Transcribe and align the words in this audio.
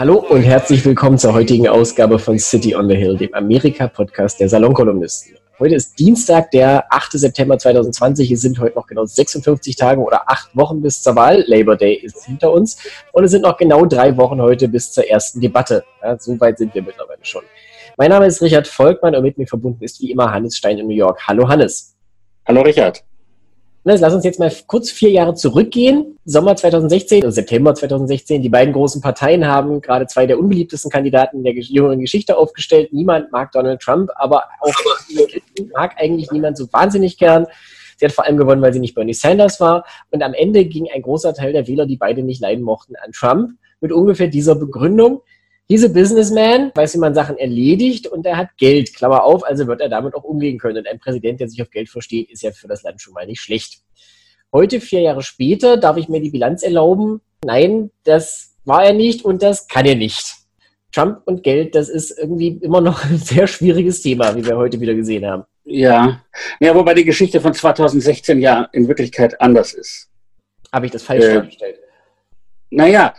Hallo 0.00 0.14
und 0.14 0.40
herzlich 0.40 0.82
willkommen 0.86 1.18
zur 1.18 1.34
heutigen 1.34 1.68
Ausgabe 1.68 2.18
von 2.18 2.38
City 2.38 2.74
on 2.74 2.88
the 2.88 2.96
Hill, 2.96 3.18
dem 3.18 3.34
Amerika-Podcast 3.34 4.40
der 4.40 4.48
Salonkolumnisten. 4.48 5.36
Heute 5.58 5.74
ist 5.74 5.98
Dienstag, 5.98 6.50
der 6.52 6.90
8. 6.90 7.12
September 7.18 7.58
2020. 7.58 8.30
Es 8.30 8.40
sind 8.40 8.58
heute 8.60 8.76
noch 8.76 8.86
genau 8.86 9.04
56 9.04 9.76
Tage 9.76 10.00
oder 10.00 10.22
acht 10.26 10.56
Wochen 10.56 10.80
bis 10.80 11.02
zur 11.02 11.16
Wahl. 11.16 11.44
Labor 11.46 11.76
Day 11.76 11.96
ist 11.96 12.24
hinter 12.24 12.50
uns. 12.50 12.78
Und 13.12 13.24
es 13.24 13.30
sind 13.30 13.42
noch 13.42 13.58
genau 13.58 13.84
drei 13.84 14.16
Wochen 14.16 14.40
heute 14.40 14.68
bis 14.68 14.90
zur 14.90 15.06
ersten 15.06 15.38
Debatte. 15.38 15.84
Ja, 16.02 16.18
so 16.18 16.40
weit 16.40 16.56
sind 16.56 16.74
wir 16.74 16.80
mittlerweile 16.80 17.20
schon. 17.20 17.42
Mein 17.98 18.08
Name 18.08 18.24
ist 18.24 18.40
Richard 18.40 18.68
Volkmann 18.68 19.14
und 19.14 19.22
mit 19.22 19.36
mir 19.36 19.46
verbunden 19.46 19.84
ist 19.84 20.00
wie 20.00 20.10
immer 20.12 20.32
Hannes 20.32 20.56
Stein 20.56 20.78
in 20.78 20.86
New 20.86 20.94
York. 20.94 21.20
Hallo 21.28 21.46
Hannes. 21.46 21.94
Hallo 22.46 22.62
Richard. 22.62 23.04
Lass 23.82 24.12
uns 24.12 24.24
jetzt 24.24 24.38
mal 24.38 24.52
kurz 24.66 24.90
vier 24.90 25.10
Jahre 25.10 25.34
zurückgehen. 25.34 26.18
Sommer 26.26 26.54
2016, 26.54 27.24
also 27.24 27.34
September 27.34 27.74
2016. 27.74 28.42
Die 28.42 28.50
beiden 28.50 28.74
großen 28.74 29.00
Parteien 29.00 29.46
haben 29.46 29.80
gerade 29.80 30.06
zwei 30.06 30.26
der 30.26 30.38
unbeliebtesten 30.38 30.90
Kandidaten 30.90 31.42
der 31.42 31.54
jüngeren 31.54 31.98
Geschichte 31.98 32.36
aufgestellt. 32.36 32.92
Niemand 32.92 33.32
mag 33.32 33.52
Donald 33.52 33.80
Trump, 33.80 34.10
aber 34.16 34.44
auch 34.60 34.74
mag 35.72 35.94
eigentlich 35.96 36.30
niemand 36.30 36.58
so 36.58 36.70
wahnsinnig 36.70 37.16
gern. 37.16 37.46
Sie 37.96 38.04
hat 38.04 38.12
vor 38.12 38.26
allem 38.26 38.36
gewonnen, 38.36 38.60
weil 38.60 38.72
sie 38.74 38.80
nicht 38.80 38.94
Bernie 38.94 39.14
Sanders 39.14 39.60
war. 39.60 39.86
Und 40.10 40.22
am 40.22 40.34
Ende 40.34 40.66
ging 40.66 40.88
ein 40.94 41.00
großer 41.00 41.32
Teil 41.32 41.54
der 41.54 41.66
Wähler, 41.66 41.86
die 41.86 41.96
beide 41.96 42.22
nicht 42.22 42.42
leiden 42.42 42.62
mochten, 42.62 42.96
an 42.96 43.12
Trump 43.12 43.52
mit 43.80 43.92
ungefähr 43.92 44.28
dieser 44.28 44.56
Begründung. 44.56 45.22
Diese 45.70 45.88
Businessman 45.88 46.72
weiß, 46.74 46.94
wie 46.94 46.98
man 46.98 47.14
Sachen 47.14 47.38
erledigt 47.38 48.08
und 48.08 48.26
er 48.26 48.36
hat 48.36 48.48
Geld, 48.58 48.92
Klammer 48.92 49.22
auf, 49.22 49.44
also 49.44 49.68
wird 49.68 49.80
er 49.80 49.88
damit 49.88 50.14
auch 50.14 50.24
umgehen 50.24 50.58
können. 50.58 50.78
Und 50.78 50.88
ein 50.88 50.98
Präsident, 50.98 51.38
der 51.38 51.48
sich 51.48 51.62
auf 51.62 51.70
Geld 51.70 51.88
versteht, 51.88 52.28
ist 52.28 52.42
ja 52.42 52.50
für 52.50 52.66
das 52.66 52.82
Land 52.82 53.00
schon 53.00 53.14
mal 53.14 53.24
nicht 53.24 53.40
schlecht. 53.40 53.80
Heute, 54.52 54.80
vier 54.80 55.00
Jahre 55.02 55.22
später, 55.22 55.76
darf 55.76 55.96
ich 55.96 56.08
mir 56.08 56.20
die 56.20 56.30
Bilanz 56.30 56.64
erlauben. 56.64 57.20
Nein, 57.44 57.92
das 58.02 58.56
war 58.64 58.84
er 58.84 58.94
nicht 58.94 59.24
und 59.24 59.44
das 59.44 59.68
kann 59.68 59.86
er 59.86 59.94
nicht. 59.94 60.34
Trump 60.90 61.22
und 61.26 61.44
Geld, 61.44 61.76
das 61.76 61.88
ist 61.88 62.18
irgendwie 62.18 62.48
immer 62.48 62.80
noch 62.80 63.04
ein 63.04 63.18
sehr 63.18 63.46
schwieriges 63.46 64.02
Thema, 64.02 64.34
wie 64.34 64.44
wir 64.44 64.56
heute 64.56 64.80
wieder 64.80 64.94
gesehen 64.94 65.24
haben. 65.24 65.44
Ja, 65.64 66.20
ja 66.58 66.74
wobei 66.74 66.94
die 66.94 67.04
Geschichte 67.04 67.40
von 67.40 67.54
2016 67.54 68.40
ja 68.40 68.68
in 68.72 68.88
Wirklichkeit 68.88 69.40
anders 69.40 69.74
ist. 69.74 70.10
Habe 70.72 70.86
ich 70.86 70.92
das 70.92 71.04
falsch 71.04 71.24
äh, 71.24 71.34
dargestellt? 71.34 71.78
Naja, 72.70 73.14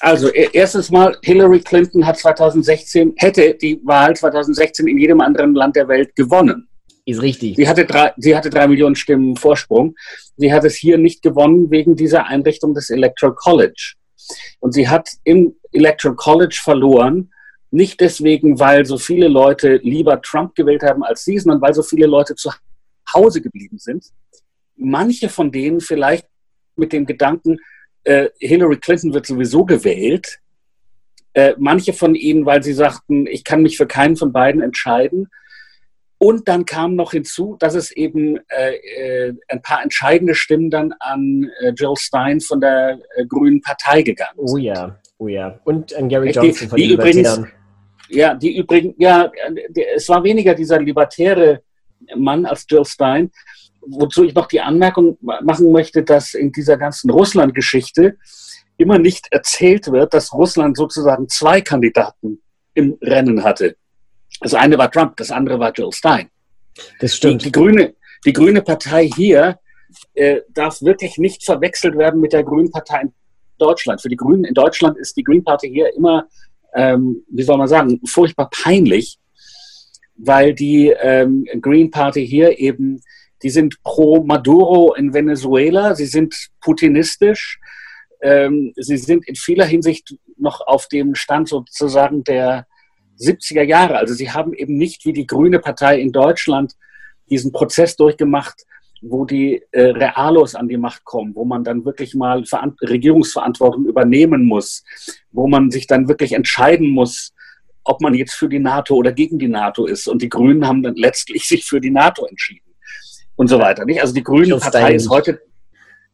also 0.00 0.28
e-, 0.28 0.48
erstens 0.52 0.90
mal, 0.90 1.16
Hillary 1.22 1.60
Clinton 1.60 2.06
hat 2.06 2.18
2016, 2.18 3.14
hätte 3.16 3.54
die 3.54 3.80
Wahl 3.84 4.14
2016 4.16 4.88
in 4.88 4.98
jedem 4.98 5.20
anderen 5.20 5.54
Land 5.54 5.76
der 5.76 5.88
Welt 5.88 6.14
gewonnen. 6.16 6.68
Ist 7.04 7.20
richtig. 7.20 7.56
Sie 7.56 7.68
hatte 7.68 7.84
drei, 7.84 8.12
sie 8.16 8.36
hatte 8.36 8.48
drei 8.48 8.68
Millionen 8.68 8.94
Stimmen 8.94 9.36
Vorsprung. 9.36 9.96
Sie 10.36 10.52
hat 10.52 10.64
es 10.64 10.76
hier 10.76 10.98
nicht 10.98 11.22
gewonnen 11.22 11.70
wegen 11.70 11.96
dieser 11.96 12.26
Einrichtung 12.26 12.74
des 12.74 12.90
Electoral 12.90 13.34
College. 13.34 13.94
Und 14.60 14.72
sie 14.72 14.88
hat 14.88 15.08
im 15.24 15.56
Electoral 15.72 16.16
College 16.16 16.60
verloren, 16.62 17.32
nicht 17.72 18.00
deswegen, 18.00 18.60
weil 18.60 18.84
so 18.84 18.98
viele 18.98 19.28
Leute 19.28 19.76
lieber 19.82 20.20
Trump 20.20 20.54
gewählt 20.54 20.82
haben 20.82 21.02
als 21.02 21.24
sie, 21.24 21.38
sondern 21.38 21.60
weil 21.60 21.74
so 21.74 21.82
viele 21.82 22.06
Leute 22.06 22.34
zu 22.34 22.50
Hause 23.12 23.40
geblieben 23.40 23.78
sind. 23.78 24.04
Manche 24.76 25.28
von 25.28 25.50
denen 25.50 25.80
vielleicht 25.80 26.26
mit 26.76 26.92
dem 26.92 27.06
Gedanken, 27.06 27.58
äh, 28.04 28.28
Hillary 28.38 28.78
Clinton 28.78 29.14
wird 29.14 29.26
sowieso 29.26 29.64
gewählt. 29.64 30.40
Äh, 31.34 31.54
manche 31.58 31.92
von 31.92 32.14
ihnen, 32.14 32.44
weil 32.44 32.62
sie 32.62 32.74
sagten, 32.74 33.26
ich 33.26 33.44
kann 33.44 33.62
mich 33.62 33.76
für 33.76 33.86
keinen 33.86 34.16
von 34.16 34.32
beiden 34.32 34.60
entscheiden. 34.60 35.28
Und 36.18 36.46
dann 36.46 36.66
kam 36.66 36.94
noch 36.94 37.12
hinzu, 37.12 37.56
dass 37.58 37.74
es 37.74 37.90
eben 37.90 38.38
äh, 38.48 38.74
äh 38.74 39.34
ein 39.48 39.60
paar 39.60 39.82
entscheidende 39.82 40.34
Stimmen 40.36 40.70
dann 40.70 40.92
an 41.00 41.50
äh, 41.60 41.72
Jill 41.76 41.96
Stein 41.96 42.40
von 42.40 42.60
der 42.60 43.00
äh, 43.16 43.26
Grünen 43.26 43.60
Partei 43.60 44.02
gegangen 44.02 44.46
sind. 44.46 44.56
Oh 44.56 44.56
ja, 44.56 45.00
oh 45.18 45.26
ja. 45.26 45.58
Und 45.64 45.92
an 45.94 46.08
Gary 46.08 46.30
Johnson 46.30 46.52
die, 46.52 46.68
von 46.68 46.78
den 46.78 46.90
übrigens, 46.90 47.40
Ja, 48.08 48.34
die 48.34 48.56
übrigens, 48.56 48.94
ja, 48.98 49.32
die, 49.70 49.84
es 49.96 50.08
war 50.08 50.22
weniger 50.22 50.54
dieser 50.54 50.78
libertäre 50.80 51.62
Mann 52.14 52.46
als 52.46 52.66
Jill 52.68 52.84
Stein, 52.84 53.32
wozu 53.86 54.24
ich 54.24 54.34
noch 54.34 54.46
die 54.46 54.60
Anmerkung 54.60 55.18
machen 55.20 55.72
möchte, 55.72 56.02
dass 56.02 56.34
in 56.34 56.52
dieser 56.52 56.76
ganzen 56.76 57.10
Russland-Geschichte 57.10 58.16
immer 58.76 58.98
nicht 58.98 59.26
erzählt 59.30 59.90
wird, 59.90 60.14
dass 60.14 60.32
Russland 60.32 60.76
sozusagen 60.76 61.28
zwei 61.28 61.60
Kandidaten 61.60 62.40
im 62.74 62.96
Rennen 63.00 63.44
hatte. 63.44 63.76
Das 64.40 64.54
eine 64.54 64.78
war 64.78 64.90
Trump, 64.90 65.16
das 65.16 65.30
andere 65.30 65.58
war 65.58 65.72
Jill 65.72 65.92
Stein. 65.92 66.30
Das 67.00 67.14
stimmt. 67.14 67.42
Die, 67.42 67.46
die 67.46 67.52
Grüne, 67.52 67.94
die 68.24 68.32
Grüne 68.32 68.62
Partei 68.62 69.08
hier 69.14 69.58
äh, 70.14 70.40
darf 70.50 70.80
wirklich 70.82 71.18
nicht 71.18 71.44
verwechselt 71.44 71.96
werden 71.96 72.20
mit 72.20 72.32
der 72.32 72.44
Grünen 72.44 72.70
Partei 72.70 73.02
in 73.02 73.12
Deutschland. 73.58 74.00
Für 74.00 74.08
die 74.08 74.16
Grünen 74.16 74.44
in 74.44 74.54
Deutschland 74.54 74.98
ist 74.98 75.16
die 75.16 75.22
Green 75.22 75.44
Party 75.44 75.68
hier 75.68 75.94
immer, 75.94 76.26
ähm, 76.74 77.24
wie 77.30 77.42
soll 77.42 77.58
man 77.58 77.68
sagen, 77.68 78.00
furchtbar 78.06 78.48
peinlich, 78.50 79.18
weil 80.16 80.54
die 80.54 80.88
ähm, 80.88 81.46
Green 81.60 81.90
Party 81.90 82.26
hier 82.26 82.58
eben 82.58 83.02
die 83.42 83.50
sind 83.50 83.82
pro 83.82 84.22
Maduro 84.24 84.94
in 84.94 85.12
Venezuela, 85.12 85.94
sie 85.94 86.06
sind 86.06 86.34
putinistisch, 86.60 87.60
ähm, 88.22 88.72
sie 88.76 88.96
sind 88.96 89.26
in 89.26 89.34
vieler 89.34 89.66
Hinsicht 89.66 90.16
noch 90.38 90.60
auf 90.60 90.88
dem 90.88 91.14
Stand 91.14 91.48
sozusagen 91.48 92.24
der 92.24 92.66
70er 93.18 93.62
Jahre. 93.62 93.96
Also 93.96 94.14
sie 94.14 94.30
haben 94.30 94.52
eben 94.54 94.76
nicht 94.76 95.04
wie 95.04 95.12
die 95.12 95.26
Grüne 95.26 95.58
Partei 95.58 96.00
in 96.00 96.12
Deutschland 96.12 96.74
diesen 97.30 97.52
Prozess 97.52 97.96
durchgemacht, 97.96 98.64
wo 99.00 99.24
die 99.24 99.62
äh, 99.72 99.86
Realos 99.86 100.54
an 100.54 100.68
die 100.68 100.76
Macht 100.76 101.04
kommen, 101.04 101.34
wo 101.34 101.44
man 101.44 101.64
dann 101.64 101.84
wirklich 101.84 102.14
mal 102.14 102.44
Veran 102.44 102.76
Regierungsverantwortung 102.80 103.86
übernehmen 103.86 104.46
muss, 104.46 104.84
wo 105.32 105.48
man 105.48 105.72
sich 105.72 105.88
dann 105.88 106.08
wirklich 106.08 106.34
entscheiden 106.34 106.90
muss, 106.90 107.34
ob 107.82 108.00
man 108.00 108.14
jetzt 108.14 108.34
für 108.34 108.48
die 108.48 108.60
NATO 108.60 108.94
oder 108.94 109.12
gegen 109.12 109.40
die 109.40 109.48
NATO 109.48 109.86
ist. 109.86 110.06
Und 110.06 110.22
die 110.22 110.28
Grünen 110.28 110.66
haben 110.68 110.84
dann 110.84 110.94
letztlich 110.94 111.48
sich 111.48 111.64
für 111.64 111.80
die 111.80 111.90
NATO 111.90 112.26
entschieden 112.26 112.61
und 113.42 113.48
so 113.48 113.58
weiter. 113.58 113.84
Nicht? 113.84 114.00
Also 114.00 114.14
die 114.14 114.22
Grüne 114.22 114.56
Partei 114.56 114.94
ist 114.94 115.10
heute, 115.10 115.40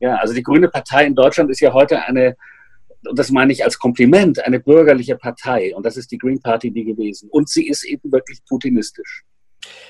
ja, 0.00 0.16
also 0.16 0.32
die 0.32 0.42
Grüne 0.42 0.68
Partei 0.68 1.04
in 1.04 1.14
Deutschland 1.14 1.50
ist 1.50 1.60
ja 1.60 1.74
heute 1.74 2.00
eine, 2.02 2.36
und 3.06 3.18
das 3.18 3.30
meine 3.30 3.52
ich 3.52 3.62
als 3.64 3.78
Kompliment, 3.78 4.44
eine 4.44 4.60
bürgerliche 4.60 5.16
Partei. 5.16 5.74
Und 5.76 5.84
das 5.84 5.98
ist 5.98 6.10
die 6.10 6.16
Green 6.16 6.40
Party 6.40 6.70
die 6.70 6.84
gewesen. 6.84 7.28
Und 7.30 7.50
sie 7.50 7.68
ist 7.68 7.84
eben 7.84 8.10
wirklich 8.10 8.40
putinistisch. 8.48 9.24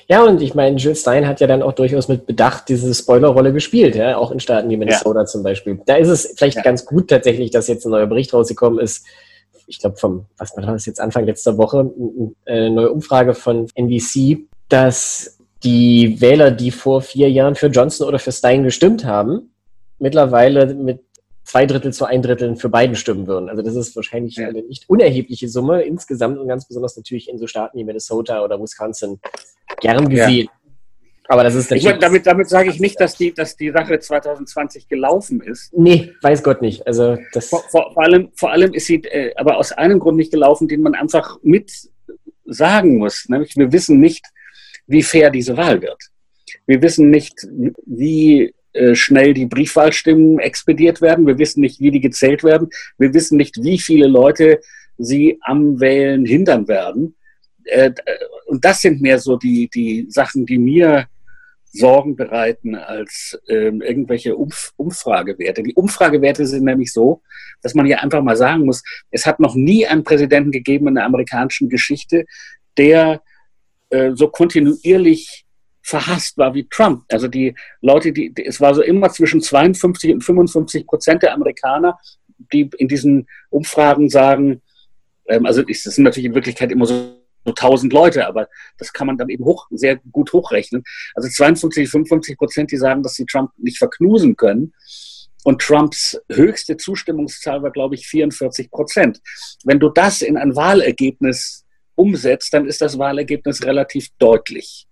Ja, 0.08 0.24
und 0.24 0.42
ich 0.42 0.54
meine, 0.56 0.76
Jill 0.78 0.96
Stein 0.96 1.28
hat 1.28 1.40
ja 1.40 1.46
dann 1.46 1.62
auch 1.62 1.72
durchaus 1.72 2.08
mit 2.08 2.26
Bedacht 2.26 2.68
diese 2.68 2.92
Spoilerrolle 2.92 3.52
gespielt, 3.52 3.94
ja, 3.94 4.16
auch 4.16 4.32
in 4.32 4.40
Staaten 4.40 4.68
wie 4.68 4.76
Minnesota 4.76 5.20
ja. 5.20 5.26
zum 5.26 5.44
Beispiel. 5.44 5.80
Da 5.86 5.94
ist 5.94 6.08
es 6.08 6.34
vielleicht 6.36 6.56
ja. 6.56 6.62
ganz 6.62 6.84
gut 6.84 7.08
tatsächlich, 7.08 7.52
dass 7.52 7.68
jetzt 7.68 7.86
ein 7.86 7.90
neuer 7.90 8.06
Bericht 8.06 8.34
rausgekommen 8.34 8.80
ist. 8.80 9.06
Ich 9.68 9.78
glaube, 9.78 9.96
vom, 9.96 10.26
was 10.38 10.56
war 10.56 10.64
das 10.64 10.86
jetzt 10.86 11.00
Anfang 11.00 11.24
letzter 11.24 11.56
Woche, 11.56 11.88
eine 12.46 12.70
neue 12.70 12.90
Umfrage 12.90 13.34
von 13.34 13.68
NBC, 13.74 14.48
dass 14.68 15.37
die 15.64 16.20
Wähler, 16.20 16.50
die 16.50 16.70
vor 16.70 17.02
vier 17.02 17.30
Jahren 17.30 17.54
für 17.54 17.66
Johnson 17.66 18.06
oder 18.06 18.18
für 18.18 18.32
Stein 18.32 18.62
gestimmt 18.62 19.04
haben, 19.04 19.54
mittlerweile 19.98 20.74
mit 20.74 21.00
zwei 21.44 21.66
Drittel 21.66 21.92
zu 21.92 22.04
ein 22.04 22.22
Drittel 22.22 22.56
für 22.56 22.68
beiden 22.68 22.94
stimmen 22.94 23.26
würden. 23.26 23.48
Also 23.48 23.62
das 23.62 23.74
ist 23.74 23.96
wahrscheinlich 23.96 24.36
ja. 24.36 24.48
eine 24.48 24.62
nicht 24.62 24.88
unerhebliche 24.88 25.48
Summe 25.48 25.82
insgesamt 25.82 26.38
und 26.38 26.46
ganz 26.46 26.68
besonders 26.68 26.96
natürlich 26.96 27.28
in 27.28 27.38
so 27.38 27.46
Staaten 27.46 27.78
wie 27.78 27.84
Minnesota 27.84 28.44
oder 28.44 28.60
Wisconsin 28.60 29.18
gern 29.80 30.08
gesehen. 30.08 30.46
Ja. 30.46 30.72
Aber 31.30 31.44
das 31.44 31.54
ist 31.54 31.70
natürlich. 31.70 31.94
Ich, 31.94 31.98
damit, 31.98 32.26
damit 32.26 32.48
sage 32.48 32.70
ich 32.70 32.80
nicht, 32.80 32.98
dass 33.00 33.14
die, 33.16 33.34
dass 33.34 33.56
die 33.56 33.70
Sache 33.70 33.98
2020 33.98 34.88
gelaufen 34.88 35.42
ist. 35.42 35.72
Nee, 35.76 36.12
weiß 36.22 36.42
Gott 36.42 36.62
nicht. 36.62 36.86
Also 36.86 37.18
das 37.32 37.48
vor, 37.48 37.62
vor, 37.70 37.92
vor 37.92 38.02
allem, 38.02 38.30
vor 38.34 38.50
allem 38.50 38.72
ist 38.72 38.86
sie 38.86 38.96
äh, 39.04 39.34
aber 39.36 39.58
aus 39.58 39.72
einem 39.72 39.98
Grund 39.98 40.16
nicht 40.16 40.32
gelaufen, 40.32 40.68
den 40.68 40.80
man 40.80 40.94
einfach 40.94 41.38
mit 41.42 41.70
sagen 42.46 42.96
muss. 42.96 43.26
Nämlich 43.28 43.56
wir 43.56 43.72
wissen 43.72 44.00
nicht, 44.00 44.24
wie 44.88 45.02
fair 45.02 45.30
diese 45.30 45.56
Wahl 45.56 45.80
wird. 45.80 46.02
Wir 46.66 46.82
wissen 46.82 47.10
nicht, 47.10 47.46
wie 47.86 48.52
äh, 48.72 48.94
schnell 48.94 49.34
die 49.34 49.46
Briefwahlstimmen 49.46 50.38
expediert 50.38 51.00
werden. 51.00 51.26
Wir 51.26 51.38
wissen 51.38 51.60
nicht, 51.60 51.80
wie 51.80 51.90
die 51.90 52.00
gezählt 52.00 52.42
werden. 52.42 52.68
Wir 52.98 53.14
wissen 53.14 53.36
nicht, 53.36 53.62
wie 53.62 53.78
viele 53.78 54.06
Leute 54.06 54.60
sie 54.98 55.38
am 55.42 55.80
Wählen 55.80 56.26
hindern 56.26 56.68
werden. 56.68 57.14
Äh, 57.64 57.92
und 58.46 58.64
das 58.64 58.80
sind 58.80 59.00
mehr 59.00 59.18
so 59.18 59.36
die, 59.36 59.68
die 59.72 60.06
Sachen, 60.08 60.46
die 60.46 60.58
mir 60.58 61.06
Sorgen 61.72 62.16
bereiten 62.16 62.74
als 62.74 63.38
ähm, 63.48 63.82
irgendwelche 63.82 64.36
Umf 64.36 64.72
Umfragewerte. 64.76 65.62
Die 65.62 65.74
Umfragewerte 65.74 66.46
sind 66.46 66.64
nämlich 66.64 66.92
so, 66.92 67.22
dass 67.62 67.74
man 67.74 67.86
hier 67.86 68.02
einfach 68.02 68.22
mal 68.22 68.36
sagen 68.36 68.64
muss, 68.64 68.82
es 69.10 69.26
hat 69.26 69.38
noch 69.38 69.54
nie 69.54 69.86
einen 69.86 70.04
Präsidenten 70.04 70.50
gegeben 70.50 70.88
in 70.88 70.94
der 70.94 71.04
amerikanischen 71.04 71.68
Geschichte, 71.68 72.24
der 72.78 73.22
äh, 73.90 74.12
so 74.14 74.28
kontinuierlich 74.28 75.44
verhasst 75.82 76.36
war 76.36 76.54
wie 76.54 76.68
Trump. 76.68 77.04
Also 77.10 77.28
die 77.28 77.54
Leute, 77.80 78.12
die, 78.12 78.32
es 78.44 78.60
war 78.60 78.74
so 78.74 78.82
immer 78.82 79.10
zwischen 79.10 79.40
52 79.40 80.12
und 80.12 80.20
55 80.22 80.86
Prozent 80.86 81.22
der 81.22 81.32
Amerikaner, 81.32 81.98
die 82.52 82.70
in 82.78 82.88
diesen 82.88 83.26
Umfragen 83.50 84.10
sagen, 84.10 84.60
ähm, 85.26 85.46
also 85.46 85.62
das 85.62 85.82
sind 85.82 86.04
natürlich 86.04 86.26
in 86.26 86.34
Wirklichkeit 86.34 86.72
immer 86.72 86.86
so 86.86 87.18
so 87.44 87.54
1000 87.54 87.92
Leute, 87.92 88.26
aber 88.26 88.48
das 88.78 88.92
kann 88.92 89.06
man 89.06 89.16
dann 89.16 89.28
eben 89.28 89.44
hoch, 89.44 89.66
sehr 89.70 89.96
gut 90.12 90.32
hochrechnen. 90.32 90.82
Also 91.14 91.28
52, 91.28 91.88
55 91.88 92.36
Prozent, 92.36 92.72
die 92.72 92.76
sagen, 92.76 93.02
dass 93.02 93.14
sie 93.14 93.26
Trump 93.26 93.50
nicht 93.56 93.78
verknusen 93.78 94.36
können. 94.36 94.72
und 95.44 95.62
Trumps 95.62 96.20
höchste 96.30 96.76
Zustimmungszahl 96.76 97.62
war, 97.62 97.70
glaube 97.70 97.94
ich, 97.94 98.06
44 98.08 98.70
Prozent. 98.70 99.20
Wenn 99.64 99.78
du 99.78 99.88
das 99.88 100.20
in 100.20 100.36
ein 100.36 100.56
Wahlergebnis 100.56 101.64
umsetzt, 101.98 102.54
dann 102.54 102.66
ist 102.66 102.80
das 102.80 102.98
Wahlergebnis 102.98 103.64
relativ 103.64 104.08
deutlich. 104.18 104.86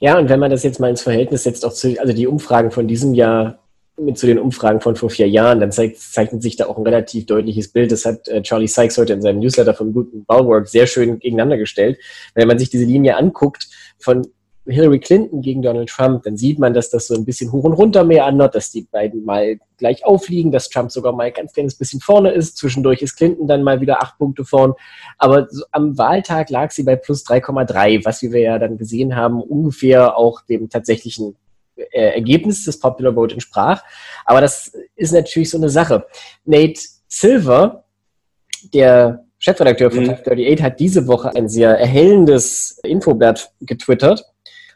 Ja, 0.00 0.18
und 0.18 0.28
wenn 0.28 0.40
man 0.40 0.50
das 0.50 0.62
jetzt 0.62 0.80
mal 0.80 0.90
ins 0.90 1.02
Verhältnis 1.02 1.44
setzt, 1.44 1.64
auch 1.64 1.72
zu, 1.72 1.98
also 1.98 2.12
die 2.12 2.26
Umfragen 2.26 2.70
von 2.70 2.86
diesem 2.86 3.14
Jahr 3.14 3.58
mit 3.98 4.18
zu 4.18 4.26
den 4.26 4.38
Umfragen 4.38 4.80
von 4.80 4.96
vor 4.96 5.10
vier 5.10 5.28
Jahren, 5.28 5.60
dann 5.60 5.70
zeigt, 5.70 5.98
zeichnet 5.98 6.42
sich 6.42 6.56
da 6.56 6.66
auch 6.66 6.78
ein 6.78 6.84
relativ 6.84 7.26
deutliches 7.26 7.68
Bild. 7.68 7.92
Das 7.92 8.04
hat 8.04 8.26
äh, 8.28 8.42
Charlie 8.42 8.66
Sykes 8.66 8.96
heute 8.98 9.12
in 9.12 9.22
seinem 9.22 9.40
Newsletter 9.40 9.74
vom 9.74 9.92
guten 9.92 10.24
Bulwark 10.24 10.68
sehr 10.68 10.86
schön 10.86 11.18
gegeneinander 11.18 11.58
gestellt. 11.58 11.98
Wenn 12.34 12.48
man 12.48 12.58
sich 12.58 12.70
diese 12.70 12.84
Linie 12.84 13.16
anguckt 13.16 13.68
von 13.98 14.26
Hillary 14.64 15.00
Clinton 15.00 15.42
gegen 15.42 15.60
Donald 15.60 15.88
Trump, 15.88 16.22
dann 16.22 16.36
sieht 16.36 16.58
man, 16.58 16.72
dass 16.72 16.88
das 16.88 17.08
so 17.08 17.14
ein 17.14 17.24
bisschen 17.24 17.50
hoch 17.50 17.64
und 17.64 17.72
runter 17.72 18.04
mehr 18.04 18.26
andert, 18.26 18.54
dass 18.54 18.70
die 18.70 18.82
beiden 18.82 19.24
mal 19.24 19.58
gleich 19.76 20.04
aufliegen, 20.04 20.52
dass 20.52 20.68
Trump 20.68 20.92
sogar 20.92 21.12
mal 21.12 21.24
ein 21.24 21.32
ganz 21.32 21.52
kleines 21.52 21.74
bisschen 21.74 22.00
vorne 22.00 22.30
ist. 22.30 22.56
Zwischendurch 22.58 23.02
ist 23.02 23.16
Clinton 23.16 23.48
dann 23.48 23.64
mal 23.64 23.80
wieder 23.80 24.02
acht 24.02 24.18
Punkte 24.18 24.44
vorn. 24.44 24.74
Aber 25.18 25.48
so 25.50 25.64
am 25.72 25.98
Wahltag 25.98 26.50
lag 26.50 26.70
sie 26.70 26.84
bei 26.84 26.94
plus 26.94 27.26
3,3, 27.26 28.04
was, 28.04 28.22
wie 28.22 28.30
wir 28.30 28.40
ja 28.40 28.58
dann 28.58 28.78
gesehen 28.78 29.16
haben, 29.16 29.42
ungefähr 29.42 30.16
auch 30.16 30.42
dem 30.42 30.68
tatsächlichen 30.68 31.36
äh, 31.74 32.14
Ergebnis 32.14 32.64
des 32.64 32.78
Popular 32.78 33.14
Vote 33.14 33.34
entsprach. 33.34 33.82
Aber 34.24 34.40
das 34.40 34.72
ist 34.94 35.12
natürlich 35.12 35.50
so 35.50 35.58
eine 35.58 35.70
Sache. 35.70 36.06
Nate 36.44 36.80
Silver, 37.08 37.84
der 38.72 39.24
Chefredakteur 39.38 39.90
von 39.90 40.04
mhm. 40.04 40.10
38, 40.10 40.62
hat 40.62 40.78
diese 40.78 41.08
Woche 41.08 41.34
ein 41.34 41.48
sehr 41.48 41.76
erhellendes 41.76 42.78
Infoblatt 42.84 43.52
getwittert 43.60 44.31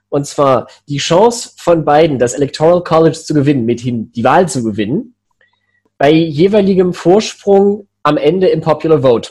und 0.09 0.27
zwar 0.27 0.69
die 0.89 0.99
Chance 0.99 1.51
von 1.57 1.85
beiden, 1.85 2.19
das 2.19 2.35
Electoral 2.35 2.83
College 2.83 3.19
zu 3.19 3.35
gewinnen, 3.35 3.65
mithin 3.65 4.13
die 4.13 4.25
Wahl 4.25 4.49
zu 4.49 4.63
gewinnen, 4.63 5.15
bei 5.99 6.11
jeweiligem 6.11 6.93
Vorsprung 6.93 7.89
am 8.03 8.17
Ende 8.17 8.49
im 8.49 8.61
Popular 8.61 9.01
Vote. 9.01 9.31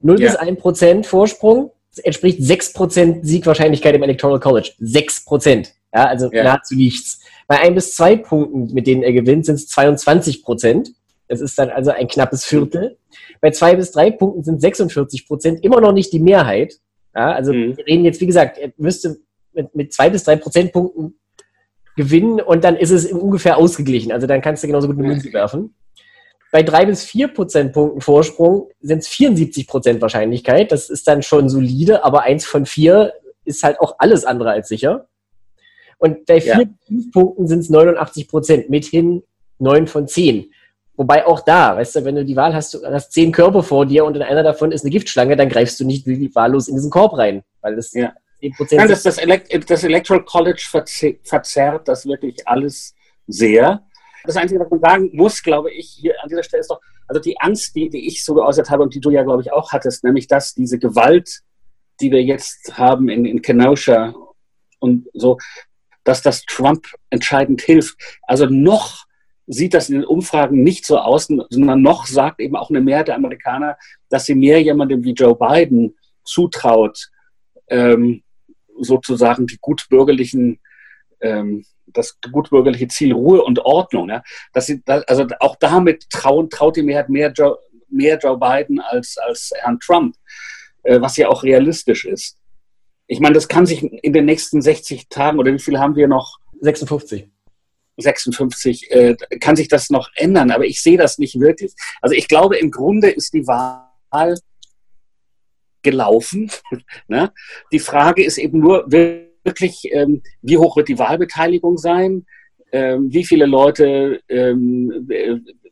0 0.00 0.20
ja. 0.20 0.28
bis 0.28 0.36
1 0.36 0.60
Prozent 0.60 1.06
Vorsprung 1.06 1.72
entspricht 2.02 2.42
6 2.42 2.72
Prozent 2.72 3.26
Siegwahrscheinlichkeit 3.26 3.94
im 3.94 4.02
Electoral 4.02 4.40
College. 4.40 4.72
6 4.78 5.24
Prozent. 5.24 5.74
Ja, 5.94 6.06
also 6.06 6.30
ja. 6.30 6.44
nahezu 6.44 6.74
nichts. 6.74 7.20
Bei 7.46 7.60
1 7.60 7.74
bis 7.74 7.94
2 7.94 8.16
Punkten, 8.16 8.74
mit 8.74 8.86
denen 8.86 9.02
er 9.02 9.12
gewinnt, 9.12 9.46
sind 9.46 9.56
es 9.56 9.68
22 9.68 10.42
Prozent. 10.42 10.90
Das 11.28 11.40
ist 11.40 11.58
dann 11.58 11.70
also 11.70 11.90
ein 11.90 12.06
knappes 12.06 12.44
Viertel. 12.44 12.98
Bei 13.40 13.50
2 13.50 13.76
bis 13.76 13.92
3 13.92 14.10
Punkten 14.12 14.44
sind 14.44 14.60
46 14.60 15.26
Prozent 15.26 15.64
immer 15.64 15.80
noch 15.80 15.92
nicht 15.92 16.12
die 16.12 16.20
Mehrheit. 16.20 16.74
Ja, 17.14 17.32
also 17.32 17.52
mhm. 17.52 17.76
wir 17.76 17.86
reden 17.86 18.04
jetzt, 18.04 18.20
wie 18.20 18.26
gesagt, 18.26 18.58
er 18.58 18.72
müsste 18.76 19.16
mit, 19.56 19.74
mit 19.74 19.92
zwei 19.92 20.10
bis 20.10 20.24
drei 20.24 20.36
Prozentpunkten 20.36 21.18
gewinnen 21.96 22.40
und 22.40 22.62
dann 22.62 22.76
ist 22.76 22.90
es 22.90 23.10
ungefähr 23.10 23.56
ausgeglichen. 23.56 24.12
Also 24.12 24.26
dann 24.26 24.42
kannst 24.42 24.62
du 24.62 24.66
genauso 24.66 24.86
gut 24.86 24.98
eine 24.98 25.08
Münze 25.08 25.32
werfen. 25.32 25.74
Bei 26.52 26.62
drei 26.62 26.86
bis 26.86 27.04
vier 27.04 27.28
Prozentpunkten 27.28 28.00
Vorsprung 28.00 28.70
sind 28.80 28.98
es 28.98 29.08
74 29.08 29.66
Prozent 29.66 30.00
Wahrscheinlichkeit. 30.00 30.70
Das 30.70 30.90
ist 30.90 31.08
dann 31.08 31.22
schon 31.22 31.48
solide, 31.48 32.04
aber 32.04 32.22
eins 32.22 32.44
von 32.44 32.66
vier 32.66 33.14
ist 33.44 33.62
halt 33.62 33.80
auch 33.80 33.96
alles 33.98 34.24
andere 34.24 34.50
als 34.50 34.68
sicher. 34.68 35.08
Und 35.98 36.26
bei 36.26 36.40
vier 36.40 36.68
ja. 36.88 36.98
Punkten 37.12 37.48
sind 37.48 37.60
es 37.60 37.70
89 37.70 38.28
Prozent, 38.28 38.70
mithin 38.70 39.22
neun 39.58 39.86
von 39.86 40.06
zehn. 40.06 40.50
Wobei 40.96 41.26
auch 41.26 41.40
da, 41.40 41.76
weißt 41.76 41.96
du, 41.96 42.04
wenn 42.04 42.14
du 42.14 42.24
die 42.24 42.36
Wahl 42.36 42.54
hast, 42.54 42.74
du 42.74 42.84
hast 42.84 43.12
zehn 43.12 43.32
Körper 43.32 43.62
vor 43.62 43.86
dir 43.86 44.04
und 44.04 44.16
in 44.16 44.22
einer 44.22 44.42
davon 44.42 44.72
ist 44.72 44.82
eine 44.82 44.90
Giftschlange, 44.90 45.36
dann 45.36 45.48
greifst 45.48 45.78
du 45.80 45.84
nicht 45.84 46.06
wie 46.06 46.34
wahllos 46.34 46.68
in 46.68 46.74
diesen 46.76 46.90
Korb 46.90 47.16
rein, 47.18 47.42
weil 47.60 47.76
das 47.76 47.92
ja. 47.92 48.14
10%. 48.42 48.76
Nein, 48.76 48.88
das, 48.88 49.02
das, 49.02 49.18
Elect 49.18 49.70
das 49.70 49.84
Electoral 49.84 50.24
College 50.24 50.62
verzerrt 51.22 51.88
das 51.88 52.06
wirklich 52.06 52.46
alles 52.46 52.94
sehr. 53.26 53.86
Das 54.24 54.36
Einzige, 54.36 54.60
was 54.60 54.70
man 54.70 54.80
sagen 54.80 55.10
muss, 55.12 55.42
glaube 55.42 55.70
ich, 55.72 55.88
hier 56.00 56.14
an 56.22 56.28
dieser 56.28 56.42
Stelle 56.42 56.60
ist 56.60 56.70
doch, 56.70 56.80
also 57.06 57.20
die 57.20 57.38
Angst, 57.38 57.74
die, 57.76 57.88
die 57.88 58.06
ich 58.08 58.24
so 58.24 58.34
geäußert 58.34 58.70
habe 58.70 58.82
und 58.82 58.94
die 58.94 59.00
du 59.00 59.10
ja, 59.10 59.22
glaube 59.22 59.42
ich, 59.42 59.52
auch 59.52 59.72
hattest, 59.72 60.02
nämlich, 60.04 60.26
dass 60.26 60.54
diese 60.54 60.78
Gewalt, 60.78 61.42
die 62.00 62.10
wir 62.10 62.22
jetzt 62.22 62.76
haben 62.76 63.08
in, 63.08 63.24
in 63.24 63.42
Kenosha 63.42 64.14
und 64.80 65.08
so, 65.14 65.38
dass 66.04 66.22
das 66.22 66.44
Trump 66.44 66.86
entscheidend 67.10 67.62
hilft. 67.62 67.96
Also 68.22 68.46
noch 68.46 69.06
sieht 69.46 69.74
das 69.74 69.88
in 69.88 69.96
den 69.96 70.04
Umfragen 70.04 70.62
nicht 70.62 70.84
so 70.84 70.98
aus, 70.98 71.26
sondern 71.26 71.82
noch 71.82 72.06
sagt 72.06 72.40
eben 72.40 72.56
auch 72.56 72.70
eine 72.70 72.80
Mehrheit 72.80 73.08
der 73.08 73.14
Amerikaner, 73.14 73.76
dass 74.08 74.26
sie 74.26 74.34
mehr 74.34 74.60
jemandem 74.60 75.04
wie 75.04 75.12
Joe 75.12 75.36
Biden 75.36 75.96
zutraut, 76.24 77.10
ähm, 77.68 78.22
sozusagen 78.80 79.46
die 79.46 79.58
gutbürgerlichen, 79.60 80.60
ähm, 81.20 81.64
das 81.86 82.18
gutbürgerliche 82.32 82.88
Ziel 82.88 83.12
Ruhe 83.12 83.42
und 83.42 83.60
Ordnung. 83.60 84.08
Ja? 84.08 84.22
Dass 84.52 84.66
sie, 84.66 84.82
also 84.86 85.26
auch 85.40 85.56
damit 85.56 86.10
trauen, 86.10 86.50
traut 86.50 86.76
die 86.76 86.82
Mehrheit 86.82 87.08
mehr 87.08 87.32
Joe, 87.32 87.58
mehr 87.88 88.18
Joe 88.18 88.38
Biden 88.38 88.80
als, 88.80 89.16
als 89.18 89.50
Herrn 89.56 89.78
Trump, 89.80 90.16
äh, 90.82 91.00
was 91.00 91.16
ja 91.16 91.28
auch 91.28 91.42
realistisch 91.42 92.04
ist. 92.04 92.38
Ich 93.06 93.20
meine, 93.20 93.34
das 93.34 93.48
kann 93.48 93.66
sich 93.66 93.82
in 93.82 94.12
den 94.12 94.24
nächsten 94.24 94.60
60 94.60 95.08
Tagen 95.08 95.38
oder 95.38 95.52
wie 95.52 95.58
viele 95.58 95.78
haben 95.78 95.94
wir 95.94 96.08
noch? 96.08 96.38
56. 96.60 97.28
56, 97.98 98.90
äh, 98.90 99.16
kann 99.40 99.56
sich 99.56 99.68
das 99.68 99.90
noch 99.90 100.10
ändern, 100.14 100.50
aber 100.50 100.66
ich 100.66 100.82
sehe 100.82 100.98
das 100.98 101.18
nicht 101.18 101.40
wirklich. 101.40 101.72
Also 102.02 102.14
ich 102.14 102.28
glaube, 102.28 102.56
im 102.56 102.70
Grunde 102.70 103.08
ist 103.08 103.32
die 103.32 103.46
Wahl 103.46 104.36
gelaufen. 105.86 106.50
ne? 107.08 107.32
Die 107.72 107.78
Frage 107.78 108.24
ist 108.24 108.38
eben 108.38 108.58
nur 108.58 108.84
wirklich, 108.90 109.88
ähm, 109.92 110.22
wie 110.42 110.58
hoch 110.58 110.76
wird 110.76 110.88
die 110.88 110.98
Wahlbeteiligung 110.98 111.78
sein? 111.78 112.26
Ähm, 112.72 113.12
wie 113.12 113.24
viele 113.24 113.46
Leute 113.46 114.20
ähm, 114.28 115.08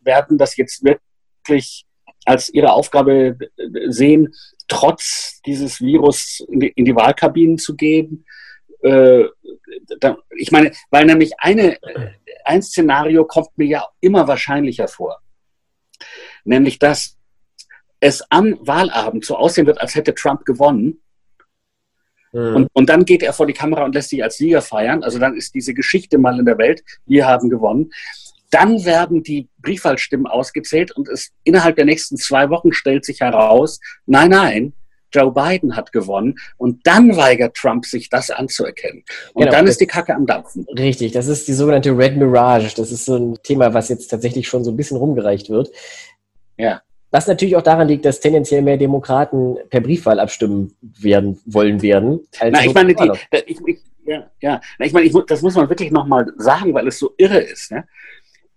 werden 0.02 0.38
das 0.38 0.56
jetzt 0.56 0.84
wirklich 0.84 1.84
als 2.24 2.48
ihre 2.48 2.72
Aufgabe 2.72 3.36
sehen, 3.88 4.32
trotz 4.68 5.42
dieses 5.44 5.80
Virus 5.80 6.40
in 6.48 6.60
die, 6.60 6.68
in 6.68 6.84
die 6.84 6.94
Wahlkabinen 6.94 7.58
zu 7.58 7.74
gehen? 7.74 8.24
Äh, 8.80 9.24
da, 9.98 10.16
ich 10.36 10.52
meine, 10.52 10.70
weil 10.90 11.04
nämlich 11.04 11.32
eine, 11.38 11.76
ein 12.44 12.62
Szenario 12.62 13.24
kommt 13.24 13.58
mir 13.58 13.66
ja 13.66 13.88
immer 14.00 14.28
wahrscheinlicher 14.28 14.86
vor. 14.86 15.20
Nämlich, 16.44 16.78
dass 16.78 17.13
es 18.04 18.22
am 18.28 18.58
Wahlabend 18.60 19.24
so 19.24 19.34
aussehen 19.34 19.66
wird, 19.66 19.80
als 19.80 19.94
hätte 19.94 20.14
Trump 20.14 20.44
gewonnen. 20.44 21.00
Mhm. 22.32 22.56
Und, 22.56 22.68
und 22.74 22.88
dann 22.90 23.06
geht 23.06 23.22
er 23.22 23.32
vor 23.32 23.46
die 23.46 23.54
Kamera 23.54 23.82
und 23.82 23.94
lässt 23.94 24.10
sich 24.10 24.22
als 24.22 24.36
Sieger 24.36 24.60
feiern. 24.60 25.02
Also 25.02 25.18
dann 25.18 25.34
ist 25.34 25.54
diese 25.54 25.72
Geschichte 25.72 26.18
mal 26.18 26.38
in 26.38 26.44
der 26.44 26.58
Welt, 26.58 26.82
wir 27.06 27.26
haben 27.26 27.48
gewonnen. 27.48 27.90
Dann 28.50 28.84
werden 28.84 29.22
die 29.22 29.48
Briefwahlstimmen 29.62 30.26
ausgezählt 30.26 30.92
und 30.92 31.08
es 31.08 31.30
innerhalb 31.44 31.76
der 31.76 31.86
nächsten 31.86 32.18
zwei 32.18 32.50
Wochen 32.50 32.74
stellt 32.74 33.06
sich 33.06 33.20
heraus, 33.20 33.80
nein, 34.04 34.30
nein, 34.30 34.74
Joe 35.10 35.32
Biden 35.32 35.74
hat 35.74 35.90
gewonnen 35.90 36.34
und 36.58 36.86
dann 36.86 37.16
weigert 37.16 37.56
Trump 37.56 37.86
sich 37.86 38.10
das 38.10 38.30
anzuerkennen. 38.30 39.02
Und 39.32 39.44
genau, 39.44 39.56
dann 39.56 39.66
ist 39.66 39.80
die 39.80 39.86
Kacke 39.86 40.14
am 40.14 40.26
Dampfen. 40.26 40.66
Richtig, 40.76 41.12
das 41.12 41.26
ist 41.26 41.48
die 41.48 41.54
sogenannte 41.54 41.96
Red 41.96 42.16
Mirage. 42.16 42.74
Das 42.76 42.92
ist 42.92 43.06
so 43.06 43.16
ein 43.16 43.38
Thema, 43.42 43.72
was 43.72 43.88
jetzt 43.88 44.08
tatsächlich 44.08 44.46
schon 44.46 44.62
so 44.62 44.72
ein 44.72 44.76
bisschen 44.76 44.98
rumgereicht 44.98 45.48
wird. 45.48 45.70
Ja. 46.58 46.82
Was 47.14 47.28
natürlich 47.28 47.54
auch 47.54 47.62
daran 47.62 47.86
liegt, 47.86 48.04
dass 48.04 48.18
tendenziell 48.18 48.60
mehr 48.60 48.76
Demokraten 48.76 49.56
per 49.70 49.80
Briefwahl 49.80 50.18
abstimmen 50.18 50.76
werden, 50.80 51.40
wollen 51.46 51.80
werden. 51.80 52.26
Na, 52.40 52.64
ich 52.64 52.74
meine, 52.74 52.92
die, 52.92 53.12
ich, 53.46 53.60
ich, 53.64 53.78
ja, 54.04 54.28
ja. 54.40 54.60
Na, 54.80 54.86
ich 54.86 54.92
meine, 54.92 55.06
ich, 55.06 55.14
das 55.28 55.40
muss 55.40 55.54
man 55.54 55.68
wirklich 55.68 55.92
nochmal 55.92 56.32
sagen, 56.38 56.74
weil 56.74 56.88
es 56.88 56.98
so 56.98 57.14
irre 57.16 57.38
ist. 57.38 57.70
Ne? 57.70 57.86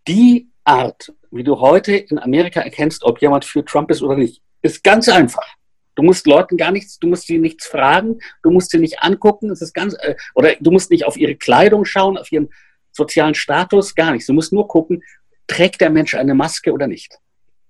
Die 0.08 0.50
Art, 0.64 1.14
wie 1.30 1.44
du 1.44 1.60
heute 1.60 1.96
in 1.98 2.18
Amerika 2.18 2.62
erkennst, 2.62 3.04
ob 3.04 3.22
jemand 3.22 3.46
für 3.46 3.64
Trump 3.64 3.92
ist 3.92 4.02
oder 4.02 4.18
nicht, 4.18 4.42
ist 4.64 4.84
ganz 4.84 5.08
einfach. 5.08 5.46
Du 5.94 6.02
musst 6.02 6.26
Leuten 6.26 6.58
gar 6.58 6.72
nichts, 6.72 6.98
du 6.98 7.10
musst 7.10 7.28
sie 7.28 7.38
nichts 7.38 7.68
fragen, 7.68 8.18
du 8.42 8.50
musst 8.50 8.72
sie 8.72 8.80
nicht 8.80 9.04
angucken, 9.04 9.52
es 9.52 9.62
ist 9.62 9.76
ganz, 9.76 9.94
äh, 10.00 10.16
oder 10.34 10.56
du 10.60 10.72
musst 10.72 10.90
nicht 10.90 11.06
auf 11.06 11.16
ihre 11.16 11.36
Kleidung 11.36 11.86
schauen, 11.86 12.18
auf 12.18 12.32
ihren 12.32 12.50
sozialen 12.92 13.36
Status, 13.36 13.94
gar 13.94 14.14
nichts. 14.14 14.26
Du 14.26 14.34
musst 14.34 14.52
nur 14.52 14.68
gucken, 14.68 15.04
trägt 15.46 15.80
der 15.80 15.92
Mensch 15.92 16.16
eine 16.16 16.34
Maske 16.34 16.74
oder 16.74 16.88
nicht. 16.88 17.20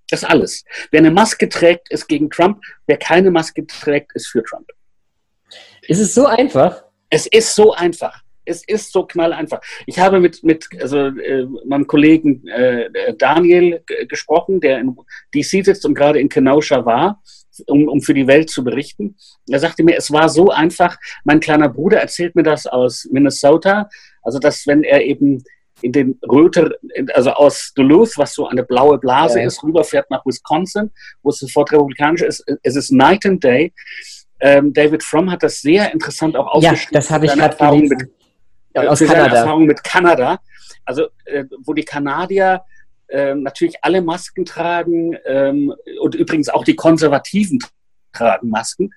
Das 0.10 0.24
ist 0.24 0.30
alles. 0.30 0.64
Wer 0.92 1.00
eine 1.00 1.12
Maske 1.12 1.50
trägt, 1.50 1.92
ist 1.92 2.08
gegen 2.08 2.30
Trump. 2.30 2.62
Wer 2.86 2.98
keine 2.98 3.32
Maske 3.32 3.66
trägt, 3.68 4.14
ist 4.16 4.28
für 4.28 4.44
Trump. 4.44 4.68
Ist 5.88 6.00
es 6.00 6.14
so 6.14 6.26
einfach? 6.26 6.84
Es 7.10 7.28
ist 7.28 7.56
so 7.56 7.74
einfach. 7.74 8.24
Es 8.46 8.64
ist 8.66 8.94
so 8.94 9.06
knalleinfach. 9.06 9.60
Ich 9.86 10.00
habe 10.00 10.22
mit, 10.22 10.44
mit 10.44 10.68
also, 10.82 11.08
äh, 11.08 11.46
meinem 11.66 11.86
Kollegen 11.86 12.48
äh, 12.48 13.14
Daniel 13.18 13.84
gesprochen, 14.08 14.62
der 14.62 14.80
in 14.80 14.96
DC 15.36 15.66
sitzt 15.66 15.86
und 15.86 15.96
gerade 15.96 16.20
in 16.20 16.30
Kenosha 16.30 16.86
war, 16.86 17.22
um, 17.68 17.90
um 17.90 18.02
für 18.02 18.14
die 18.14 18.28
Welt 18.28 18.50
zu 18.50 18.64
berichten. 18.64 19.18
Er 19.50 19.60
sagte 19.60 19.84
mir, 19.84 19.98
es 19.98 20.12
war 20.12 20.30
so 20.30 20.50
einfach. 20.50 20.98
Mein 21.26 21.42
kleiner 21.42 21.68
Bruder 21.68 22.00
erzählt 22.00 22.36
mir 22.36 22.44
das 22.44 22.68
aus 22.68 23.08
Minnesota. 23.12 23.90
Also, 24.22 24.40
dass 24.40 24.66
wenn 24.66 24.84
er 24.84 25.04
eben 25.04 25.44
in 25.82 25.92
den 25.92 26.20
Röter, 26.28 26.72
also 27.14 27.32
aus 27.32 27.74
Duluth, 27.76 28.18
was 28.18 28.34
so 28.34 28.48
eine 28.48 28.64
blaue 28.64 28.98
Blase 28.98 29.40
ja. 29.40 29.46
ist, 29.46 29.64
rüberfährt 29.64 30.10
nach 30.10 30.26
Wisconsin, 30.26 30.92
wo 31.22 31.30
es 31.30 31.38
sofort 31.38 31.72
republikanisch 31.72 32.22
ist. 32.22 32.44
Es 32.64 32.76
ist 32.76 32.92
Night 32.92 33.26
and 33.26 33.44
Day. 33.44 33.74
Ähm, 34.40 34.74
David 34.74 35.04
Fromm 35.04 35.32
hat 35.32 35.44
das 35.44 35.62
sehr 35.62 35.92
interessant 35.94 36.36
auch 36.36 36.48
aufgeschrieben. 36.48 36.94
Ja, 36.94 37.00
das 37.00 37.12
habe 37.12 37.26
ich 37.26 37.34
gerade 37.34 37.56
gelesen. 37.56 37.98
Mit, 37.98 38.10
ja, 38.76 38.90
aus 38.90 39.00
Kanada. 39.00 39.36
Erfahrung 39.36 39.66
mit 39.66 39.84
Kanada. 39.84 40.40
Also, 40.86 41.08
äh, 41.26 41.46
wo 41.64 41.74
die 41.74 41.84
Kanadier 41.84 42.62
ähm, 43.10 43.44
natürlich 43.44 43.76
alle 43.82 44.02
Masken 44.02 44.46
tragen 44.46 45.18
ähm, 45.26 45.74
und 46.02 46.16
übrigens 46.16 46.50
auch 46.50 46.64
die 46.64 46.76
Konservativen 46.76 47.60
tragen 48.14 48.50
Masken, 48.50 48.92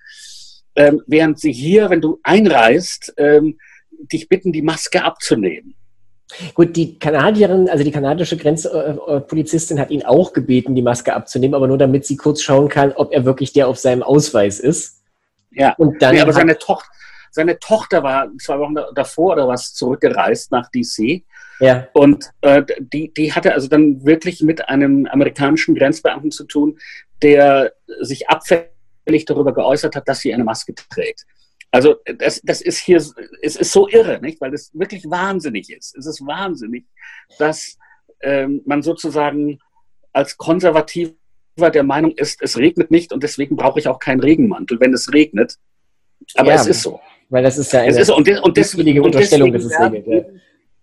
ähm, 0.76 1.02
während 1.06 1.38
sie 1.38 1.52
hier, 1.52 1.90
wenn 1.90 2.00
du 2.00 2.18
einreist, 2.22 3.12
ähm, 3.16 3.58
dich 4.12 4.28
bitten, 4.28 4.52
die 4.52 4.62
Maske 4.62 5.04
abzunehmen. 5.04 5.75
Gut, 6.54 6.76
die 6.76 6.99
Kanadierin, 6.99 7.68
also 7.68 7.84
die 7.84 7.90
kanadische 7.90 8.37
Grenzpolizistin 8.37 9.80
hat 9.80 9.90
ihn 9.90 10.04
auch 10.04 10.32
gebeten, 10.32 10.75
die 10.75 10.82
Maske 10.82 11.14
abzunehmen, 11.14 11.54
aber 11.54 11.68
nur 11.68 11.78
damit 11.78 12.06
sie 12.06 12.16
kurz 12.16 12.42
schauen 12.42 12.68
kann, 12.68 12.92
ob 12.92 13.12
er 13.12 13.25
wirklich 13.25 13.52
der 13.52 13.68
auf 13.68 13.78
seinem 13.78 14.02
Ausweis 14.02 14.60
ist. 14.60 15.02
Ja, 15.50 15.75
und 15.78 16.00
dann 16.00 16.14
nee, 16.14 16.20
aber 16.20 16.32
seine, 16.32 16.58
Toch 16.58 16.84
seine 17.30 17.58
Tochter 17.58 18.02
war 18.02 18.28
zwei 18.40 18.58
Wochen 18.58 18.75
davor 18.94 19.34
oder 19.34 19.49
was 19.49 19.75
zurückgereist 19.75 20.52
nach 20.52 20.70
DC. 20.70 21.22
Ja. 21.60 21.88
Und 21.92 22.30
äh, 22.40 22.62
die, 22.78 23.12
die 23.12 23.32
hatte 23.32 23.52
also 23.52 23.68
dann 23.68 24.04
wirklich 24.04 24.42
mit 24.42 24.68
einem 24.68 25.06
amerikanischen 25.06 25.75
Grenzbeamten 25.75 26.30
zu 26.30 26.44
tun, 26.44 26.78
der 27.22 27.72
sich 28.00 28.28
abfällig 28.28 29.26
darüber 29.26 29.52
geäußert 29.52 29.94
hat, 29.94 30.08
dass 30.08 30.20
sie 30.20 30.32
eine 30.32 30.44
Maske 30.44 30.75
trägt. 30.75 31.26
Also 31.71 31.97
das, 32.05 32.41
das 32.43 32.61
ist 32.61 32.79
hier, 32.79 32.97
es 32.97 33.57
ist 33.57 33.73
so 33.73 33.89
irre, 33.89 34.21
nicht? 34.21 34.41
weil 34.41 34.53
es 34.53 34.71
wirklich 34.75 35.09
wahnsinnig 35.09 35.71
ist. 35.71 35.97
Es 35.97 36.07
ist 36.07 36.27
wahnsinnig, 36.27 36.85
dass 37.39 37.79
ähm, 38.23 38.62
man 38.67 38.83
sozusagen 38.83 39.61
als 40.12 40.37
Konservativer 40.37 41.15
der 41.73 41.85
Meinung 41.85 42.12
ist, 42.12 42.43
es 42.43 42.57
regnet 42.57 42.91
nicht 42.91 43.12
und 43.12 43.23
deswegen 43.23 43.57
brauche 43.57 43.79
ich 43.79 43.87
auch 43.87 44.00
keinen 44.00 44.21
Regenmantel, 44.21 44.81
wenn 44.81 44.93
es 44.93 45.12
regnet. 45.12 45.57
Aber 46.35 46.49
ja, 46.49 46.57
es 46.57 46.67
ist 46.67 46.83
so. 46.83 47.00
Weil 47.29 47.45
das 47.45 47.59
ist 47.59 47.73
ja 47.73 47.81
eine 47.81 47.91
es 47.91 47.99
ist, 47.99 48.11
und, 48.11 48.27
des, 48.27 48.41
und 48.41 48.57
deswegen, 48.57 49.00
Unterstellung, 49.00 49.53
dass 49.53 49.65
es 49.65 49.79
regnet. 49.79 50.07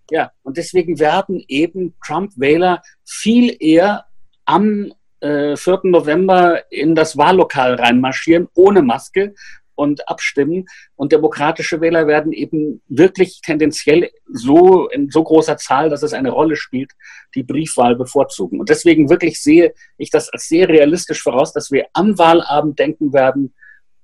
Ja. 0.09 0.19
ja, 0.19 0.31
und 0.43 0.55
deswegen 0.55 0.97
werden 0.99 1.43
eben 1.49 1.95
Trump-Wähler 2.05 2.81
viel 3.03 3.55
eher 3.59 4.05
am 4.45 4.93
äh, 5.19 5.57
4. 5.57 5.81
November 5.83 6.71
in 6.71 6.95
das 6.95 7.17
Wahllokal 7.17 7.75
reinmarschieren, 7.75 8.47
ohne 8.53 8.81
Maske, 8.81 9.33
und 9.77 10.09
abstimmen. 10.09 10.65
Und 10.95 11.11
demokratische 11.11 11.79
Wähler 11.79 12.07
werden 12.07 12.33
eben 12.33 12.81
wirklich 12.87 13.41
tendenziell 13.41 14.09
so 14.27 14.89
in 14.89 15.09
so 15.09 15.23
großer 15.23 15.57
Zahl, 15.57 15.89
dass 15.89 16.03
es 16.03 16.13
eine 16.13 16.31
Rolle 16.31 16.55
spielt, 16.55 16.91
die 17.35 17.43
Briefwahl 17.43 17.95
bevorzugen. 17.95 18.59
Und 18.59 18.69
deswegen 18.69 19.09
wirklich 19.09 19.41
sehe 19.41 19.73
ich 19.97 20.09
das 20.09 20.29
als 20.29 20.47
sehr 20.47 20.67
realistisch 20.67 21.21
voraus, 21.21 21.53
dass 21.53 21.71
wir 21.71 21.85
am 21.93 22.17
Wahlabend 22.17 22.79
denken 22.79 23.13
werden 23.13 23.53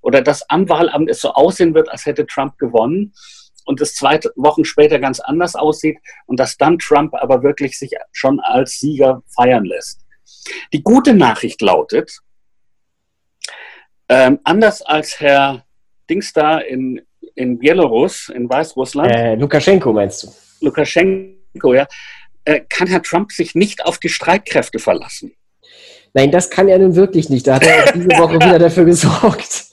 oder 0.01 0.21
dass 0.21 0.47
am 0.49 0.69
Wahlabend 0.69 1.09
es 1.09 1.21
so 1.21 1.31
aussehen 1.31 1.73
wird, 1.73 1.89
als 1.89 2.05
hätte 2.05 2.27
Trump 2.27 2.57
gewonnen 2.59 3.13
und 3.65 3.81
es 3.81 3.95
zwei 3.95 4.19
Wochen 4.35 4.65
später 4.65 4.99
ganz 4.99 5.19
anders 5.19 5.55
aussieht 5.55 5.97
und 6.27 6.39
dass 6.39 6.57
dann 6.57 6.77
Trump 6.77 7.15
aber 7.15 7.41
wirklich 7.41 7.79
sich 7.79 7.91
schon 8.11 8.39
als 8.39 8.79
Sieger 8.79 9.23
feiern 9.35 9.65
lässt. 9.65 10.01
Die 10.73 10.83
gute 10.83 11.13
Nachricht 11.13 11.61
lautet, 11.61 12.19
ähm, 14.09 14.39
anders 14.43 14.81
als 14.81 15.19
Herr 15.19 15.63
Dings 16.09 16.33
da 16.33 16.59
in, 16.59 17.01
in 17.35 17.59
Belarus, 17.59 18.29
in 18.29 18.49
Weißrussland. 18.49 19.11
Äh, 19.11 19.35
Lukaschenko 19.35 19.93
meinst 19.93 20.23
du? 20.23 20.27
Lukaschenko, 20.65 21.73
ja. 21.73 21.87
Äh, 22.45 22.61
kann 22.69 22.87
Herr 22.87 23.01
Trump 23.01 23.31
sich 23.31 23.55
nicht 23.55 23.85
auf 23.85 23.97
die 23.97 24.09
Streitkräfte 24.09 24.79
verlassen? 24.79 25.33
Nein, 26.13 26.31
das 26.31 26.49
kann 26.49 26.67
er 26.67 26.77
nun 26.77 26.95
wirklich 26.95 27.29
nicht. 27.29 27.47
Da 27.47 27.55
hat 27.55 27.65
er 27.65 27.91
diese 27.93 28.07
Woche 28.19 28.35
wieder 28.35 28.59
dafür 28.59 28.85
gesorgt. 28.85 29.65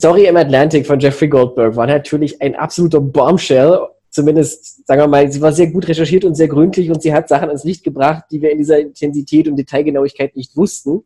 Story 0.00 0.26
im 0.26 0.36
Atlantic 0.36 0.86
von 0.86 1.00
Jeffrey 1.00 1.28
Goldberg 1.28 1.74
war 1.76 1.86
natürlich 1.86 2.40
ein 2.42 2.54
absoluter 2.54 3.00
Bombshell. 3.00 3.80
Zumindest, 4.10 4.86
sagen 4.86 5.00
wir 5.02 5.08
mal, 5.08 5.30
sie 5.30 5.40
war 5.40 5.52
sehr 5.52 5.68
gut 5.68 5.86
recherchiert 5.86 6.24
und 6.24 6.34
sehr 6.34 6.48
gründlich 6.48 6.90
und 6.90 7.02
sie 7.02 7.12
hat 7.12 7.28
Sachen 7.28 7.48
ans 7.48 7.64
Licht 7.64 7.84
gebracht, 7.84 8.24
die 8.30 8.40
wir 8.40 8.50
in 8.50 8.58
dieser 8.58 8.78
Intensität 8.78 9.48
und 9.48 9.56
Detailgenauigkeit 9.56 10.34
nicht 10.34 10.56
wussten. 10.56 11.04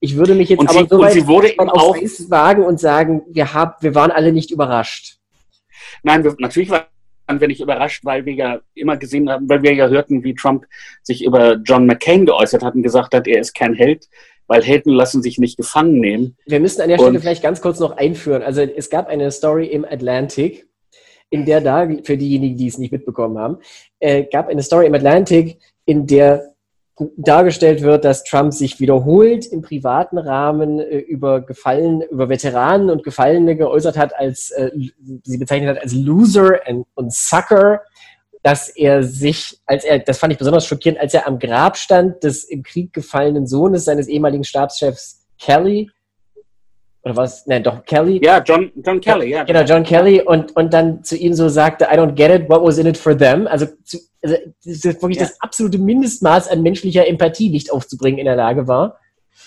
Ich 0.00 0.16
würde 0.16 0.34
mich 0.34 0.48
jetzt 0.48 0.60
und 0.60 0.70
aber 0.70 0.80
sie, 0.80 0.86
so 0.88 0.98
weit 0.98 1.12
sie 1.12 1.26
wurde 1.26 1.50
eben 1.50 1.68
auch 1.68 1.94
wagen 1.94 2.64
und 2.64 2.80
sagen, 2.80 3.22
wir, 3.28 3.52
hab, 3.52 3.82
wir 3.82 3.94
waren 3.94 4.10
alle 4.10 4.32
nicht 4.32 4.50
überrascht. 4.50 5.18
Nein, 6.02 6.24
wir, 6.24 6.34
natürlich 6.38 6.70
waren 6.70 6.86
wir 7.28 7.48
nicht 7.48 7.60
überrascht, 7.60 8.04
weil 8.04 8.24
wir 8.24 8.32
ja 8.32 8.60
immer 8.74 8.96
gesehen 8.96 9.28
haben, 9.30 9.48
weil 9.48 9.62
wir 9.62 9.74
ja 9.74 9.88
hörten, 9.88 10.24
wie 10.24 10.34
Trump 10.34 10.66
sich 11.02 11.24
über 11.24 11.56
John 11.56 11.86
McCain 11.86 12.24
geäußert 12.24 12.62
hat 12.62 12.74
und 12.74 12.82
gesagt 12.82 13.14
hat, 13.14 13.28
er 13.28 13.40
ist 13.40 13.54
kein 13.54 13.74
Held, 13.74 14.08
weil 14.46 14.62
Helden 14.62 14.92
lassen 14.92 15.22
sich 15.22 15.38
nicht 15.38 15.58
gefangen 15.58 16.00
nehmen. 16.00 16.36
Wir 16.46 16.60
müssen 16.60 16.80
an 16.80 16.88
der 16.88 16.96
Stelle 16.96 17.10
und 17.10 17.20
vielleicht 17.20 17.42
ganz 17.42 17.60
kurz 17.60 17.78
noch 17.78 17.96
einführen. 17.96 18.42
Also 18.42 18.62
es 18.62 18.88
gab 18.88 19.06
eine 19.06 19.30
Story 19.30 19.66
im 19.66 19.84
Atlantic, 19.84 20.66
in 21.28 21.44
der 21.44 21.60
da, 21.60 21.88
für 22.02 22.16
diejenigen, 22.16 22.56
die 22.56 22.66
es 22.66 22.78
nicht 22.78 22.90
mitbekommen 22.90 23.38
haben, 23.38 23.58
äh, 24.00 24.24
gab 24.24 24.48
eine 24.48 24.62
Story 24.62 24.86
im 24.86 24.94
Atlantic, 24.94 25.58
in 25.84 26.06
der 26.06 26.49
dargestellt 27.16 27.82
wird, 27.82 28.04
dass 28.04 28.24
Trump 28.24 28.52
sich 28.52 28.80
wiederholt 28.80 29.46
im 29.46 29.62
privaten 29.62 30.18
Rahmen 30.18 30.78
äh, 30.78 30.98
über 30.98 31.40
Gefallen, 31.40 32.02
über 32.02 32.28
Veteranen 32.28 32.90
und 32.90 33.02
Gefallene 33.02 33.56
geäußert 33.56 33.96
hat, 33.96 34.14
als 34.18 34.50
äh, 34.50 34.70
sie 35.22 35.38
bezeichnet 35.38 35.76
hat 35.76 35.82
als 35.82 35.94
Loser 35.94 36.60
and, 36.66 36.86
und 36.94 37.12
Sucker, 37.12 37.80
dass 38.42 38.68
er 38.68 39.02
sich, 39.02 39.58
als 39.66 39.84
er, 39.84 39.98
das 39.98 40.18
fand 40.18 40.32
ich 40.32 40.38
besonders 40.38 40.66
schockierend, 40.66 41.00
als 41.00 41.14
er 41.14 41.26
am 41.26 41.38
Grab 41.38 41.76
stand 41.76 42.22
des 42.24 42.44
im 42.44 42.62
Krieg 42.62 42.92
gefallenen 42.92 43.46
Sohnes 43.46 43.84
seines 43.84 44.08
ehemaligen 44.08 44.44
Stabschefs 44.44 45.26
Kelly, 45.38 45.90
oder 47.02 47.16
was? 47.16 47.46
Nein, 47.46 47.62
doch 47.62 47.84
Kelly. 47.84 48.20
Ja, 48.22 48.42
John, 48.42 48.70
John 48.84 49.00
Kelly, 49.00 49.30
ja. 49.30 49.44
Genau, 49.44 49.62
John 49.62 49.84
Kelly 49.84 50.20
und, 50.20 50.54
und 50.56 50.72
dann 50.72 51.02
zu 51.02 51.16
ihm 51.16 51.32
so 51.32 51.48
sagte, 51.48 51.88
I 51.90 51.96
don't 51.96 52.12
get 52.12 52.30
it, 52.30 52.48
what 52.48 52.62
was 52.62 52.78
in 52.78 52.86
it 52.86 52.98
for 52.98 53.16
them? 53.16 53.46
Also, 53.46 53.66
zu, 53.84 53.98
also 54.22 54.36
das 54.64 54.84
ist 54.84 54.84
wirklich 54.84 55.18
ja. 55.18 55.24
das 55.24 55.40
absolute 55.40 55.78
Mindestmaß 55.78 56.48
an 56.48 56.62
menschlicher 56.62 57.06
Empathie 57.06 57.48
nicht 57.48 57.72
aufzubringen 57.72 58.18
in 58.18 58.26
der 58.26 58.36
Lage 58.36 58.68
war. 58.68 58.98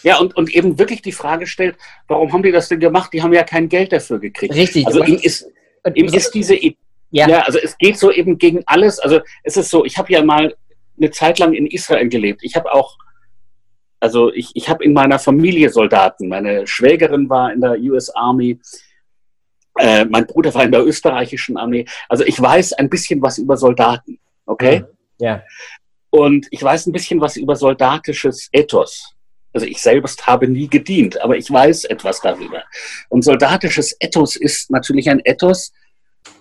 Ja, 0.02 0.20
und, 0.20 0.36
und 0.36 0.54
eben 0.54 0.80
wirklich 0.80 1.02
die 1.02 1.12
Frage 1.12 1.46
stellt, 1.46 1.78
warum 2.08 2.34
haben 2.34 2.44
die 2.44 2.52
das 2.52 2.70
denn 2.70 2.80
gemacht? 2.80 3.14
Die 3.14 3.22
haben 3.22 3.34
ja 3.34 3.44
kein 3.44 3.70
Geld 3.70 3.94
dafür 3.94 4.20
gekriegt. 4.20 4.56
Richtig. 4.56 4.88
Also 4.88 5.04
ihm 5.04 5.20
ist, 5.22 5.48
ihm 5.94 6.08
ist 6.08 6.32
diese, 6.32 6.56
ja. 6.56 7.28
ja, 7.28 7.42
also 7.44 7.60
es 7.60 7.78
geht 7.78 7.98
so 8.00 8.12
eben 8.12 8.38
gegen 8.38 8.64
alles. 8.66 9.00
Also 9.00 9.22
es 9.44 9.56
ist 9.56 9.70
so, 9.70 9.86
ich 9.86 9.98
habe 9.98 10.12
ja 10.12 10.24
mal 10.24 10.56
eine 10.98 11.12
Zeit 11.12 11.40
lang 11.40 11.54
in 11.54 11.68
Israel 11.68 12.10
gelebt. 12.10 12.42
Ich 12.44 12.56
habe 12.56 12.74
auch 12.74 12.98
also 14.04 14.34
ich, 14.34 14.52
ich 14.54 14.68
habe 14.68 14.84
in 14.84 14.92
meiner 14.92 15.18
Familie 15.18 15.70
Soldaten. 15.70 16.28
Meine 16.28 16.68
Schwägerin 16.68 17.30
war 17.30 17.54
in 17.54 17.62
der 17.62 17.80
US 17.84 18.10
Army. 18.10 18.60
Äh, 19.80 20.04
mein 20.04 20.28
Bruder 20.28 20.54
war 20.54 20.66
in 20.66 20.74
der 20.74 20.86
österreichischen 20.86 21.56
Armee. 21.56 21.86
Also 22.10 22.26
ich 22.26 22.40
weiß 22.40 22.74
ein 22.74 22.90
bisschen 22.90 23.22
was 23.22 23.38
über 23.38 23.56
Soldaten. 23.56 24.20
Okay? 24.46 24.82
Mhm. 24.82 24.86
Ja. 25.20 25.44
Und 26.10 26.48
ich 26.52 26.62
weiß 26.62 26.86
ein 26.88 26.92
bisschen 26.92 27.22
was 27.22 27.38
über 27.38 27.56
soldatisches 27.56 28.50
Ethos. 28.52 29.14
Also 29.54 29.66
ich 29.68 29.82
selbst 29.82 30.28
habe 30.28 30.50
nie 30.50 30.68
gedient, 30.68 31.22
aber 31.22 31.38
ich 31.38 31.50
weiß 31.50 31.86
etwas 31.86 32.20
darüber. 32.20 32.62
Und 33.08 33.24
soldatisches 33.24 33.96
Ethos 34.02 34.36
ist 34.36 34.70
natürlich 34.70 35.10
ein 35.10 35.22
Ethos, 35.24 35.72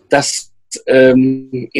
das 0.09 0.53
ähm, 0.87 1.71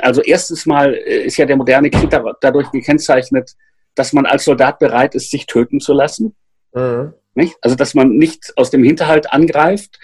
also 0.00 0.20
erstens 0.20 0.66
mal 0.66 0.92
ist 0.92 1.38
ja 1.38 1.46
der 1.46 1.56
moderne 1.56 1.88
Krieg 1.88 2.10
dadurch 2.40 2.70
gekennzeichnet, 2.72 3.54
dass 4.00 4.14
man 4.14 4.24
als 4.24 4.44
Soldat 4.46 4.78
bereit 4.78 5.14
ist, 5.14 5.30
sich 5.30 5.44
töten 5.44 5.78
zu 5.78 5.92
lassen. 5.92 6.34
Mhm. 6.72 7.12
Also, 7.60 7.76
dass 7.76 7.92
man 7.92 8.16
nicht 8.16 8.50
aus 8.56 8.70
dem 8.70 8.82
Hinterhalt 8.82 9.30
angreift. 9.30 9.98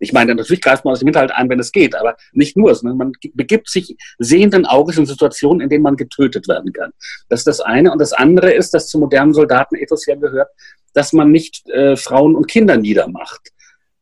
Ich 0.00 0.12
meine, 0.12 0.34
natürlich 0.34 0.60
greift 0.60 0.84
man 0.84 0.92
aus 0.92 0.98
dem 0.98 1.06
Hinterhalt 1.06 1.30
ein, 1.30 1.48
wenn 1.48 1.60
es 1.60 1.70
geht, 1.70 1.94
aber 1.94 2.16
nicht 2.32 2.56
nur, 2.56 2.74
sondern 2.74 2.98
man 2.98 3.12
begibt 3.34 3.70
sich 3.70 3.96
sehenden 4.18 4.66
Auges 4.66 4.98
in 4.98 5.06
Situationen, 5.06 5.60
in 5.60 5.68
denen 5.68 5.84
man 5.84 5.94
getötet 5.96 6.48
werden 6.48 6.72
kann. 6.72 6.90
Das 7.28 7.40
ist 7.40 7.46
das 7.46 7.60
eine. 7.60 7.92
Und 7.92 8.00
das 8.00 8.12
andere 8.12 8.52
ist, 8.52 8.74
dass 8.74 8.88
zum 8.88 9.02
modernen 9.02 9.32
Soldatenethos 9.32 10.06
ja 10.06 10.16
gehört, 10.16 10.48
dass 10.92 11.12
man 11.12 11.30
nicht 11.30 11.68
äh, 11.68 11.94
Frauen 11.94 12.34
und 12.34 12.48
Kinder 12.48 12.76
niedermacht 12.76 13.52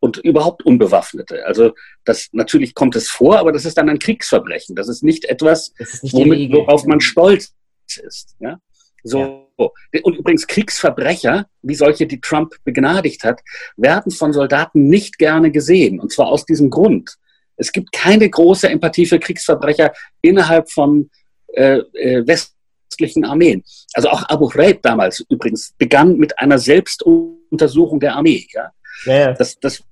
und 0.00 0.16
überhaupt 0.16 0.64
Unbewaffnete. 0.64 1.44
Also 1.44 1.72
das 2.06 2.30
natürlich 2.32 2.74
kommt 2.74 2.96
es 2.96 3.10
vor, 3.10 3.38
aber 3.38 3.52
das 3.52 3.66
ist 3.66 3.76
dann 3.76 3.90
ein 3.90 3.98
Kriegsverbrechen. 3.98 4.74
Das 4.74 4.88
ist 4.88 5.02
nicht 5.02 5.26
etwas, 5.26 5.74
ist 5.76 6.02
nicht 6.02 6.14
womit, 6.14 6.50
worauf 6.52 6.86
man 6.86 7.02
stolz 7.02 7.52
ist. 7.98 8.36
Ja? 8.40 8.58
So. 9.02 9.48
Und 9.56 10.16
übrigens 10.16 10.46
Kriegsverbrecher, 10.46 11.46
wie 11.62 11.74
solche, 11.74 12.06
die 12.06 12.20
Trump 12.20 12.54
begnadigt 12.64 13.22
hat, 13.24 13.40
werden 13.76 14.10
von 14.10 14.32
Soldaten 14.32 14.88
nicht 14.88 15.18
gerne 15.18 15.50
gesehen. 15.50 16.00
Und 16.00 16.12
zwar 16.12 16.28
aus 16.28 16.44
diesem 16.44 16.70
Grund. 16.70 17.16
Es 17.56 17.70
gibt 17.70 17.92
keine 17.92 18.28
große 18.28 18.68
Empathie 18.68 19.06
für 19.06 19.18
Kriegsverbrecher 19.18 19.92
innerhalb 20.20 20.70
von 20.70 21.10
äh, 21.54 21.78
äh, 21.92 22.26
westlichen 22.26 23.24
Armeen. 23.24 23.62
Also 23.94 24.08
auch 24.08 24.28
Abu 24.28 24.48
Ghraib 24.48 24.82
damals 24.82 25.24
übrigens 25.28 25.74
begann 25.78 26.16
mit 26.16 26.38
einer 26.38 26.58
Selbstuntersuchung 26.58 28.00
der 28.00 28.16
Armee. 28.16 28.46
Ja? 28.52 28.72
ja. 29.04 29.32
Das, 29.34 29.58
das, 29.60 29.82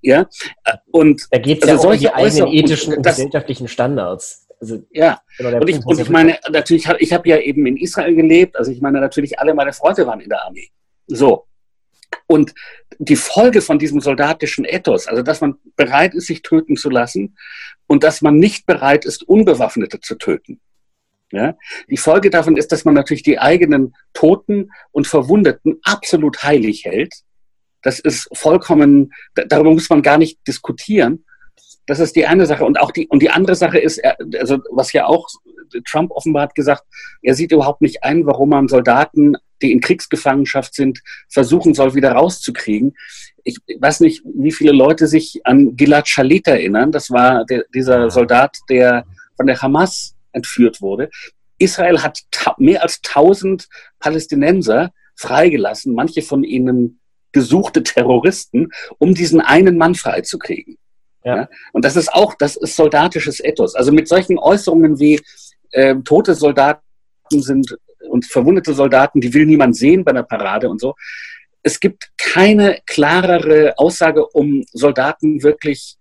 ja. 0.00 0.26
Und 0.90 1.26
da 1.30 1.38
geht 1.38 1.62
es 1.62 1.68
also 1.68 1.82
ja 1.82 1.88
auch 1.88 1.94
um 1.94 2.00
die 2.00 2.10
eigenen 2.10 2.52
ethischen 2.52 2.94
und 2.94 3.02
gesellschaftlichen 3.02 3.68
Standards. 3.68 4.45
Also, 4.60 4.82
ja, 4.90 5.20
genau 5.36 5.60
und, 5.60 5.68
ich, 5.68 5.84
und 5.84 6.00
ich 6.00 6.08
meine, 6.08 6.38
natürlich, 6.50 6.88
ich 6.98 7.12
habe 7.12 7.28
ja 7.28 7.38
eben 7.38 7.66
in 7.66 7.76
Israel 7.76 8.14
gelebt, 8.14 8.56
also 8.56 8.70
ich 8.70 8.80
meine, 8.80 9.00
natürlich 9.00 9.38
alle 9.38 9.54
meine 9.54 9.72
Freunde 9.72 10.06
waren 10.06 10.20
in 10.20 10.30
der 10.30 10.44
Armee. 10.44 10.70
So. 11.06 11.46
Und 12.26 12.54
die 12.98 13.16
Folge 13.16 13.60
von 13.60 13.78
diesem 13.78 14.00
soldatischen 14.00 14.64
Ethos, 14.64 15.06
also 15.06 15.22
dass 15.22 15.40
man 15.40 15.56
bereit 15.76 16.14
ist, 16.14 16.26
sich 16.26 16.42
töten 16.42 16.76
zu 16.76 16.88
lassen 16.88 17.36
und 17.86 18.02
dass 18.02 18.22
man 18.22 18.38
nicht 18.38 18.66
bereit 18.66 19.04
ist, 19.04 19.22
Unbewaffnete 19.28 20.00
zu 20.00 20.16
töten. 20.16 20.60
Ja? 21.30 21.56
Die 21.90 21.96
Folge 21.96 22.30
davon 22.30 22.56
ist, 22.56 22.72
dass 22.72 22.84
man 22.84 22.94
natürlich 22.94 23.22
die 23.22 23.38
eigenen 23.38 23.94
Toten 24.14 24.70
und 24.90 25.06
Verwundeten 25.06 25.78
absolut 25.82 26.42
heilig 26.42 26.84
hält. 26.84 27.14
Das 27.82 28.00
ist 28.00 28.28
vollkommen, 28.32 29.12
darüber 29.34 29.70
muss 29.70 29.90
man 29.90 30.02
gar 30.02 30.18
nicht 30.18 30.40
diskutieren. 30.48 31.25
Das 31.86 32.00
ist 32.00 32.16
die 32.16 32.26
eine 32.26 32.46
Sache. 32.46 32.64
Und 32.64 32.80
auch 32.80 32.90
die, 32.90 33.06
und 33.08 33.22
die 33.22 33.30
andere 33.30 33.54
Sache 33.54 33.78
ist, 33.78 34.02
also 34.38 34.58
was 34.70 34.92
ja 34.92 35.06
auch 35.06 35.28
Trump 35.84 36.10
offenbar 36.10 36.44
hat 36.44 36.54
gesagt, 36.54 36.84
er 37.22 37.34
sieht 37.34 37.52
überhaupt 37.52 37.82
nicht 37.82 38.02
ein, 38.04 38.26
warum 38.26 38.50
man 38.50 38.68
Soldaten, 38.68 39.36
die 39.62 39.72
in 39.72 39.80
Kriegsgefangenschaft 39.80 40.74
sind, 40.74 41.00
versuchen 41.28 41.74
soll, 41.74 41.94
wieder 41.94 42.12
rauszukriegen. 42.12 42.94
Ich 43.44 43.58
weiß 43.78 44.00
nicht, 44.00 44.22
wie 44.24 44.52
viele 44.52 44.72
Leute 44.72 45.06
sich 45.06 45.40
an 45.44 45.76
Gilad 45.76 46.08
Shalit 46.08 46.46
erinnern. 46.46 46.92
Das 46.92 47.10
war 47.10 47.44
der, 47.44 47.64
dieser 47.72 48.10
Soldat, 48.10 48.56
der 48.68 49.06
von 49.36 49.46
der 49.46 49.60
Hamas 49.62 50.14
entführt 50.32 50.80
wurde. 50.82 51.10
Israel 51.58 52.02
hat 52.02 52.20
mehr 52.58 52.82
als 52.82 53.00
1000 53.06 53.68
Palästinenser 53.98 54.90
freigelassen, 55.14 55.94
manche 55.94 56.22
von 56.22 56.44
ihnen 56.44 57.00
gesuchte 57.32 57.82
Terroristen, 57.82 58.68
um 58.98 59.14
diesen 59.14 59.40
einen 59.40 59.78
Mann 59.78 59.94
freizukriegen. 59.94 60.76
Ja. 61.26 61.36
ja. 61.36 61.48
Und 61.72 61.84
das 61.84 61.96
ist 61.96 62.12
auch, 62.12 62.34
das 62.34 62.56
ist 62.56 62.76
soldatisches 62.76 63.40
Ethos. 63.40 63.74
Also 63.74 63.92
mit 63.92 64.06
solchen 64.08 64.38
Äußerungen 64.38 64.98
wie 65.00 65.20
äh, 65.72 65.96
tote 65.96 66.34
Soldaten 66.34 66.80
sind 67.30 67.76
und 68.08 68.24
verwundete 68.24 68.72
Soldaten, 68.72 69.20
die 69.20 69.34
will 69.34 69.44
niemand 69.44 69.76
sehen 69.76 70.04
bei 70.04 70.12
der 70.12 70.22
Parade 70.22 70.68
und 70.68 70.80
so. 70.80 70.94
Es 71.62 71.80
gibt 71.80 72.12
keine 72.16 72.78
klarere 72.86 73.74
Aussage, 73.76 74.24
um 74.24 74.64
Soldaten 74.72 75.42
wirklich 75.42 75.96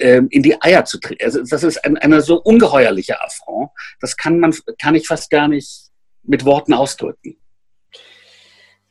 ähm, 0.00 0.26
in 0.30 0.42
die 0.42 0.60
Eier 0.60 0.84
zu 0.84 0.98
treten. 0.98 1.24
Also 1.24 1.44
das 1.44 1.62
ist 1.62 1.84
ein, 1.84 1.96
eine 1.98 2.20
so 2.20 2.42
ungeheuerliche 2.42 3.22
Affront. 3.22 3.70
Das 4.00 4.16
kann 4.16 4.40
man, 4.40 4.52
kann 4.82 4.96
ich 4.96 5.06
fast 5.06 5.30
gar 5.30 5.46
nicht 5.46 5.90
mit 6.24 6.44
Worten 6.44 6.74
ausdrücken. 6.74 7.39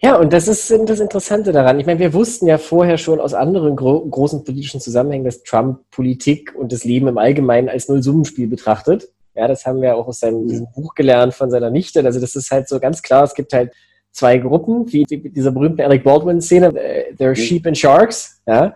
Ja, 0.01 0.15
und 0.15 0.31
das 0.31 0.47
ist 0.47 0.71
das 0.71 0.99
Interessante 0.99 1.51
daran. 1.51 1.77
Ich 1.79 1.85
meine, 1.85 1.99
wir 1.99 2.13
wussten 2.13 2.47
ja 2.47 2.57
vorher 2.57 2.97
schon 2.97 3.19
aus 3.19 3.33
anderen 3.33 3.75
gro 3.75 3.99
großen 3.99 4.45
politischen 4.45 4.79
Zusammenhängen, 4.79 5.25
dass 5.25 5.43
Trump 5.43 5.79
Politik 5.91 6.55
und 6.55 6.71
das 6.71 6.85
Leben 6.85 7.09
im 7.09 7.17
Allgemeinen 7.17 7.67
als 7.67 7.89
Nullsummenspiel 7.89 8.47
betrachtet. 8.47 9.09
Ja, 9.35 9.47
das 9.49 9.65
haben 9.65 9.81
wir 9.81 9.97
auch 9.97 10.07
aus 10.07 10.21
seinem 10.21 10.45
mhm. 10.45 10.67
Buch 10.73 10.95
gelernt 10.95 11.33
von 11.33 11.51
seiner 11.51 11.69
Nichte. 11.69 12.03
Also 12.05 12.21
das 12.21 12.35
ist 12.35 12.49
halt 12.49 12.69
so 12.69 12.79
ganz 12.79 13.01
klar, 13.01 13.25
es 13.25 13.33
gibt 13.33 13.51
halt 13.51 13.73
zwei 14.11 14.37
Gruppen, 14.37 14.91
wie 14.91 15.03
dieser 15.03 15.51
berühmten 15.51 15.81
Alec 15.81 16.05
Baldwin-Szene, 16.05 16.67
äh, 16.77 17.13
there 17.15 17.31
are 17.31 17.37
mhm. 17.37 17.43
sheep 17.43 17.67
and 17.67 17.77
sharks. 17.77 18.41
Ja. 18.47 18.75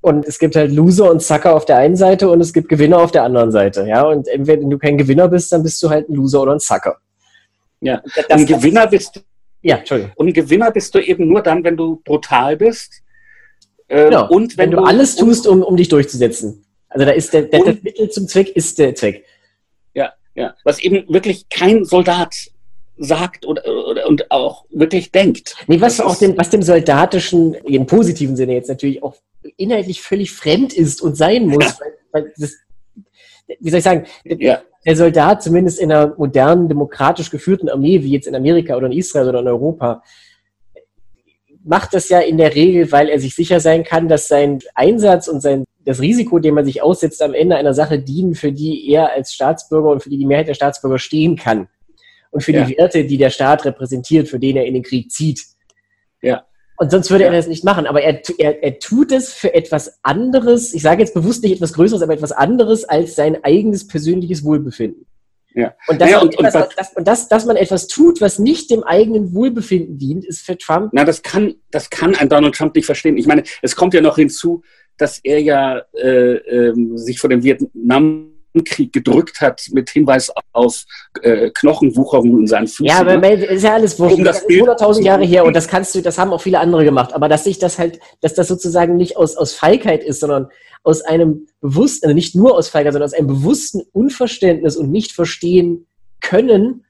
Und 0.00 0.26
es 0.26 0.38
gibt 0.38 0.56
halt 0.56 0.72
Loser 0.72 1.10
und 1.10 1.22
Sucker 1.22 1.54
auf 1.54 1.66
der 1.66 1.76
einen 1.76 1.96
Seite 1.96 2.30
und 2.30 2.40
es 2.40 2.54
gibt 2.54 2.70
Gewinner 2.70 2.98
auf 2.98 3.12
der 3.12 3.24
anderen 3.24 3.52
Seite. 3.52 3.86
Ja, 3.86 4.04
und 4.04 4.26
entweder 4.26 4.62
wenn 4.62 4.70
du 4.70 4.78
kein 4.78 4.96
Gewinner 4.96 5.28
bist, 5.28 5.52
dann 5.52 5.62
bist 5.62 5.82
du 5.82 5.90
halt 5.90 6.08
ein 6.08 6.14
Loser 6.14 6.40
oder 6.40 6.52
ein 6.52 6.60
Sucker. 6.60 6.96
Ja, 7.82 8.02
das, 8.16 8.26
ein 8.30 8.46
Gewinner 8.46 8.86
bist 8.86 9.22
ja, 9.62 9.76
Entschuldigung. 9.76 10.12
Und 10.16 10.28
ein 10.28 10.32
Gewinner 10.32 10.70
bist 10.70 10.94
du 10.94 10.98
eben 10.98 11.28
nur 11.28 11.42
dann, 11.42 11.64
wenn 11.64 11.76
du 11.76 12.00
brutal 12.04 12.56
bist. 12.56 13.02
Äh, 13.88 14.04
genau. 14.04 14.28
Und 14.28 14.56
wenn, 14.56 14.66
wenn 14.66 14.70
du, 14.72 14.76
du, 14.78 14.84
alles 14.84 15.16
tust, 15.16 15.46
um, 15.46 15.62
um 15.62 15.76
dich 15.76 15.88
durchzusetzen. 15.88 16.64
Also 16.88 17.06
da 17.06 17.12
ist 17.12 17.32
der, 17.32 17.42
der, 17.42 17.64
das 17.64 17.82
Mittel 17.82 18.10
zum 18.10 18.26
Zweck 18.26 18.50
ist 18.50 18.78
der 18.78 18.94
Zweck. 18.94 19.24
Ja, 19.94 20.12
ja. 20.34 20.54
Was 20.64 20.80
eben 20.80 21.04
wirklich 21.12 21.48
kein 21.48 21.84
Soldat 21.84 22.34
sagt 22.96 23.46
oder, 23.46 23.62
oder, 23.66 24.06
und 24.06 24.30
auch 24.30 24.64
wirklich 24.70 25.10
denkt. 25.10 25.56
Nee, 25.66 25.80
was 25.80 26.00
auch 26.00 26.16
dem, 26.16 26.36
was 26.36 26.50
dem 26.50 26.62
Soldatischen, 26.62 27.54
im 27.54 27.86
positiven 27.86 28.36
Sinne 28.36 28.54
jetzt 28.54 28.68
natürlich 28.68 29.02
auch 29.02 29.16
inhaltlich 29.56 30.02
völlig 30.02 30.32
fremd 30.32 30.72
ist 30.72 31.00
und 31.00 31.16
sein 31.16 31.46
muss, 31.46 31.64
ja. 31.64 31.76
weil, 32.12 32.22
weil 32.24 32.32
das, 32.36 32.56
wie 33.58 33.70
soll 33.70 33.78
ich 33.78 33.84
sagen, 33.84 34.04
ja. 34.24 34.60
der 34.86 34.96
Soldat 34.96 35.42
zumindest 35.42 35.80
in 35.80 35.90
einer 35.90 36.14
modernen, 36.16 36.68
demokratisch 36.68 37.30
geführten 37.30 37.68
Armee, 37.68 38.02
wie 38.02 38.12
jetzt 38.12 38.26
in 38.26 38.34
Amerika 38.34 38.76
oder 38.76 38.86
in 38.86 38.92
Israel 38.92 39.28
oder 39.28 39.40
in 39.40 39.48
Europa, 39.48 40.02
macht 41.64 41.94
das 41.94 42.08
ja 42.08 42.20
in 42.20 42.38
der 42.38 42.54
Regel, 42.54 42.90
weil 42.92 43.08
er 43.08 43.20
sich 43.20 43.34
sicher 43.34 43.60
sein 43.60 43.84
kann, 43.84 44.08
dass 44.08 44.28
sein 44.28 44.60
Einsatz 44.74 45.28
und 45.28 45.40
sein, 45.40 45.64
das 45.84 46.00
Risiko, 46.00 46.38
dem 46.38 46.54
man 46.54 46.64
sich 46.64 46.82
aussetzt, 46.82 47.22
am 47.22 47.34
Ende 47.34 47.56
einer 47.56 47.74
Sache 47.74 47.98
dienen, 47.98 48.34
für 48.34 48.52
die 48.52 48.90
er 48.90 49.12
als 49.12 49.32
Staatsbürger 49.32 49.90
und 49.90 50.02
für 50.02 50.10
die 50.10 50.18
die 50.18 50.26
Mehrheit 50.26 50.48
der 50.48 50.54
Staatsbürger 50.54 50.98
stehen 50.98 51.36
kann. 51.36 51.68
Und 52.30 52.42
für 52.42 52.52
ja. 52.52 52.64
die 52.64 52.76
Werte, 52.78 53.04
die 53.04 53.18
der 53.18 53.30
Staat 53.30 53.64
repräsentiert, 53.64 54.28
für 54.28 54.38
den 54.38 54.56
er 54.56 54.64
in 54.64 54.74
den 54.74 54.82
Krieg 54.82 55.10
zieht. 55.10 55.42
Ja. 56.22 56.44
Und 56.80 56.90
sonst 56.90 57.10
würde 57.10 57.24
ja. 57.24 57.30
er 57.30 57.36
das 57.36 57.46
nicht 57.46 57.62
machen. 57.62 57.86
Aber 57.86 58.00
er, 58.00 58.22
er, 58.38 58.62
er 58.62 58.78
tut 58.78 59.12
es 59.12 59.34
für 59.34 59.52
etwas 59.52 59.98
anderes. 60.02 60.72
Ich 60.72 60.80
sage 60.80 61.02
jetzt 61.02 61.12
bewusst 61.12 61.42
nicht 61.42 61.52
etwas 61.52 61.74
Größeres, 61.74 62.00
aber 62.00 62.14
etwas 62.14 62.32
anderes 62.32 62.84
als 62.84 63.14
sein 63.14 63.44
eigenes 63.44 63.86
persönliches 63.86 64.44
Wohlbefinden. 64.44 65.04
Ja. 65.54 65.74
Und, 65.88 66.00
dass, 66.00 66.10
ja, 66.10 66.20
und, 66.20 66.32
etwas, 66.32 66.54
und, 66.54 66.72
das, 66.78 66.92
und 66.94 67.06
das, 67.06 67.28
dass 67.28 67.44
man 67.44 67.56
etwas 67.56 67.86
tut, 67.86 68.22
was 68.22 68.38
nicht 68.38 68.70
dem 68.70 68.82
eigenen 68.82 69.34
Wohlbefinden 69.34 69.98
dient, 69.98 70.24
ist 70.24 70.40
für 70.40 70.56
Trump. 70.56 70.88
Na, 70.94 71.04
das 71.04 71.20
kann, 71.20 71.54
das 71.70 71.90
kann 71.90 72.14
ein 72.14 72.30
Donald 72.30 72.54
Trump 72.54 72.74
nicht 72.74 72.86
verstehen. 72.86 73.18
Ich 73.18 73.26
meine, 73.26 73.42
es 73.60 73.76
kommt 73.76 73.92
ja 73.92 74.00
noch 74.00 74.16
hinzu, 74.16 74.62
dass 74.96 75.18
er 75.22 75.42
ja 75.42 75.82
äh, 75.92 76.36
äh, 76.36 76.96
sich 76.96 77.20
vor 77.20 77.28
dem 77.28 77.42
Vietnam 77.42 78.29
Krieg 78.64 78.92
gedrückt 78.92 79.40
hat 79.40 79.62
mit 79.72 79.90
Hinweis 79.90 80.32
auf 80.52 80.84
äh, 81.22 81.50
Knochenwucherung 81.50 82.40
in 82.40 82.46
seinen 82.46 82.66
Füßen. 82.66 82.86
Ja, 82.86 82.98
aber 83.00 83.16
ne? 83.16 83.44
ist 83.44 83.62
ja 83.62 83.74
alles 83.74 83.98
wurscht. 83.98 84.16
Um 84.16 84.24
das, 84.24 84.42
das 84.42 84.50
ist 84.50 84.62
100.000 84.62 85.02
Jahre 85.02 85.24
her 85.24 85.44
und 85.44 85.54
das 85.54 85.68
kannst 85.68 85.94
du, 85.94 86.02
das 86.02 86.18
haben 86.18 86.32
auch 86.32 86.40
viele 86.42 86.58
andere 86.58 86.84
gemacht. 86.84 87.14
Aber 87.14 87.28
dass 87.28 87.44
sich 87.44 87.58
das 87.58 87.78
halt, 87.78 88.00
dass 88.20 88.34
das 88.34 88.48
sozusagen 88.48 88.96
nicht 88.96 89.16
aus, 89.16 89.36
aus 89.36 89.54
Feigheit 89.54 90.02
ist, 90.02 90.20
sondern 90.20 90.48
aus 90.82 91.02
einem 91.02 91.46
bewussten, 91.60 92.06
also 92.06 92.14
nicht 92.14 92.34
nur 92.34 92.56
aus 92.56 92.68
Feigheit, 92.68 92.92
sondern 92.92 93.08
aus 93.08 93.14
einem 93.14 93.28
bewussten 93.28 93.82
Unverständnis 93.92 94.76
und 94.76 94.90
nicht 94.90 95.12
verstehen 95.12 95.86
können 96.20 96.84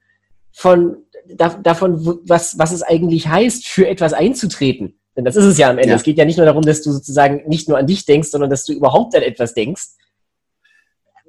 von, 0.51 0.97
da, 1.27 1.49
davon, 1.49 2.19
was, 2.25 2.57
was 2.57 2.71
es 2.71 2.81
eigentlich 2.81 3.27
heißt, 3.27 3.67
für 3.67 3.87
etwas 3.87 4.13
einzutreten. 4.13 4.97
Denn 5.15 5.25
das 5.25 5.35
ist 5.35 5.45
es 5.45 5.57
ja 5.57 5.69
am 5.69 5.77
Ende. 5.77 5.89
Ja. 5.89 5.95
Es 5.95 6.03
geht 6.03 6.17
ja 6.17 6.25
nicht 6.25 6.37
nur 6.37 6.45
darum, 6.45 6.63
dass 6.63 6.81
du 6.81 6.91
sozusagen 6.91 7.43
nicht 7.47 7.67
nur 7.67 7.77
an 7.77 7.85
dich 7.85 8.05
denkst, 8.05 8.29
sondern 8.29 8.49
dass 8.49 8.65
du 8.65 8.73
überhaupt 8.73 9.15
an 9.15 9.21
etwas 9.21 9.53
denkst 9.53 9.89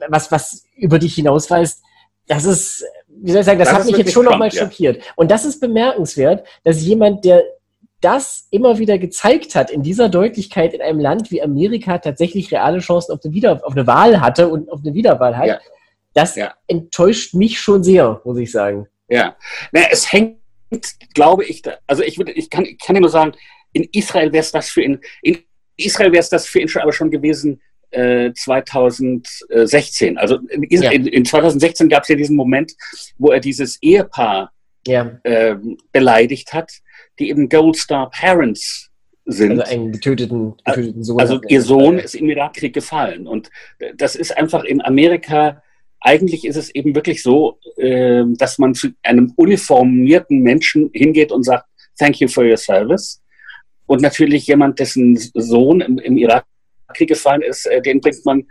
was, 0.09 0.31
was 0.31 0.65
über 0.77 0.99
dich 0.99 1.15
hinausweist, 1.15 1.83
das 2.27 2.45
ist, 2.45 2.85
wie 3.09 3.31
soll 3.31 3.41
ich 3.41 3.47
sagen, 3.47 3.59
das, 3.59 3.69
das 3.69 3.79
hat 3.79 3.87
mich 3.87 3.97
jetzt 3.97 4.13
schon 4.13 4.25
nochmal 4.25 4.49
ja. 4.53 4.63
schockiert. 4.63 5.03
Und 5.17 5.31
das 5.31 5.45
ist 5.45 5.61
bemerkenswert, 5.61 6.47
dass 6.65 6.81
jemand, 6.83 7.25
der 7.25 7.43
das 8.01 8.49
immer 8.51 8.79
wieder 8.79 8.99
gezeigt 8.99 9.55
hat, 9.55 9.71
in 9.71 9.83
dieser 9.83 10.09
Deutlichkeit 10.09 10.75
in 10.75 10.83
einem 10.83 10.99
Land 10.99 11.31
wie 11.31 11.41
Amerika 11.41 11.99
tatsächlich 11.99 12.53
reale 12.53 12.81
Chancen 12.81 13.13
auf 13.13 13.21
eine, 13.25 13.33
wieder 13.33 13.65
auf 13.65 13.73
eine 13.73 13.87
Wahl 13.87 14.21
hatte 14.21 14.49
und 14.49 14.71
auf 14.71 14.81
eine 14.85 14.93
Wiederwahl 14.93 15.37
hat, 15.37 15.47
ja. 15.47 15.61
das 16.13 16.37
ja. 16.37 16.53
enttäuscht 16.67 17.35
mich 17.35 17.61
schon 17.61 17.85
sehr, 17.85 18.21
muss 18.25 18.39
ich 18.39 18.51
sagen. 18.51 18.89
Ja, 19.09 19.37
naja, 19.71 19.89
es 19.91 20.13
hängt, 20.13 20.39
glaube 21.15 21.45
ich, 21.45 21.63
da, 21.63 21.75
also 21.87 22.03
ich, 22.03 22.19
würde, 22.19 22.33
ich, 22.33 22.51
kann, 22.51 22.65
ich 22.65 22.79
kann 22.79 22.95
dir 22.95 23.01
nur 23.01 23.11
sagen, 23.11 23.33
in 23.73 23.89
Israel 23.93 24.33
wäre 24.33 24.41
es 24.41 24.51
das 24.51 24.69
für 24.69 24.83
ihn, 24.83 25.01
in 25.23 25.39
Israel 25.77 26.13
wäre 26.13 26.21
es 26.21 26.29
das 26.29 26.47
für 26.47 26.61
ihn 26.61 26.69
schon 26.69 26.83
aber 26.83 26.93
schon 26.93 27.11
gewesen, 27.11 27.61
2016. 27.93 30.17
Äh, 30.17 30.19
also 30.19 30.39
in, 30.49 30.83
ja. 30.83 30.91
in, 30.91 31.07
in 31.07 31.25
2016 31.25 31.89
gab 31.89 32.03
es 32.03 32.09
ja 32.09 32.17
diesen 32.17 32.37
Moment, 32.37 32.73
wo 33.19 33.31
er 33.31 33.41
dieses 33.41 33.81
Ehepaar 33.83 34.53
ja. 34.87 35.19
äh, 35.23 35.57
beleidigt 35.93 36.53
hat, 36.53 36.73
die 37.19 37.31
eben 37.31 37.49
Gold 37.49 37.77
Star 37.77 38.11
Parents 38.11 38.91
sind. 39.25 39.61
Also 39.61 39.73
einen 39.73 39.93
getöteten, 39.93 40.55
getöteten 40.65 41.05
Sohn. 41.05 41.21
Also 41.21 41.41
ihr 41.49 41.63
Sohn 41.63 41.99
ist 41.99 42.15
im 42.15 42.29
Irakkrieg 42.29 42.73
gefallen. 42.73 43.27
Und 43.27 43.51
das 43.97 44.17
ist 44.17 44.37
einfach 44.37 44.65
in 44.65 44.83
Amerika, 44.83 45.63
eigentlich 46.01 46.45
ist 46.45 46.57
es 46.57 46.75
eben 46.75 46.95
wirklich 46.95 47.23
so, 47.23 47.59
äh, 47.77 48.25
dass 48.27 48.59
man 48.59 48.75
zu 48.75 48.89
einem 49.03 49.33
uniformierten 49.37 50.41
Menschen 50.41 50.91
hingeht 50.93 51.31
und 51.31 51.45
sagt, 51.45 51.67
thank 51.99 52.21
you 52.21 52.29
for 52.29 52.45
your 52.45 52.57
service. 52.57 53.21
Und 53.87 54.01
natürlich 54.01 54.47
jemand, 54.47 54.79
dessen 54.79 55.17
Sohn 55.35 55.81
im, 55.81 55.99
im 55.99 56.17
Irak 56.17 56.45
Krieg 56.93 57.09
gefallen 57.09 57.43
ist, 57.43 57.67
äh, 57.67 57.81
den 57.81 58.01
bringt 58.01 58.25
man 58.25 58.45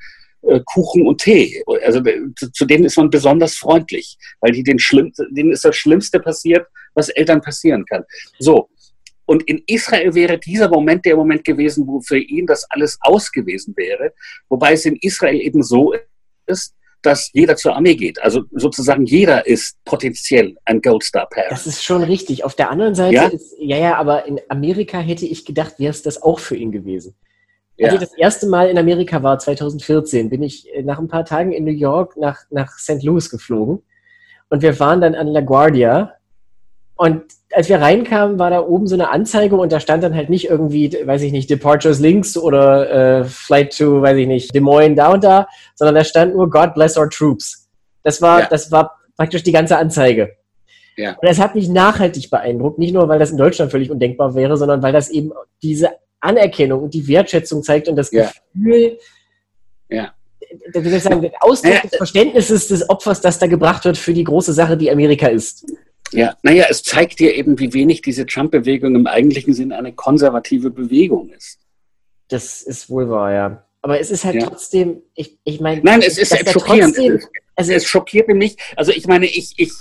äh, 0.44 0.60
Kuchen 0.66 1.06
und 1.08 1.22
Tee. 1.22 1.64
Also 1.84 2.00
äh, 2.00 2.20
zu, 2.54 2.66
denen 2.66 2.86
ist 2.86 2.98
man 2.98 3.10
besonders 3.10 3.56
freundlich, 3.56 4.18
weil 4.40 4.52
die 4.52 4.64
den 4.64 4.80
schlimm, 4.80 5.12
denen 5.30 5.52
ist 5.52 5.66
das 5.66 5.76
Schlimmste 5.76 6.20
passiert, 6.20 6.68
was 6.94 7.10
Eltern 7.10 7.42
passieren 7.42 7.86
kann. 7.86 8.04
So. 8.40 8.70
Und 9.26 9.44
in 9.44 9.62
Israel 9.68 10.14
wäre 10.14 10.38
dieser 10.40 10.68
Moment 10.68 11.06
der 11.06 11.16
Moment 11.16 11.46
gewesen, 11.46 11.88
wo 11.88 12.02
für 12.02 12.18
ihn 12.18 12.46
das 12.48 12.66
alles 12.70 12.98
aus 13.02 13.32
gewesen 13.32 13.74
wäre. 13.78 14.14
Wobei 14.50 14.74
es 14.74 14.86
in 14.86 14.98
Israel 14.98 15.40
eben 15.40 15.64
so 15.64 15.94
ist, 16.48 16.74
dass 17.02 17.30
jeder 17.34 17.56
zur 17.56 17.76
Armee 17.76 17.96
geht. 17.96 18.22
Also 18.22 18.44
sozusagen 18.52 19.06
jeder 19.06 19.46
ist 19.48 19.78
potenziell 19.86 20.56
ein 20.66 20.82
Gold 20.82 21.04
Star 21.04 21.28
Pair. 21.30 21.48
Das 21.50 21.66
ist 21.66 21.84
schon 21.84 22.04
richtig. 22.04 22.44
Auf 22.44 22.56
der 22.56 22.70
anderen 22.70 22.96
Seite 22.96 23.16
ja? 23.16 23.28
ist, 23.28 23.56
ja, 23.60 23.78
ja, 23.78 23.96
aber 23.96 24.26
in 24.26 24.40
Amerika 24.50 25.00
hätte 25.00 25.26
ich 25.26 25.46
gedacht, 25.46 25.76
wäre 25.80 25.92
es 25.92 26.04
das 26.04 26.22
auch 26.22 26.40
für 26.40 26.56
ihn 26.56 26.72
gewesen. 26.72 27.16
Ja. 27.82 27.88
Als 27.88 27.96
ich 27.96 28.10
das 28.10 28.18
erste 28.18 28.48
Mal 28.48 28.70
in 28.70 28.78
Amerika 28.78 29.24
war, 29.24 29.40
2014, 29.40 30.30
bin 30.30 30.44
ich 30.44 30.72
äh, 30.72 30.84
nach 30.84 31.00
ein 31.00 31.08
paar 31.08 31.26
Tagen 31.26 31.52
in 31.52 31.64
New 31.64 31.72
York 31.72 32.16
nach, 32.16 32.42
nach 32.52 32.78
St. 32.78 33.02
Louis 33.02 33.32
geflogen. 33.32 33.82
Und 34.50 34.62
wir 34.62 34.80
waren 34.80 35.02
dann 35.02 35.16
an 35.16 35.28
LaGuardia. 35.28 36.14
Und 36.96 37.24
als 37.52 37.70
wir 37.70 37.82
reinkamen, 37.82 38.38
war 38.38 38.52
da 38.52 38.62
oben 38.62 38.86
so 38.86 38.94
eine 38.94 39.10
Anzeige 39.10 39.56
und 39.56 39.72
da 39.72 39.80
stand 39.80 40.04
dann 40.04 40.14
halt 40.14 40.30
nicht 40.30 40.48
irgendwie, 40.48 40.96
weiß 41.04 41.24
ich 41.24 41.32
nicht, 41.32 41.50
Departures 41.50 42.00
Links 42.00 42.38
oder 42.38 43.22
äh, 43.22 43.24
Flight 43.24 43.76
to, 43.76 44.04
weiß 44.04 44.16
ich 44.18 44.28
nicht, 44.28 44.54
Des 44.54 44.62
Moines 44.62 44.96
da 44.96 45.14
und 45.14 45.24
da, 45.24 45.48
sondern 45.74 45.96
da 45.96 46.04
stand 46.04 46.36
nur 46.36 46.52
God 46.52 46.76
bless 46.76 46.98
our 46.98 47.10
troops. 47.10 47.68
Das 48.04 48.22
war, 48.22 48.42
ja. 48.42 48.48
das 48.48 48.72
war 48.72 49.00
praktisch 49.18 49.42
die 49.42 49.52
ganze 49.52 49.78
Anzeige. 49.78 50.36
Ja. 50.98 51.14
Und 51.14 51.28
das 51.28 51.40
hat 51.40 51.56
mich 51.56 51.68
nachhaltig 51.68 52.30
beeindruckt, 52.30 52.78
nicht 52.78 52.94
nur, 52.94 53.10
weil 53.10 53.18
das 53.18 53.32
in 53.32 53.38
Deutschland 53.38 53.72
völlig 53.72 53.90
undenkbar 53.90 54.36
wäre, 54.36 54.56
sondern 54.56 54.84
weil 54.84 54.94
das 54.94 55.10
eben 55.10 55.32
diese 55.64 55.90
Anerkennung 56.22 56.84
und 56.84 56.94
die 56.94 57.08
Wertschätzung 57.08 57.64
zeigt 57.64 57.88
und 57.88 57.96
das 57.96 58.12
ja. 58.12 58.32
Gefühl, 58.54 58.98
ja. 59.90 60.14
soll 60.74 60.86
ich 60.86 61.04
sagen, 61.04 61.22
den 61.22 61.32
Ausdruck 61.40 61.74
ja. 61.74 61.82
des 61.82 61.98
Verständnisses 61.98 62.68
des 62.68 62.90
Opfers, 62.90 63.22
das 63.22 63.40
da 63.40 63.48
gebracht 63.48 63.86
wird 63.86 63.98
für 63.98 64.14
die 64.14 64.24
große 64.24 64.54
Sache, 64.54 64.78
die 64.78 64.92
Amerika 64.92 65.28
ist. 65.28 65.66
Ja, 66.14 66.36
naja, 66.44 66.66
es 66.70 66.84
zeigt 66.84 67.20
dir 67.20 67.34
eben, 67.36 67.58
wie 67.60 67.74
wenig 67.74 68.02
diese 68.02 68.26
Trump-Bewegung 68.26 68.96
im 68.96 69.08
eigentlichen 69.08 69.54
Sinn 69.54 69.72
eine 69.72 69.94
konservative 69.94 70.70
Bewegung 70.70 71.30
ist. 71.30 71.60
Das 72.28 72.62
ist 72.62 72.90
wohl 72.90 73.10
wahr, 73.10 73.32
ja. 73.32 73.66
Aber 73.82 74.00
es 74.00 74.12
ist 74.12 74.26
halt 74.26 74.36
ja. 74.36 74.48
trotzdem, 74.48 75.02
ich, 75.16 75.40
ich 75.44 75.60
meine. 75.60 75.82
Nein, 75.82 76.02
es 76.06 76.18
ist 76.18 76.38
schockierend. 76.50 76.96
Trotzdem, 76.96 77.20
also 77.56 77.74
es 77.74 77.86
schockierte 77.86 78.34
mich. 78.34 78.58
Also 78.76 78.92
ich 78.92 79.08
meine, 79.08 79.26
ich, 79.26 79.54
ich, 79.58 79.72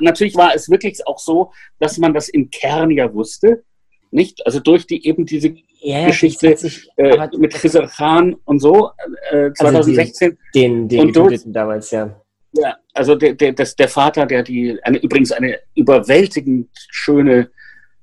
natürlich 0.00 0.34
war 0.34 0.54
es 0.54 0.68
wirklich 0.68 1.06
auch 1.06 1.18
so, 1.18 1.52
dass 1.78 1.98
man 1.98 2.12
das 2.12 2.28
im 2.28 2.50
Kern 2.50 2.90
ja 2.90 3.12
wusste. 3.14 3.64
Nicht? 4.12 4.44
Also 4.46 4.60
durch 4.60 4.86
die 4.86 5.06
eben 5.06 5.26
diese 5.26 5.54
ja, 5.80 6.06
Geschichte 6.06 6.56
sich, 6.56 6.88
äh, 6.96 7.28
mit 7.36 7.54
Khizr 7.54 7.86
Khan 7.86 8.36
und 8.44 8.60
so, 8.60 8.90
äh, 9.30 9.50
2016. 9.52 10.28
Also 10.28 10.36
die, 10.54 10.60
den, 10.60 10.88
den 10.88 11.00
und 11.00 11.16
durch, 11.16 11.40
damals, 11.46 11.90
ja. 11.90 12.14
Ja, 12.52 12.76
also 12.92 13.14
der, 13.14 13.32
der, 13.32 13.52
das, 13.52 13.74
der 13.74 13.88
Vater, 13.88 14.26
der 14.26 14.42
die, 14.42 14.78
eine, 14.82 14.98
übrigens 14.98 15.32
eine 15.32 15.58
überwältigend 15.74 16.68
schöne 16.90 17.50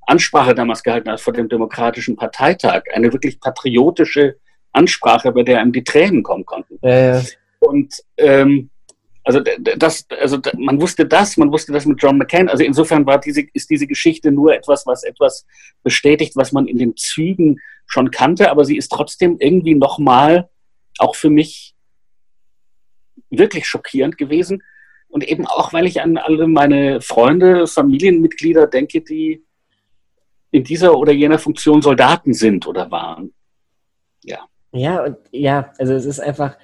Ansprache 0.07 0.55
damals 0.55 0.81
gehalten 0.81 1.11
hat 1.11 1.21
vor 1.21 1.33
dem 1.33 1.47
Demokratischen 1.47 2.15
Parteitag, 2.15 2.81
eine 2.91 3.13
wirklich 3.13 3.39
patriotische 3.39 4.37
Ansprache, 4.71 5.31
bei 5.31 5.43
der 5.43 5.59
einem 5.59 5.71
die 5.71 5.83
Tränen 5.83 6.23
kommen 6.23 6.45
konnten. 6.45 6.79
Ja, 6.81 7.17
ja. 7.17 7.21
Und 7.59 7.93
ähm, 8.17 8.71
also 9.29 9.41
das, 9.77 10.07
also 10.19 10.39
man 10.57 10.81
wusste 10.81 11.05
das, 11.05 11.37
man 11.37 11.51
wusste 11.51 11.71
das 11.71 11.85
mit 11.85 12.01
John 12.01 12.17
McCain. 12.17 12.49
Also 12.49 12.63
insofern 12.63 13.05
war 13.05 13.19
diese, 13.19 13.43
ist 13.53 13.69
diese 13.69 13.85
Geschichte 13.85 14.31
nur 14.31 14.55
etwas, 14.55 14.87
was 14.87 15.03
etwas 15.03 15.45
bestätigt, 15.83 16.35
was 16.35 16.51
man 16.51 16.65
in 16.65 16.79
den 16.79 16.97
Zügen 16.97 17.59
schon 17.85 18.09
kannte, 18.09 18.49
aber 18.49 18.65
sie 18.65 18.75
ist 18.75 18.91
trotzdem 18.91 19.37
irgendwie 19.39 19.75
nochmal 19.75 20.49
auch 20.97 21.15
für 21.15 21.29
mich 21.29 21.75
wirklich 23.29 23.67
schockierend 23.67 24.17
gewesen. 24.17 24.63
Und 25.09 25.23
eben 25.23 25.45
auch, 25.45 25.73
weil 25.73 25.85
ich 25.85 26.01
an 26.01 26.17
alle 26.17 26.47
meine 26.47 26.99
Freunde, 26.99 27.67
Familienmitglieder 27.67 28.65
denke, 28.65 29.01
die 29.01 29.43
in 30.49 30.63
dieser 30.63 30.97
oder 30.97 31.11
jener 31.11 31.37
Funktion 31.37 31.83
Soldaten 31.83 32.33
sind 32.33 32.65
oder 32.65 32.89
waren. 32.89 33.31
Ja. 34.23 34.39
Ja, 34.71 35.03
und 35.03 35.17
ja, 35.29 35.71
also 35.77 35.93
es 35.93 36.05
ist 36.05 36.19
einfach, 36.19 36.57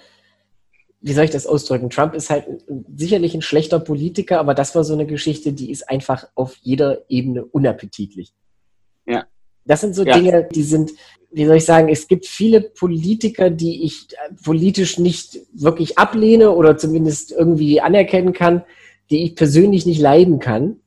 wie 1.06 1.13
soll 1.13 1.26
ich 1.26 1.30
das 1.30 1.46
ausdrücken? 1.46 1.91
Trump 1.91 2.15
ist 2.15 2.32
halt 2.32 2.48
sicherlich 2.96 3.36
ein 3.36 3.44
schlechter 3.44 3.80
Politiker, 3.80 4.39
aber 4.39 4.56
das 4.56 4.74
war 4.74 4.84
so 4.84 4.96
eine 4.96 5.06
Geschichte, 5.06 5.54
die 5.54 5.70
ist 5.70 5.88
einfach 5.88 6.28
auf 6.34 6.56
jeder 6.63 7.04
Ebene 7.10 7.46
unappetitlich. 7.46 8.34
Ja. 9.06 9.26
Das 9.65 9.82
sind 9.82 9.94
so 9.94 10.04
ja. 10.04 10.18
Dinge, 10.18 10.50
die 10.52 10.63
sind, 10.63 10.94
wie 11.32 11.46
soll 11.46 11.58
ich 11.58 11.65
sagen, 11.65 11.89
es 11.89 12.08
gibt 12.08 12.26
viele 12.26 12.60
Politiker, 12.60 13.52
die 13.52 13.84
ich 13.84 14.08
politisch 14.44 14.98
nicht 14.98 15.41
wirklich 15.54 16.00
ablehne 16.00 16.50
oder 16.50 16.76
zumindest 16.76 17.32
irgendwie 17.32 17.82
anerkennen 17.82 18.34
kann, 18.34 18.63
die 19.12 19.26
ich 19.26 19.36
persönlich 19.36 19.86
nicht 19.86 20.02
leiden 20.02 20.39
kann, 20.39 20.78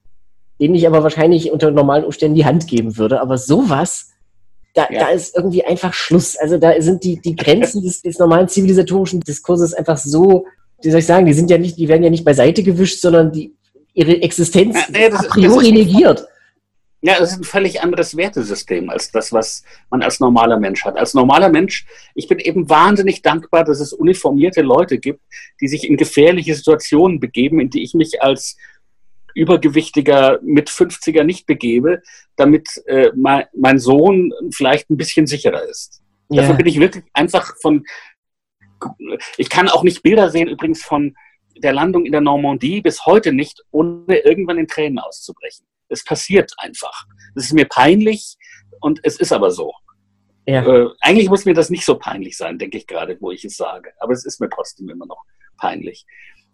denen 0.60 0.74
ich 0.74 0.88
aber 0.88 1.04
wahrscheinlich 1.04 1.52
unter 1.52 1.70
normalen 1.70 2.04
Umständen 2.04 2.34
die 2.34 2.44
Hand 2.44 2.66
geben 2.66 2.96
würde. 2.96 3.20
Aber 3.20 3.38
sowas, 3.38 4.14
da, 4.78 4.88
ja. 4.90 5.00
da 5.00 5.08
ist 5.08 5.36
irgendwie 5.36 5.64
einfach 5.64 5.92
Schluss. 5.92 6.36
Also 6.36 6.56
da 6.56 6.80
sind 6.80 7.02
die, 7.02 7.20
die 7.20 7.34
Grenzen 7.34 7.82
des, 7.82 8.00
des 8.00 8.18
normalen 8.18 8.48
zivilisatorischen 8.48 9.20
Diskurses 9.20 9.74
einfach 9.74 9.96
so, 9.98 10.46
wie 10.82 10.90
soll 10.90 11.00
ich 11.00 11.06
sagen, 11.06 11.26
die 11.26 11.32
sind 11.32 11.50
ja 11.50 11.58
nicht, 11.58 11.76
die 11.76 11.88
werden 11.88 12.04
ja 12.04 12.10
nicht 12.10 12.24
beiseite 12.24 12.62
gewischt, 12.62 13.00
sondern 13.00 13.32
die, 13.32 13.56
ihre 13.94 14.22
Existenz 14.22 14.76
ja, 14.76 14.84
nee, 14.90 15.06
a 15.12 15.22
priori 15.24 15.72
negiert. 15.72 16.28
Ja, 17.00 17.18
das 17.18 17.32
ist 17.32 17.38
ein 17.38 17.44
völlig 17.44 17.80
anderes 17.80 18.16
Wertesystem 18.16 18.88
als 18.90 19.10
das, 19.10 19.32
was 19.32 19.64
man 19.90 20.02
als 20.02 20.20
normaler 20.20 20.58
Mensch 20.58 20.84
hat. 20.84 20.96
Als 20.96 21.14
normaler 21.14 21.48
Mensch, 21.48 21.86
ich 22.14 22.28
bin 22.28 22.38
eben 22.38 22.68
wahnsinnig 22.68 23.22
dankbar, 23.22 23.64
dass 23.64 23.80
es 23.80 23.92
uniformierte 23.92 24.62
Leute 24.62 24.98
gibt, 24.98 25.20
die 25.60 25.68
sich 25.68 25.88
in 25.88 25.96
gefährliche 25.96 26.54
Situationen 26.54 27.18
begeben, 27.18 27.60
in 27.60 27.70
die 27.70 27.82
ich 27.82 27.94
mich 27.94 28.22
als 28.22 28.56
übergewichtiger 29.38 30.40
mit 30.42 30.68
50er 30.68 31.22
nicht 31.22 31.46
begebe, 31.46 32.02
damit 32.36 32.68
äh, 32.86 33.10
mein, 33.14 33.44
mein, 33.56 33.78
Sohn 33.78 34.32
vielleicht 34.50 34.90
ein 34.90 34.96
bisschen 34.96 35.26
sicherer 35.26 35.62
ist. 35.62 36.02
Ja. 36.28 36.42
Dafür 36.42 36.56
bin 36.56 36.66
ich 36.66 36.80
wirklich 36.80 37.04
einfach 37.12 37.54
von, 37.62 37.84
ich 39.36 39.48
kann 39.48 39.68
auch 39.68 39.82
nicht 39.84 40.02
Bilder 40.02 40.30
sehen 40.30 40.48
übrigens 40.48 40.82
von 40.82 41.14
der 41.56 41.72
Landung 41.72 42.04
in 42.04 42.12
der 42.12 42.20
Normandie 42.20 42.80
bis 42.80 43.06
heute 43.06 43.32
nicht, 43.32 43.62
ohne 43.70 44.18
irgendwann 44.18 44.58
in 44.58 44.66
Tränen 44.66 44.98
auszubrechen. 44.98 45.66
Es 45.88 46.04
passiert 46.04 46.52
einfach. 46.58 47.06
Es 47.34 47.44
ist 47.44 47.54
mir 47.54 47.66
peinlich 47.66 48.36
und 48.80 49.00
es 49.02 49.18
ist 49.18 49.32
aber 49.32 49.50
so. 49.50 49.72
Ja. 50.46 50.64
Äh, 50.66 50.88
eigentlich 51.00 51.28
muss 51.28 51.44
mir 51.44 51.54
das 51.54 51.70
nicht 51.70 51.84
so 51.84 51.98
peinlich 51.98 52.36
sein, 52.36 52.58
denke 52.58 52.78
ich 52.78 52.86
gerade, 52.86 53.16
wo 53.20 53.30
ich 53.30 53.44
es 53.44 53.56
sage. 53.56 53.92
Aber 53.98 54.12
es 54.12 54.24
ist 54.24 54.40
mir 54.40 54.48
trotzdem 54.48 54.88
immer 54.88 55.06
noch 55.06 55.22
peinlich. 55.58 56.06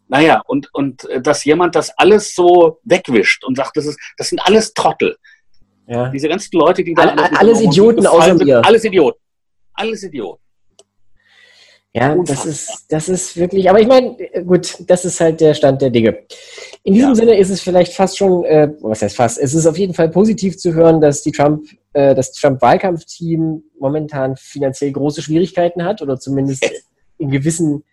Naja, 0.08 0.42
und, 0.46 0.72
und 0.74 1.08
äh, 1.08 1.20
dass 1.20 1.44
jemand 1.44 1.74
das 1.74 1.90
alles 1.96 2.34
so 2.34 2.80
wegwischt 2.84 3.44
und 3.44 3.56
sagt, 3.56 3.76
das, 3.76 3.86
ist, 3.86 3.98
das 4.16 4.28
sind 4.28 4.40
alles 4.40 4.74
Trottel. 4.74 5.16
Ja. 5.86 6.08
Diese 6.10 6.28
ganzen 6.28 6.56
Leute, 6.56 6.82
die 6.84 6.94
da. 6.94 7.02
All, 7.02 7.36
alles 7.36 7.60
Idioten 7.60 8.06
außer 8.06 8.34
mir. 8.34 8.64
Alles 8.64 8.84
Idioten. 8.84 9.18
Alles 9.74 10.02
Idioten. 10.02 10.44
Ja, 11.96 12.16
das 12.24 12.44
ist, 12.44 12.86
das 12.88 13.08
ist 13.08 13.36
wirklich, 13.36 13.70
aber 13.70 13.80
ich 13.80 13.86
meine, 13.86 14.16
gut, 14.44 14.78
das 14.88 15.04
ist 15.04 15.20
halt 15.20 15.40
der 15.40 15.54
Stand 15.54 15.80
der 15.80 15.90
Dinge. 15.90 16.24
In 16.82 16.94
diesem 16.94 17.10
ja. 17.10 17.14
Sinne 17.14 17.38
ist 17.38 17.50
es 17.50 17.60
vielleicht 17.60 17.92
fast 17.92 18.18
schon, 18.18 18.44
äh, 18.44 18.68
was 18.80 19.00
heißt 19.00 19.14
fast, 19.14 19.38
es 19.38 19.54
ist 19.54 19.64
auf 19.64 19.78
jeden 19.78 19.94
Fall 19.94 20.08
positiv 20.08 20.58
zu 20.58 20.74
hören, 20.74 21.00
dass 21.00 21.22
die 21.22 21.30
Trump, 21.30 21.68
äh, 21.92 22.16
das 22.16 22.32
Trump-Wahlkampfteam 22.32 23.62
momentan 23.78 24.34
finanziell 24.36 24.90
große 24.90 25.22
Schwierigkeiten 25.22 25.84
hat 25.84 26.02
oder 26.02 26.18
zumindest 26.18 26.68
in 27.18 27.30
gewissen 27.30 27.84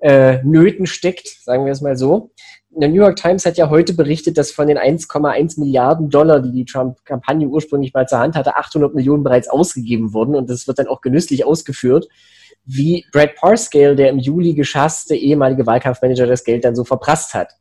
äh, 0.00 0.42
Nöten 0.42 0.86
steckt, 0.86 1.28
sagen 1.28 1.64
wir 1.64 1.72
es 1.72 1.80
mal 1.80 1.96
so. 1.96 2.30
Der 2.70 2.88
New 2.88 3.02
York 3.02 3.16
Times 3.16 3.44
hat 3.46 3.56
ja 3.56 3.68
heute 3.68 3.94
berichtet, 3.94 4.38
dass 4.38 4.52
von 4.52 4.68
den 4.68 4.78
1,1 4.78 5.58
Milliarden 5.58 6.08
Dollar, 6.08 6.40
die 6.40 6.52
die 6.52 6.64
Trump-Kampagne 6.64 7.48
ursprünglich 7.48 7.92
mal 7.92 8.06
zur 8.06 8.18
Hand 8.18 8.36
hatte, 8.36 8.56
800 8.56 8.94
Millionen 8.94 9.24
bereits 9.24 9.48
ausgegeben 9.48 10.12
wurden 10.12 10.36
und 10.36 10.48
das 10.48 10.68
wird 10.68 10.78
dann 10.78 10.86
auch 10.86 11.00
genüsslich 11.00 11.44
ausgeführt, 11.44 12.06
wie 12.64 13.04
Brad 13.12 13.34
Parscale, 13.34 13.96
der 13.96 14.10
im 14.10 14.18
Juli 14.18 14.54
geschasste 14.54 15.16
ehemalige 15.16 15.66
Wahlkampfmanager, 15.66 16.26
das 16.26 16.44
Geld 16.44 16.64
dann 16.64 16.76
so 16.76 16.84
verprasst 16.84 17.34
hat. 17.34 17.52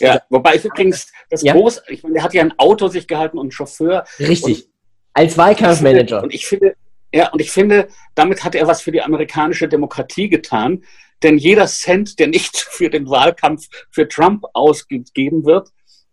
Ja, 0.00 0.12
also, 0.12 0.24
wobei 0.30 0.56
ich 0.56 0.64
übrigens 0.64 1.12
das 1.30 1.42
ja? 1.42 1.52
groß, 1.52 1.82
ich 1.88 2.02
meine, 2.02 2.14
der 2.14 2.24
hat 2.24 2.34
ja 2.34 2.42
ein 2.42 2.58
Auto 2.58 2.88
sich 2.88 3.06
gehalten 3.06 3.38
und 3.38 3.44
einen 3.44 3.52
Chauffeur. 3.52 4.04
Richtig. 4.18 4.68
Als 5.12 5.38
Wahlkampfmanager. 5.38 6.22
Und 6.22 6.34
ich 6.34 6.46
finde, 6.46 6.74
ja, 7.12 7.30
und 7.30 7.40
ich 7.40 7.52
finde, 7.52 7.86
damit 8.16 8.42
hat 8.42 8.56
er 8.56 8.66
was 8.66 8.82
für 8.82 8.90
die 8.90 9.02
amerikanische 9.02 9.68
Demokratie 9.68 10.28
getan, 10.28 10.82
denn 11.24 11.38
jeder 11.38 11.66
Cent, 11.66 12.18
der 12.18 12.28
nicht 12.28 12.56
für 12.70 12.90
den 12.90 13.08
Wahlkampf 13.08 13.68
für 13.90 14.08
Trump 14.08 14.44
ausgegeben 14.52 15.44
wird, 15.44 15.70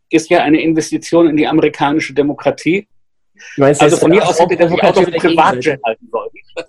ist 0.09 0.29
ja 0.29 0.39
eine 0.39 0.61
Investition 0.61 1.29
in 1.29 1.37
die 1.37 1.47
amerikanische 1.47 2.13
Demokratie. 2.13 2.87
Meinst, 3.57 3.81
also 3.81 3.97
von 3.97 4.11
mir 4.11 4.27
aus 4.27 4.39
hätte 4.39 4.55
der 4.55 4.67
die 4.67 4.81
Autos 4.81 5.05
Privatjet 5.05 5.81
halten 5.83 6.09
sollen. 6.11 6.29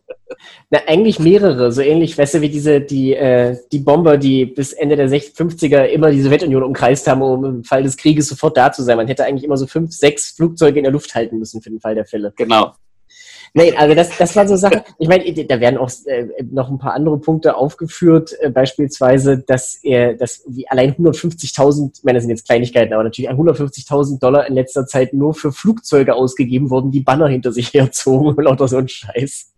Na, 0.70 0.80
eigentlich 0.86 1.18
mehrere, 1.18 1.70
so 1.70 1.82
ähnlich, 1.82 2.16
weißt 2.16 2.34
du, 2.34 2.40
wie 2.40 2.48
diese, 2.48 2.80
die, 2.80 3.14
äh, 3.14 3.58
die 3.70 3.78
Bomber, 3.78 4.16
die 4.16 4.46
bis 4.46 4.72
Ende 4.72 4.96
der 4.96 5.08
50er 5.08 5.84
immer 5.84 6.10
die 6.10 6.22
Sowjetunion 6.22 6.62
umkreist 6.62 7.06
haben, 7.06 7.22
um 7.22 7.44
im 7.44 7.64
Fall 7.64 7.82
des 7.82 7.96
Krieges 7.96 8.28
sofort 8.28 8.56
da 8.56 8.72
zu 8.72 8.82
sein. 8.82 8.96
Man 8.96 9.06
hätte 9.06 9.24
eigentlich 9.24 9.44
immer 9.44 9.56
so 9.56 9.66
fünf, 9.66 9.92
sechs 9.92 10.30
Flugzeuge 10.30 10.78
in 10.78 10.84
der 10.84 10.92
Luft 10.92 11.14
halten 11.14 11.38
müssen 11.38 11.60
für 11.62 11.70
den 11.70 11.80
Fall 11.80 11.94
der 11.94 12.06
Fälle. 12.06 12.32
Genau. 12.36 12.74
Nee, 13.54 13.74
also 13.76 13.94
das, 13.94 14.16
das 14.16 14.34
war 14.34 14.48
so 14.48 14.56
Sache. 14.56 14.82
Ich 14.98 15.08
meine, 15.08 15.30
da 15.44 15.60
werden 15.60 15.76
auch 15.76 15.90
äh, 16.06 16.26
noch 16.50 16.70
ein 16.70 16.78
paar 16.78 16.94
andere 16.94 17.18
Punkte 17.18 17.54
aufgeführt, 17.54 18.34
äh, 18.40 18.48
beispielsweise, 18.48 19.38
dass 19.38 19.74
er, 19.82 20.14
dass 20.14 20.42
wie 20.48 20.66
allein 20.68 20.94
150.000, 20.94 21.98
ich 21.98 22.04
meine, 22.04 22.16
das 22.16 22.22
sind 22.24 22.30
jetzt 22.30 22.46
Kleinigkeiten, 22.46 22.94
aber 22.94 23.04
natürlich 23.04 23.30
150.000 23.30 24.20
Dollar 24.20 24.46
in 24.46 24.54
letzter 24.54 24.86
Zeit 24.86 25.12
nur 25.12 25.34
für 25.34 25.52
Flugzeuge 25.52 26.14
ausgegeben 26.14 26.70
wurden, 26.70 26.90
die 26.90 27.00
Banner 27.00 27.28
hinter 27.28 27.52
sich 27.52 27.74
herzogen 27.74 28.28
und 28.28 28.42
lauter 28.42 28.68
so 28.68 28.78
ein 28.78 28.88
Scheiß. 28.88 29.52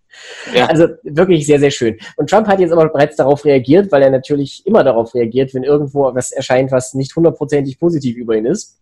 Ja. 0.55 0.67
Also 0.67 0.89
wirklich 1.05 1.47
sehr, 1.47 1.61
sehr 1.61 1.71
schön. 1.71 1.97
Und 2.17 2.31
Trump 2.31 2.49
hat 2.49 2.59
jetzt 2.59 2.73
aber 2.73 2.89
bereits 2.89 3.17
darauf 3.17 3.45
reagiert, 3.45 3.93
weil 3.93 4.03
er 4.03 4.11
natürlich 4.11 4.67
immer 4.67 4.83
darauf 4.83 5.15
reagiert, 5.15 5.55
wenn 5.55 5.63
irgendwo 5.63 6.13
was 6.15 6.33
erscheint, 6.33 6.73
was 6.73 6.95
nicht 6.95 7.15
hundertprozentig 7.15 7.79
positiv 7.79 8.17
über 8.17 8.37
ihn 8.37 8.47
ist 8.47 8.79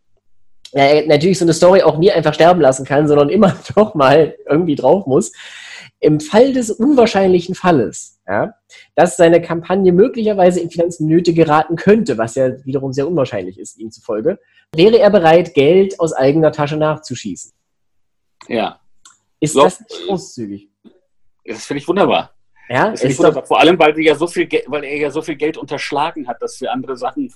er 0.72 1.06
natürlich 1.06 1.38
so 1.38 1.44
eine 1.44 1.52
Story 1.52 1.82
auch 1.82 1.98
nie 1.98 2.10
einfach 2.10 2.34
sterben 2.34 2.60
lassen 2.60 2.84
kann, 2.84 3.06
sondern 3.06 3.28
immer 3.28 3.56
doch 3.76 3.94
mal 3.94 4.36
irgendwie 4.48 4.74
drauf 4.74 5.06
muss. 5.06 5.32
Im 6.00 6.18
Fall 6.18 6.52
des 6.52 6.70
unwahrscheinlichen 6.70 7.54
Falles, 7.54 8.20
ja, 8.26 8.54
dass 8.96 9.16
seine 9.16 9.40
Kampagne 9.40 9.92
möglicherweise 9.92 10.58
in 10.60 10.70
Finanznöte 10.70 11.32
geraten 11.32 11.76
könnte, 11.76 12.18
was 12.18 12.34
ja 12.34 12.64
wiederum 12.64 12.92
sehr 12.92 13.06
unwahrscheinlich 13.06 13.58
ist, 13.58 13.78
ihm 13.78 13.92
zufolge, 13.92 14.40
wäre 14.74 14.98
er 14.98 15.10
bereit, 15.10 15.54
Geld 15.54 16.00
aus 16.00 16.12
eigener 16.12 16.50
Tasche 16.50 16.76
nachzuschießen. 16.76 17.52
Ja. 18.48 18.80
Ist 19.38 19.54
so, 19.54 19.62
das 19.62 19.80
nicht 19.80 20.06
großzügig? 20.06 20.68
Das 21.44 21.66
finde 21.66 21.82
ich 21.82 21.88
wunderbar. 21.88 22.34
Ja, 22.68 22.88
ist 22.92 23.18
wunderbar. 23.18 23.44
Vor 23.44 23.60
allem, 23.60 23.78
weil, 23.78 23.98
ja 24.00 24.14
so 24.14 24.26
viel, 24.26 24.48
weil 24.66 24.84
er 24.84 24.96
ja 24.96 25.10
so 25.10 25.22
viel 25.22 25.36
Geld 25.36 25.56
unterschlagen 25.56 26.26
hat, 26.26 26.40
das 26.40 26.56
für 26.56 26.70
andere 26.70 26.96
Sachen 26.96 27.32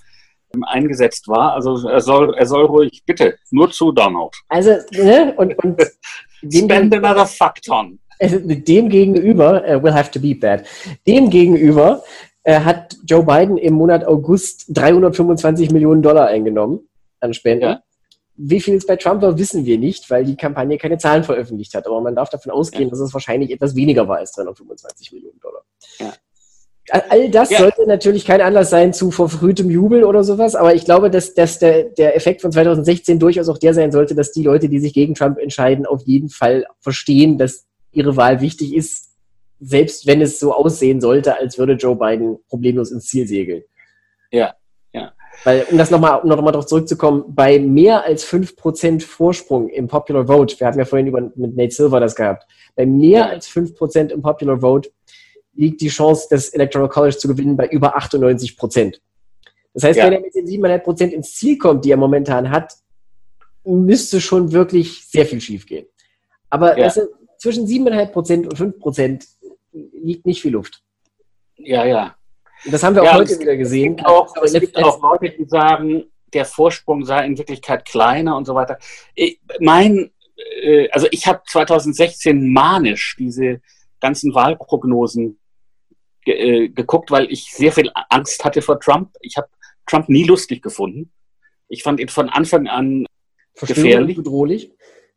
eingesetzt 0.63 1.27
war. 1.27 1.53
Also 1.53 1.87
er 1.87 2.01
soll, 2.01 2.35
er 2.35 2.45
soll 2.45 2.65
ruhig, 2.65 3.03
bitte, 3.05 3.37
nur 3.51 3.71
zu 3.71 3.91
Donald. 3.91 4.33
Also, 4.49 4.77
ne, 4.91 5.33
und, 5.37 5.57
und 5.63 5.81
Spend 6.53 6.93
another 6.93 7.25
fuck 7.25 7.61
ton. 7.61 7.99
Dem 8.19 8.89
gegenüber, 8.89 9.63
uh, 9.67 9.83
will 9.83 9.93
have 9.93 10.09
to 10.11 10.19
beat 10.19 10.41
that, 10.41 10.65
dem 11.05 11.29
gegenüber 11.29 12.03
äh, 12.43 12.59
hat 12.61 12.95
Joe 13.05 13.23
Biden 13.23 13.57
im 13.57 13.75
Monat 13.75 14.05
August 14.05 14.65
325 14.69 15.71
Millionen 15.71 16.01
Dollar 16.01 16.27
eingenommen 16.27 16.87
an 17.19 17.33
Spenden. 17.33 17.63
Ja. 17.63 17.83
Wie 18.35 18.59
viel 18.59 18.75
es 18.75 18.85
bei 18.85 18.95
Trump 18.95 19.21
war, 19.21 19.37
wissen 19.37 19.65
wir 19.65 19.77
nicht, 19.77 20.09
weil 20.09 20.23
die 20.23 20.35
Kampagne 20.35 20.77
keine 20.77 20.97
Zahlen 20.97 21.23
veröffentlicht 21.23 21.73
hat. 21.73 21.87
Aber 21.87 22.01
man 22.01 22.15
darf 22.15 22.29
davon 22.29 22.51
ausgehen, 22.51 22.85
ja. 22.85 22.89
dass 22.89 22.99
es 22.99 23.13
wahrscheinlich 23.13 23.51
etwas 23.51 23.75
weniger 23.75 24.07
war 24.07 24.17
als 24.17 24.31
325 24.31 25.11
Millionen 25.11 25.39
Dollar. 25.39 25.63
Ja. 25.99 26.13
All 26.89 27.29
das 27.29 27.49
ja. 27.49 27.57
sollte 27.57 27.85
natürlich 27.85 28.25
kein 28.25 28.39
Anlass 28.39 28.69
sein 28.69 28.93
zu 28.93 29.11
verfrühtem 29.11 29.69
Jubel 29.69 30.05
oder 30.05 30.23
sowas, 30.23 30.55
aber 30.55 30.73
ich 30.73 30.85
glaube, 30.85 31.09
dass, 31.09 31.33
dass 31.33 31.59
der, 31.59 31.83
der 31.83 32.15
Effekt 32.15 32.41
von 32.41 32.51
2016 32.51 33.19
durchaus 33.19 33.49
auch 33.49 33.57
der 33.57 33.73
sein 33.73 33.91
sollte, 33.91 34.15
dass 34.15 34.31
die 34.31 34.43
Leute, 34.43 34.69
die 34.69 34.79
sich 34.79 34.93
gegen 34.93 35.13
Trump 35.13 35.37
entscheiden, 35.37 35.85
auf 35.85 36.03
jeden 36.05 36.29
Fall 36.29 36.65
verstehen, 36.79 37.37
dass 37.37 37.65
ihre 37.91 38.15
Wahl 38.15 38.39
wichtig 38.39 38.73
ist, 38.73 39.09
selbst 39.59 40.07
wenn 40.07 40.21
es 40.21 40.39
so 40.39 40.53
aussehen 40.53 41.01
sollte, 41.01 41.37
als 41.37 41.57
würde 41.57 41.73
Joe 41.73 41.95
Biden 41.95 42.37
problemlos 42.47 42.91
ins 42.91 43.07
Ziel 43.07 43.27
segeln. 43.27 43.63
Ja, 44.31 44.55
ja. 44.93 45.11
Weil, 45.43 45.65
um 45.69 45.77
das 45.77 45.91
nochmal 45.91 46.21
um 46.21 46.29
noch 46.29 46.41
mal 46.41 46.51
darauf 46.51 46.67
zurückzukommen, 46.67 47.25
bei 47.27 47.59
mehr 47.59 48.05
als 48.05 48.25
5% 48.25 49.01
Vorsprung 49.01 49.67
im 49.69 49.87
Popular 49.87 50.27
Vote, 50.27 50.57
wir 50.59 50.67
hatten 50.67 50.79
ja 50.79 50.85
vorhin 50.85 51.07
über, 51.07 51.21
mit 51.35 51.57
Nate 51.57 51.71
Silver 51.71 51.99
das 51.99 52.15
gehabt, 52.15 52.47
bei 52.75 52.85
mehr 52.85 53.19
ja. 53.19 53.27
als 53.27 53.49
5% 53.49 54.11
im 54.11 54.21
Popular 54.21 54.61
Vote 54.61 54.89
liegt 55.57 55.81
die 55.81 55.89
Chance, 55.89 56.27
das 56.29 56.49
Electoral 56.49 56.89
College 56.89 57.17
zu 57.17 57.27
gewinnen, 57.27 57.57
bei 57.57 57.67
über 57.67 57.95
98 57.95 58.57
Prozent. 58.57 59.01
Das 59.73 59.83
heißt, 59.83 59.99
ja. 59.99 60.05
wenn 60.05 60.13
er 60.13 60.21
mit 60.21 60.33
den 60.33 60.47
7,5 60.47 60.79
Prozent 60.79 61.13
ins 61.13 61.35
Ziel 61.35 61.57
kommt, 61.57 61.85
die 61.85 61.91
er 61.91 61.97
momentan 61.97 62.49
hat, 62.49 62.73
müsste 63.63 64.21
schon 64.21 64.51
wirklich 64.51 65.05
sehr 65.05 65.25
viel 65.25 65.41
schiefgehen. 65.41 65.85
Aber 66.49 66.77
ja. 66.77 66.85
also, 66.85 67.01
zwischen 67.37 67.67
7,5 67.67 68.05
Prozent 68.07 68.47
und 68.47 68.57
5 68.57 68.79
Prozent 68.79 69.27
liegt 69.71 70.25
nicht 70.25 70.41
viel 70.41 70.53
Luft. 70.53 70.81
Ja, 71.57 71.85
ja. 71.85 72.15
Und 72.65 72.73
das 72.73 72.83
haben 72.83 72.95
wir 72.95 73.03
auch 73.03 73.13
heute 73.13 73.39
wieder 73.39 73.55
gesehen. 73.55 73.93
Es 73.93 73.97
gibt 73.97 74.07
auch, 74.07 74.35
es 74.43 74.53
gibt 74.53 74.77
auch 74.77 75.01
Leute, 75.01 75.35
die 75.37 75.45
sagen, 75.45 76.05
der 76.33 76.45
Vorsprung 76.45 77.05
sei 77.05 77.25
in 77.25 77.37
Wirklichkeit 77.37 77.85
kleiner 77.85 78.35
und 78.35 78.45
so 78.45 78.55
weiter. 78.55 78.77
Ich, 79.15 79.39
mein, 79.59 80.11
äh, 80.61 80.89
also 80.89 81.07
ich 81.11 81.27
habe 81.27 81.41
2016 81.47 82.51
manisch 82.51 83.15
diese 83.17 83.61
ganzen 83.99 84.33
Wahlprognosen 84.33 85.39
ge 86.27 86.65
äh, 86.65 86.69
geguckt, 86.69 87.09
weil 87.09 87.31
ich 87.31 87.53
sehr 87.53 87.71
viel 87.71 87.89
Angst 88.09 88.43
hatte 88.43 88.61
vor 88.61 88.79
Trump. 88.79 89.15
Ich 89.21 89.37
habe 89.37 89.47
Trump 89.85 90.09
nie 90.09 90.25
lustig 90.25 90.61
gefunden. 90.61 91.11
Ich 91.69 91.83
fand 91.83 91.99
ihn 91.99 92.09
von 92.09 92.29
Anfang 92.29 92.67
an 92.67 93.05
gefährlich. 93.59 94.17
Bedrohlich. 94.17 94.71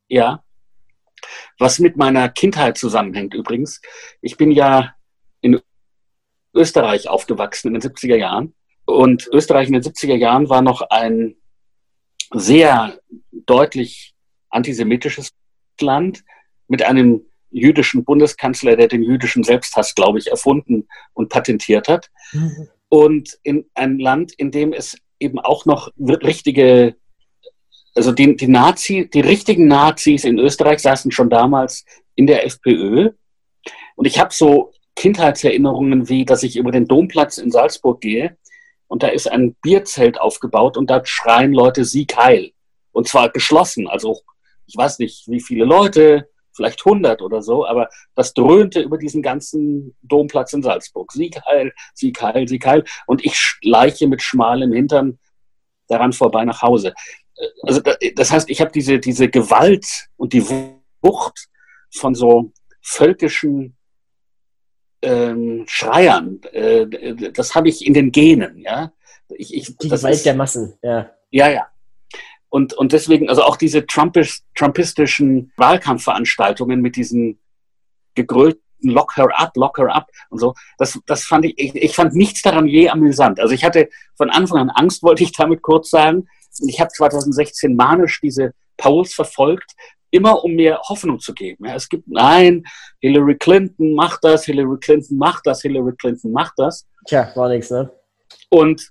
Ja. 0.09 0.45
Was 1.59 1.81
mit 1.81 1.97
meiner 1.97 2.29
Kindheit 2.29 2.79
zusammenhängt 2.79 3.35
übrigens. 3.35 3.83
Ich 4.23 4.37
bin 4.37 4.53
ja 4.53 4.95
in 5.41 5.61
Österreich 6.55 7.09
aufgewachsen 7.09 7.69
in 7.69 7.81
den 7.81 7.83
70er 7.83 8.17
Jahren. 8.17 8.55
Und 8.85 9.29
Österreich 9.33 9.67
in 9.67 9.75
den 9.75 9.83
70er 9.83 10.17
Jahren 10.17 10.49
war 10.49 10.63
noch 10.63 10.83
ein 10.83 11.37
sehr 12.33 12.99
deutlich 13.33 14.15
antisemitisches 14.49 15.33
Land 15.81 16.25
mit 16.69 16.83
einem 16.83 17.27
jüdischen 17.51 18.05
Bundeskanzler, 18.05 18.77
der 18.77 18.89
den 18.89 19.03
jüdischen 19.03 19.45
Selbsthass, 19.45 19.95
glaube 19.95 20.19
ich, 20.19 20.29
erfunden 20.29 20.89
und 21.13 21.29
patentiert 21.29 21.89
hat. 21.89 22.11
Mhm. 22.33 22.69
Und 22.89 23.39
in 23.43 23.67
ein 23.75 23.99
Land, 23.99 24.33
in 24.33 24.51
dem 24.51 24.73
es 24.73 24.97
eben 25.19 25.39
auch 25.39 25.67
noch 25.67 25.91
richtige, 25.97 26.97
also 27.95 28.13
die, 28.13 28.37
die 28.37 28.49
Nazi, 28.49 29.09
die 29.13 29.21
richtigen 29.21 29.69
Nazis 29.69 30.25
in 30.25 30.39
Österreich 30.39 30.81
saßen 30.81 31.11
schon 31.11 31.31
damals 31.31 31.85
in 32.15 32.27
der 32.27 32.47
FPÖ. 32.47 33.11
Und 33.97 34.07
ich 34.07 34.19
habe 34.19 34.33
so 34.33 34.73
Kindheitserinnerungen 34.97 36.09
wie, 36.09 36.25
dass 36.25 36.43
ich 36.43 36.57
über 36.57 36.73
den 36.73 36.87
Domplatz 36.87 37.39
in 37.39 37.51
Salzburg 37.51 38.01
gehe 38.01 38.37
und 38.91 39.05
da 39.05 39.09
ist 39.09 39.31
ein 39.31 39.55
Bierzelt 39.63 40.21
aufgebaut 40.21 40.77
und 40.77 40.91
da 40.91 41.01
schreien 41.05 41.53
Leute 41.53 41.85
Sieg 41.85 42.17
Heil. 42.17 42.51
Und 42.91 43.07
zwar 43.07 43.31
geschlossen, 43.31 43.87
also 43.87 44.21
ich 44.67 44.77
weiß 44.77 44.99
nicht, 44.99 45.29
wie 45.29 45.41
viele 45.41 45.65
Leute, 45.65 46.29
vielleicht 46.61 46.85
100 46.85 47.23
oder 47.23 47.41
so, 47.41 47.67
aber 47.67 47.89
das 48.15 48.35
dröhnte 48.35 48.81
über 48.81 48.99
diesen 48.99 49.23
ganzen 49.23 49.97
Domplatz 50.03 50.53
in 50.53 50.63
Salzburg. 50.63 51.11
Sieg 51.11 51.41
heil, 51.47 51.73
Sieg 51.95 52.21
heil, 52.21 52.47
Sieg 52.47 52.67
heil. 52.67 52.85
Und 53.07 53.25
ich 53.25 53.35
schleiche 53.37 54.07
mit 54.07 54.21
schmalem 54.21 54.73
Hintern 54.73 55.19
daran 55.89 56.13
vorbei 56.13 56.45
nach 56.45 56.61
Hause. 56.61 56.93
Also 57.63 57.81
das 58.15 58.31
heißt, 58.31 58.51
ich 58.51 58.61
habe 58.61 58.71
diese, 58.71 58.99
diese 58.99 59.29
Gewalt 59.31 60.09
und 60.19 60.35
die 60.35 60.45
Wucht 61.01 61.49
von 61.95 62.15
so 62.15 62.53
völkischen 62.83 63.77
ähm, 65.01 65.65
Schreiern, 65.67 66.41
äh, 66.53 67.33
das 67.33 67.55
habe 67.55 67.71
ich 67.71 67.87
in 67.87 67.95
den 67.95 68.13
Genen, 68.13 68.59
ja. 68.59 68.93
Ich, 69.31 69.55
ich, 69.55 69.77
die 69.79 69.89
Gewalt 69.89 70.17
ist, 70.17 70.27
der 70.27 70.35
Massen, 70.35 70.75
ja. 70.83 71.11
Ja, 71.31 71.49
ja. 71.49 71.70
Und, 72.51 72.75
und 72.75 72.93
deswegen, 72.93 73.29
also 73.29 73.43
auch 73.43 73.57
diese 73.57 73.87
Trumpis, 73.87 74.45
trumpistischen 74.55 75.53
Wahlkampfveranstaltungen 75.57 76.81
mit 76.81 76.97
diesen 76.97 77.39
gegrölten 78.15 78.61
Lock 78.83 79.17
her 79.17 79.29
up, 79.39 79.55
lock 79.57 79.79
her 79.79 79.95
up 79.95 80.09
und 80.31 80.39
so, 80.39 80.55
das, 80.79 80.99
das 81.07 81.25
fand 81.25 81.45
ich, 81.45 81.59
ich, 81.59 81.75
ich 81.75 81.95
fand 81.95 82.15
nichts 82.15 82.41
daran 82.41 82.67
je 82.67 82.89
amüsant. 82.89 83.39
Also 83.39 83.55
ich 83.55 83.63
hatte 83.63 83.91
von 84.17 84.31
Anfang 84.31 84.59
an 84.59 84.71
Angst, 84.71 85.03
wollte 85.03 85.23
ich 85.23 85.33
damit 85.33 85.63
kurz 85.63 85.91
sagen. 85.91 86.27
Und 86.61 86.69
ich 86.69 86.81
habe 86.81 86.91
2016 86.91 87.77
manisch 87.77 88.21
diese 88.21 88.55
Polls 88.79 89.15
verfolgt, 89.15 89.73
immer 90.11 90.43
um 90.43 90.55
mir 90.55 90.79
Hoffnung 90.89 91.21
zu 91.21 91.35
geben. 91.35 91.67
Ja, 91.67 91.75
es 91.75 91.89
gibt, 91.89 92.09
nein, 92.09 92.65
Hillary 93.01 93.37
Clinton 93.37 93.95
macht 93.95 94.25
das, 94.25 94.45
Hillary 94.45 94.79
Clinton 94.81 95.19
macht 95.19 95.47
das, 95.47 95.63
Hillary 95.63 95.95
Clinton 95.97 96.33
macht 96.33 96.55
das. 96.57 96.87
Tja, 97.07 97.31
war 97.35 97.49
nichts, 97.49 97.71
ne? 97.71 97.91
Und 98.49 98.91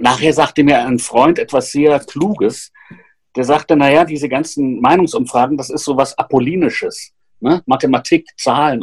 nachher 0.00 0.32
sagte 0.32 0.64
mir 0.64 0.84
ein 0.84 0.98
Freund 0.98 1.38
etwas 1.38 1.72
sehr 1.72 1.98
Kluges, 2.00 2.72
der 3.36 3.44
sagte, 3.44 3.76
naja, 3.76 4.04
diese 4.04 4.28
ganzen 4.28 4.80
Meinungsumfragen, 4.80 5.56
das 5.56 5.70
ist 5.70 5.84
so 5.84 5.96
was 5.96 6.18
Apollinisches. 6.18 7.12
Ne? 7.40 7.62
Mathematik, 7.66 8.28
Zahlen 8.36 8.82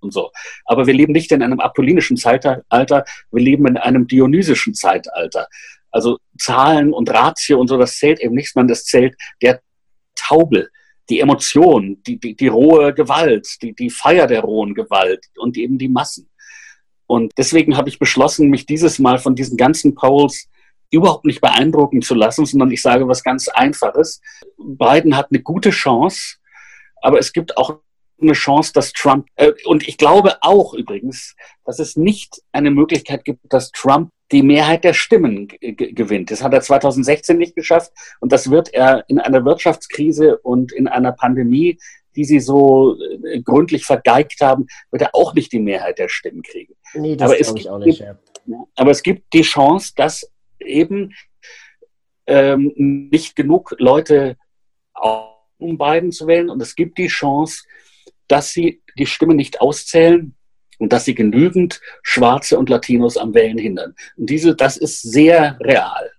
und 0.00 0.12
so. 0.12 0.30
Aber 0.64 0.86
wir 0.86 0.94
leben 0.94 1.12
nicht 1.12 1.32
in 1.32 1.42
einem 1.42 1.60
apollinischen 1.60 2.16
Zeitalter, 2.16 3.04
wir 3.30 3.42
leben 3.42 3.66
in 3.66 3.76
einem 3.76 4.06
dionysischen 4.06 4.74
Zeitalter. 4.74 5.48
Also 5.90 6.18
Zahlen 6.38 6.92
und 6.92 7.10
Ratio 7.10 7.58
und 7.58 7.68
so, 7.68 7.78
das 7.78 7.96
zählt 7.96 8.20
eben 8.20 8.34
nicht, 8.34 8.52
sondern 8.52 8.68
das 8.68 8.84
zählt 8.84 9.16
der 9.40 9.60
Taubel, 10.14 10.70
die 11.08 11.20
Emotion, 11.20 12.02
die, 12.06 12.18
die, 12.18 12.36
die 12.36 12.48
rohe 12.48 12.92
Gewalt, 12.92 13.48
die, 13.62 13.74
die 13.74 13.90
Feier 13.90 14.26
der 14.26 14.42
rohen 14.42 14.74
Gewalt 14.74 15.24
und 15.38 15.56
eben 15.56 15.78
die 15.78 15.88
Massen. 15.88 16.28
Und 17.06 17.32
deswegen 17.38 17.76
habe 17.76 17.88
ich 17.88 17.98
beschlossen, 17.98 18.50
mich 18.50 18.66
dieses 18.66 18.98
Mal 18.98 19.18
von 19.18 19.34
diesen 19.34 19.56
ganzen 19.56 19.94
Polls 19.94 20.48
überhaupt 20.90 21.24
nicht 21.24 21.40
beeindrucken 21.40 22.02
zu 22.02 22.14
lassen, 22.14 22.46
sondern 22.46 22.70
ich 22.70 22.82
sage 22.82 23.08
was 23.08 23.22
ganz 23.22 23.48
Einfaches. 23.48 24.20
Biden 24.56 25.16
hat 25.16 25.28
eine 25.30 25.42
gute 25.42 25.70
Chance, 25.70 26.36
aber 27.02 27.18
es 27.18 27.32
gibt 27.32 27.56
auch 27.56 27.78
eine 28.20 28.32
Chance, 28.32 28.72
dass 28.72 28.92
Trump, 28.92 29.26
äh, 29.36 29.52
und 29.66 29.86
ich 29.86 29.98
glaube 29.98 30.36
auch 30.40 30.74
übrigens, 30.74 31.36
dass 31.64 31.78
es 31.78 31.96
nicht 31.96 32.42
eine 32.52 32.70
Möglichkeit 32.70 33.24
gibt, 33.24 33.40
dass 33.52 33.70
Trump 33.72 34.10
die 34.32 34.42
Mehrheit 34.42 34.84
der 34.84 34.94
Stimmen 34.94 35.48
gewinnt. 35.48 36.30
Das 36.30 36.42
hat 36.42 36.52
er 36.52 36.60
2016 36.60 37.36
nicht 37.38 37.54
geschafft 37.54 37.92
und 38.20 38.32
das 38.32 38.50
wird 38.50 38.72
er 38.74 39.04
in 39.08 39.20
einer 39.20 39.44
Wirtschaftskrise 39.44 40.38
und 40.38 40.72
in 40.72 40.88
einer 40.88 41.12
Pandemie, 41.12 41.78
die 42.16 42.24
sie 42.24 42.40
so 42.40 42.96
äh, 43.24 43.40
gründlich 43.42 43.84
vergeigt 43.84 44.40
haben, 44.40 44.66
wird 44.90 45.02
er 45.02 45.14
auch 45.14 45.34
nicht 45.34 45.52
die 45.52 45.60
Mehrheit 45.60 45.98
der 45.98 46.08
Stimmen 46.08 46.42
kriegen. 46.42 46.74
Nee, 46.94 47.16
das 47.16 47.36
glaube 47.36 47.58
ich 47.58 47.70
auch 47.70 47.78
nicht. 47.78 48.00
Ja. 48.00 48.18
Aber 48.74 48.90
es 48.90 49.02
gibt 49.02 49.32
die 49.32 49.42
Chance, 49.42 49.92
dass 49.96 50.28
eben 50.66 51.14
ähm, 52.26 52.72
nicht 52.76 53.36
genug 53.36 53.74
Leute 53.78 54.36
um 55.58 55.78
Biden 55.78 56.12
zu 56.12 56.26
wählen 56.26 56.50
und 56.50 56.60
es 56.60 56.74
gibt 56.74 56.98
die 56.98 57.06
Chance, 57.06 57.64
dass 58.28 58.50
sie 58.52 58.82
die 58.98 59.06
Stimme 59.06 59.34
nicht 59.34 59.60
auszählen 59.60 60.34
und 60.78 60.92
dass 60.92 61.04
sie 61.04 61.14
genügend 61.14 61.80
Schwarze 62.02 62.58
und 62.58 62.68
Latinos 62.68 63.16
am 63.16 63.34
Wählen 63.34 63.58
hindern. 63.58 63.94
Und 64.16 64.28
diese, 64.28 64.54
das 64.54 64.76
ist 64.76 65.02
sehr 65.02 65.58
real. 65.60 66.10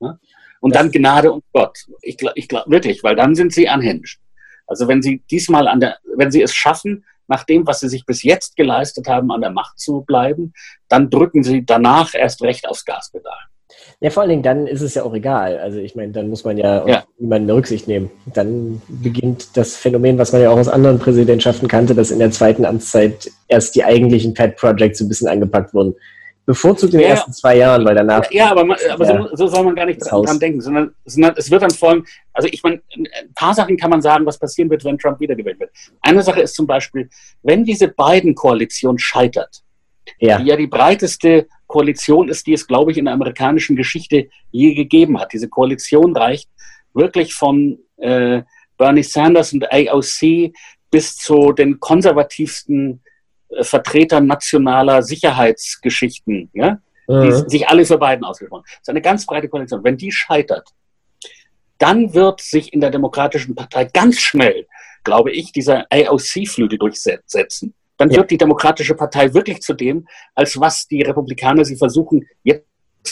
Ne? 0.00 0.18
Und 0.60 0.74
das 0.74 0.82
dann 0.82 0.92
Gnade 0.92 1.32
und 1.32 1.44
Gott. 1.52 1.78
Ich 2.02 2.16
glaube 2.16 2.34
ich 2.36 2.48
glaub, 2.48 2.68
wirklich, 2.70 3.02
weil 3.02 3.16
dann 3.16 3.34
sind 3.34 3.52
sie 3.52 3.68
unhinged. 3.68 4.18
Also 4.66 4.88
wenn 4.88 5.02
sie 5.02 5.22
diesmal 5.30 5.68
an 5.68 5.80
der, 5.80 5.98
wenn 6.16 6.30
sie 6.30 6.42
es 6.42 6.54
schaffen, 6.54 7.04
nach 7.28 7.44
dem, 7.44 7.66
was 7.66 7.80
sie 7.80 7.88
sich 7.88 8.06
bis 8.06 8.22
jetzt 8.22 8.56
geleistet 8.56 9.08
haben, 9.08 9.30
an 9.32 9.40
der 9.40 9.50
Macht 9.50 9.78
zu 9.78 10.02
bleiben, 10.02 10.52
dann 10.88 11.10
drücken 11.10 11.42
sie 11.42 11.64
danach 11.64 12.14
erst 12.14 12.42
recht 12.42 12.68
aufs 12.68 12.84
Gaspedal. 12.84 13.38
Ja, 14.00 14.10
vor 14.10 14.22
allen 14.22 14.30
Dingen, 14.30 14.42
dann 14.42 14.66
ist 14.66 14.82
es 14.82 14.94
ja 14.94 15.02
auch 15.02 15.14
egal. 15.14 15.58
Also 15.58 15.78
ich 15.78 15.96
meine, 15.96 16.12
dann 16.12 16.28
muss 16.28 16.44
man 16.44 16.56
ja, 16.56 16.86
ja. 16.86 17.04
niemanden 17.18 17.50
Rücksicht 17.50 17.88
nehmen. 17.88 18.10
Dann 18.26 18.80
beginnt 18.88 19.56
das 19.56 19.76
Phänomen, 19.76 20.18
was 20.18 20.32
man 20.32 20.42
ja 20.42 20.50
auch 20.50 20.58
aus 20.58 20.68
anderen 20.68 20.98
Präsidentschaften 20.98 21.66
kannte, 21.68 21.94
dass 21.94 22.10
in 22.10 22.18
der 22.18 22.30
zweiten 22.30 22.64
Amtszeit 22.64 23.30
erst 23.48 23.74
die 23.74 23.84
eigentlichen 23.84 24.34
Pet 24.34 24.56
Projects 24.56 24.98
so 24.98 25.04
ein 25.04 25.08
bisschen 25.08 25.28
angepackt 25.28 25.74
wurden. 25.74 25.94
Bevorzugt 26.44 26.92
in 26.94 27.00
den 27.00 27.08
Ja, 27.08 27.14
ersten 27.16 27.32
zwei 27.32 27.56
Jahren, 27.56 27.84
weil 27.84 27.96
danach. 27.96 28.30
Ja, 28.30 28.52
aber, 28.52 28.64
man, 28.64 28.76
aber 28.88 29.04
Ja. 29.04 29.28
so, 29.30 29.36
so 29.36 29.46
soll 29.48 29.64
man 29.64 29.74
gar 29.74 29.86
nicht 29.86 30.00
dran, 30.00 30.12
Haus. 30.12 30.38
denken, 30.38 30.60
sondern, 30.60 30.94
sondern 31.04 31.34
es 31.36 31.50
wird 31.50 31.62
dann 31.62 31.72
folgen, 31.72 32.04
also 32.32 32.48
ich 32.52 32.62
meine, 32.62 32.80
ein 32.96 33.08
paar 33.34 33.52
Sachen 33.52 33.76
kann 33.76 33.90
man 33.90 34.00
sagen, 34.00 34.24
was 34.26 34.38
passieren 34.38 34.70
wird, 34.70 34.84
wenn 34.84 34.96
Trump 34.96 35.18
wiedergewählt 35.18 35.58
wird. 35.58 35.70
Eine 36.02 36.22
Sache 36.22 36.40
ist 36.42 36.54
zum 36.54 36.68
Beispiel, 36.68 37.08
wenn 37.42 37.64
diese 37.64 37.88
beiden 37.88 38.36
Koalition 38.36 38.96
scheitert, 38.96 39.62
Ja. 40.20 40.38
die 40.38 40.44
ja 40.44 40.54
die 40.54 40.68
breiteste 40.68 41.48
Koalition 41.66 42.28
ist, 42.28 42.46
die 42.46 42.52
es, 42.52 42.66
glaube 42.66 42.92
ich, 42.92 42.98
in 42.98 43.06
der 43.06 43.14
amerikanischen 43.14 43.76
Geschichte 43.76 44.28
je 44.50 44.74
gegeben 44.74 45.18
hat. 45.18 45.32
Diese 45.32 45.48
Koalition 45.48 46.16
reicht 46.16 46.48
wirklich 46.94 47.34
von 47.34 47.78
äh, 47.96 48.42
Bernie 48.78 49.02
Sanders 49.02 49.52
und 49.52 49.70
AOC 49.72 50.52
bis 50.90 51.16
zu 51.16 51.52
den 51.52 51.80
konservativsten 51.80 53.02
äh, 53.48 53.64
Vertretern 53.64 54.26
nationaler 54.26 55.02
Sicherheitsgeschichten, 55.02 56.50
ja? 56.52 56.78
die 57.08 57.14
Mhm. 57.14 57.48
sich 57.48 57.68
alle 57.68 57.84
für 57.84 57.98
Biden 57.98 58.24
ausgesprochen 58.24 58.62
haben. 58.62 58.66
Das 58.66 58.80
ist 58.82 58.88
eine 58.88 59.02
ganz 59.02 59.26
breite 59.26 59.48
Koalition. 59.48 59.84
Wenn 59.84 59.96
die 59.96 60.10
scheitert, 60.10 60.68
dann 61.78 62.14
wird 62.14 62.40
sich 62.40 62.72
in 62.72 62.80
der 62.80 62.90
Demokratischen 62.90 63.54
Partei 63.54 63.84
ganz 63.84 64.18
schnell, 64.18 64.66
glaube 65.04 65.30
ich, 65.30 65.52
dieser 65.52 65.86
AOC-Flügel 65.90 66.78
durchsetzen. 66.78 67.74
Dann 67.98 68.10
Ja. 68.10 68.18
wird 68.18 68.30
die 68.30 68.38
Demokratische 68.38 68.94
Partei 68.94 69.32
wirklich 69.32 69.60
zu 69.60 69.74
dem, 69.74 70.06
als 70.34 70.58
was 70.60 70.86
die 70.86 71.02
Republikaner 71.02 71.64
sie 71.64 71.76
versuchen 71.76 72.26
jetzt 72.42 72.64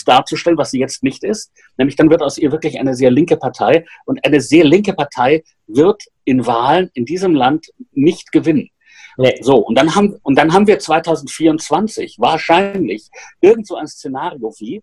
darzustellen, 0.06 0.58
was 0.58 0.72
sie 0.72 0.80
jetzt 0.80 1.02
nicht 1.02 1.22
ist. 1.24 1.52
Nämlich 1.78 1.96
dann 1.96 2.10
wird 2.10 2.22
aus 2.22 2.36
ihr 2.36 2.50
wirklich 2.52 2.78
eine 2.80 2.94
sehr 2.94 3.10
linke 3.10 3.36
Partei. 3.36 3.86
Und 4.04 4.24
eine 4.26 4.40
sehr 4.40 4.64
linke 4.64 4.92
Partei 4.92 5.44
wird 5.66 6.02
in 6.24 6.46
Wahlen 6.46 6.90
in 6.94 7.04
diesem 7.04 7.34
Land 7.34 7.68
nicht 7.92 8.32
gewinnen. 8.32 8.70
Nee. 9.16 9.38
So, 9.40 9.56
und 9.58 9.76
dann 9.78 9.94
haben, 9.94 10.16
und 10.22 10.36
dann 10.36 10.52
haben 10.52 10.66
wir 10.66 10.78
2024 10.78 12.16
wahrscheinlich 12.18 13.08
irgend 13.40 13.66
so 13.66 13.76
ein 13.76 13.86
Szenario 13.86 14.52
wie 14.58 14.82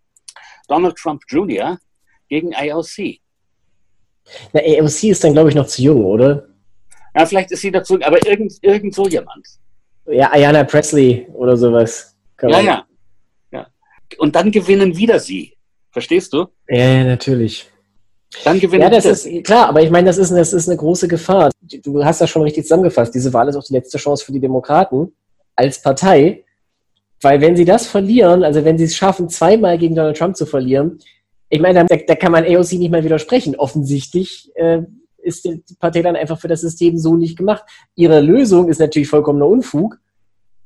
Donald 0.68 0.96
Trump 0.96 1.24
Jr. 1.28 1.78
gegen 2.30 2.56
AOC. 2.56 3.20
Na, 4.54 4.62
AOC 4.62 5.04
ist 5.04 5.24
dann, 5.24 5.34
glaube 5.34 5.50
ich, 5.50 5.56
noch 5.56 5.68
zu 5.68 5.82
jung, 5.82 6.06
oder? 6.06 6.48
Ja, 7.14 7.26
vielleicht 7.26 7.52
ist 7.52 7.62
sie 7.62 7.72
dazu, 7.72 8.00
aber 8.02 8.26
irgend, 8.26 8.54
irgend 8.62 8.96
so 8.96 9.08
jemand. 9.08 9.46
Ja, 10.08 10.32
Ayanna 10.32 10.64
Presley 10.64 11.28
oder 11.34 11.56
sowas. 11.58 12.16
Kann 12.38 12.50
Ja, 12.50 12.60
ja, 12.60 12.86
ja. 13.52 13.68
Und 14.18 14.36
dann 14.36 14.52
gewinnen 14.52 14.96
wieder 14.96 15.20
sie. 15.20 15.54
Verstehst 15.92 16.34
du? 16.34 16.48
Ja, 16.68 16.88
ja, 16.88 17.04
natürlich. 17.04 17.68
Dann 18.44 18.60
gewinnen 18.60 18.84
Ja, 18.84 18.90
das 18.90 19.26
wieder 19.26 19.38
ist 19.38 19.46
klar, 19.46 19.68
aber 19.68 19.82
ich 19.82 19.90
meine, 19.90 20.08
das 20.08 20.18
ist, 20.18 20.32
das 20.32 20.54
ist 20.54 20.70
eine 20.70 20.78
große 20.78 21.08
Gefahr. 21.08 21.52
Du 21.62 22.04
hast 22.04 22.22
das 22.22 22.30
schon 22.30 22.44
richtig 22.44 22.64
zusammengefasst. 22.64 23.14
Diese 23.14 23.34
Wahl 23.34 23.50
ist 23.50 23.56
auch 23.56 23.64
die 23.64 23.74
letzte 23.74 23.98
Chance 23.98 24.26
für 24.26 24.32
die 24.32 24.40
Demokraten 24.40 25.14
als 25.56 25.82
Partei. 25.82 26.46
Weil 27.22 27.40
wenn 27.42 27.56
sie 27.56 27.66
das 27.66 27.86
verlieren, 27.88 28.44
also 28.44 28.66
wenn 28.66 28.78
sie 28.78 28.86
es 28.86 28.96
schaffen, 28.96 29.30
zweimal 29.30 29.78
gegen 29.78 29.96
Donald 29.96 30.18
Trump 30.18 30.36
zu 30.36 30.46
verlieren, 30.46 31.00
ich 31.50 31.60
meine, 31.60 31.86
da, 31.86 31.96
da 31.96 32.16
kann 32.16 32.32
man 32.32 32.46
AOC 32.46 32.74
nicht 32.74 32.92
mal 32.92 33.04
widersprechen. 33.04 33.56
Offensichtlich 33.58 34.50
äh, 34.56 34.84
ist 35.22 35.46
die 35.46 35.64
Partei 35.80 36.02
dann 36.02 36.16
einfach 36.16 36.40
für 36.40 36.48
das 36.48 36.62
System 36.62 36.98
so 36.98 37.16
nicht 37.16 37.38
gemacht. 37.38 37.64
Ihre 37.96 38.20
Lösung 38.22 38.68
ist 38.70 38.80
natürlich 38.80 39.08
vollkommener 39.10 39.48
Unfug. 39.48 39.98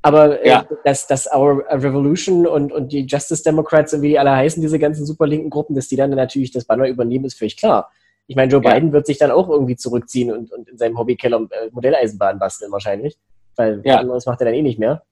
Aber 0.02 0.40
äh, 0.42 0.48
Ja. 0.48 0.66
dass, 0.84 1.06
dass 1.06 1.26
Our 1.34 1.64
Revolution 1.68 2.46
und, 2.46 2.72
und 2.72 2.92
die 2.92 3.06
Justice 3.06 3.42
Democrats 3.42 3.92
und 3.92 4.02
wie 4.02 4.10
die 4.10 4.18
alle 4.18 4.30
heißen, 4.32 4.60
diese 4.62 4.78
ganzen 4.78 5.04
super 5.04 5.26
linken 5.26 5.50
Gruppen, 5.50 5.74
dass 5.74 5.88
die 5.88 5.96
dann 5.96 6.10
natürlich 6.10 6.52
das 6.52 6.64
Banner 6.64 6.86
übernehmen, 6.86 7.24
ist 7.24 7.38
völlig 7.38 7.56
klar. 7.56 7.90
Ich 8.28 8.36
meine, 8.36 8.50
Joe 8.52 8.62
Ja. 8.62 8.74
Biden 8.74 8.92
wird 8.92 9.06
sich 9.06 9.18
dann 9.18 9.30
auch 9.32 9.48
irgendwie 9.48 9.76
zurückziehen 9.76 10.30
und, 10.32 10.52
und 10.52 10.68
in 10.68 10.78
seinem 10.78 10.96
Hobbykeller 10.98 11.38
äh, 11.50 11.70
Modelleisenbahn 11.72 12.38
basteln 12.38 12.70
wahrscheinlich. 12.70 13.16
Weil 13.56 13.80
Ja. 13.84 13.96
anderes 13.98 14.26
macht 14.26 14.40
er 14.40 14.46
dann 14.46 14.54
eh 14.54 14.62
nicht 14.62 14.78
mehr. 14.78 15.02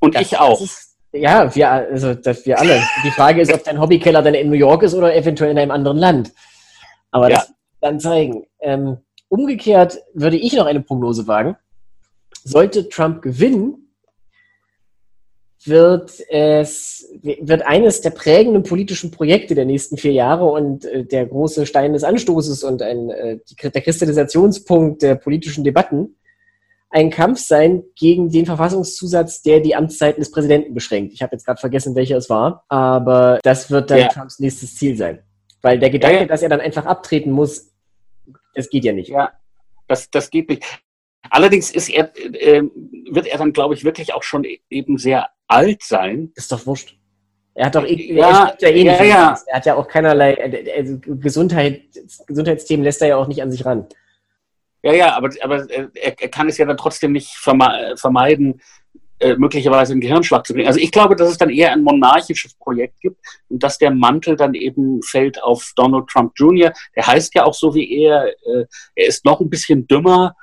Und 0.00 0.14
Das- 0.16 0.22
ich 0.22 0.36
auch. 0.38 0.60
Ist, 0.60 0.96
ja, 1.12 1.54
wir, 1.54 1.70
also, 1.70 2.14
das, 2.14 2.44
wir 2.44 2.58
alle. 2.58 2.80
Die 3.04 3.10
Frage 3.10 3.40
ist, 3.40 3.52
ob 3.52 3.62
dein 3.62 3.80
Hobbykeller 3.80 4.20
dann 4.22 4.34
in 4.34 4.48
New 4.48 4.56
York 4.56 4.82
ist 4.82 4.94
oder 4.94 5.14
eventuell 5.14 5.52
in 5.52 5.58
einem 5.58 5.70
anderen 5.70 5.96
Land. 5.98 6.32
Aber 7.12 7.28
Ja. 7.30 7.36
das 7.36 7.51
dann 7.82 8.00
zeigen. 8.00 8.46
Ähm, 8.60 8.98
umgekehrt 9.28 9.98
würde 10.14 10.36
ich 10.36 10.54
noch 10.54 10.66
eine 10.66 10.80
Prognose 10.80 11.26
wagen. 11.26 11.56
Sollte 12.44 12.88
Trump 12.88 13.22
gewinnen, 13.22 13.82
wird 15.64 16.20
es 16.28 17.08
wird 17.22 17.62
eines 17.62 18.00
der 18.00 18.10
prägenden 18.10 18.64
politischen 18.64 19.10
Projekte 19.10 19.54
der 19.54 19.64
nächsten 19.64 19.96
vier 19.96 20.12
Jahre 20.12 20.46
und 20.46 20.84
äh, 20.84 21.04
der 21.04 21.26
große 21.26 21.66
Stein 21.66 21.92
des 21.92 22.02
Anstoßes 22.02 22.64
und 22.64 22.82
ein, 22.82 23.10
äh, 23.10 23.38
die, 23.48 23.70
der 23.70 23.82
Kristallisationspunkt 23.82 25.02
der 25.02 25.14
politischen 25.14 25.62
Debatten 25.62 26.16
ein 26.90 27.10
Kampf 27.10 27.38
sein 27.38 27.84
gegen 27.96 28.30
den 28.30 28.44
Verfassungszusatz, 28.44 29.42
der 29.42 29.60
die 29.60 29.74
Amtszeiten 29.74 30.20
des 30.20 30.30
Präsidenten 30.30 30.74
beschränkt. 30.74 31.14
Ich 31.14 31.22
habe 31.22 31.34
jetzt 31.34 31.46
gerade 31.46 31.58
vergessen, 31.60 31.94
welcher 31.94 32.18
es 32.18 32.28
war, 32.28 32.64
aber 32.68 33.38
das 33.42 33.70
wird 33.70 33.90
dann 33.90 33.98
Ja. 33.98 34.08
Trumps 34.08 34.38
nächstes 34.40 34.76
Ziel 34.76 34.96
sein. 34.96 35.20
Weil 35.62 35.78
der 35.78 35.90
Gedanke, 35.90 36.20
Ja, 36.20 36.26
dass 36.26 36.42
er 36.42 36.48
dann 36.48 36.60
einfach 36.60 36.84
abtreten 36.84 37.30
muss, 37.30 37.71
das 38.54 38.70
geht 38.70 38.84
ja 38.84 38.92
nicht. 38.92 39.08
Ja, 39.08 39.32
das, 39.88 40.10
das 40.10 40.30
geht 40.30 40.48
nicht. 40.48 40.64
Allerdings 41.30 41.70
ist 41.70 41.88
er, 41.88 42.12
äh, 42.16 42.62
wird 43.10 43.26
er 43.26 43.38
dann, 43.38 43.52
glaube 43.52 43.74
ich, 43.74 43.84
wirklich 43.84 44.12
auch 44.12 44.22
schon 44.22 44.44
eben 44.70 44.98
sehr 44.98 45.28
alt 45.46 45.82
sein. 45.82 46.32
Ist 46.34 46.50
doch 46.50 46.66
wurscht. 46.66 46.98
Er 47.54 47.66
hat 47.66 47.74
doch 47.74 47.84
eh, 47.84 48.14
Ja, 48.14 48.54
er 48.60 48.70
ja 48.70 48.76
eh 48.76 48.84
ja, 48.84 49.04
ja. 49.04 49.38
Er 49.46 49.56
hat 49.56 49.66
ja 49.66 49.74
auch 49.74 49.86
keinerlei 49.86 50.34
äh, 50.34 50.72
also 50.78 50.98
Gesundheit, 51.00 51.82
Gesundheitsthemen 52.26 52.84
lässt 52.84 53.02
er 53.02 53.08
ja 53.08 53.16
auch 53.16 53.28
nicht 53.28 53.42
an 53.42 53.50
sich 53.50 53.64
ran. 53.64 53.86
Ja, 54.82 54.92
ja, 54.92 55.16
aber, 55.16 55.30
aber 55.42 55.70
äh, 55.70 55.88
er, 55.94 56.20
er 56.20 56.28
kann 56.28 56.48
es 56.48 56.58
ja 56.58 56.64
dann 56.64 56.76
trotzdem 56.76 57.12
nicht 57.12 57.28
verme 57.28 57.94
vermeiden, 57.96 58.60
äh, 59.22 59.36
möglicherweise 59.36 59.92
einen 59.92 60.00
Gehirnschlag 60.00 60.46
zu 60.46 60.52
kriegen. 60.52 60.66
Also 60.66 60.80
ich 60.80 60.90
glaube, 60.90 61.16
dass 61.16 61.30
es 61.30 61.38
dann 61.38 61.50
eher 61.50 61.72
ein 61.72 61.82
monarchisches 61.82 62.54
Projekt 62.54 63.00
gibt 63.00 63.18
und 63.48 63.62
dass 63.62 63.78
der 63.78 63.90
Mantel 63.90 64.36
dann 64.36 64.54
eben 64.54 65.00
fällt 65.02 65.42
auf 65.42 65.72
Donald 65.76 66.08
Trump 66.08 66.32
Jr. 66.36 66.72
Der 66.96 67.06
heißt 67.06 67.34
ja 67.34 67.44
auch 67.44 67.54
so 67.54 67.74
wie 67.74 68.02
er. 68.02 68.26
Äh, 68.28 68.66
er 68.96 69.06
ist 69.06 69.24
noch 69.24 69.40
ein 69.40 69.48
bisschen 69.50 69.86
dümmer. 69.86 70.34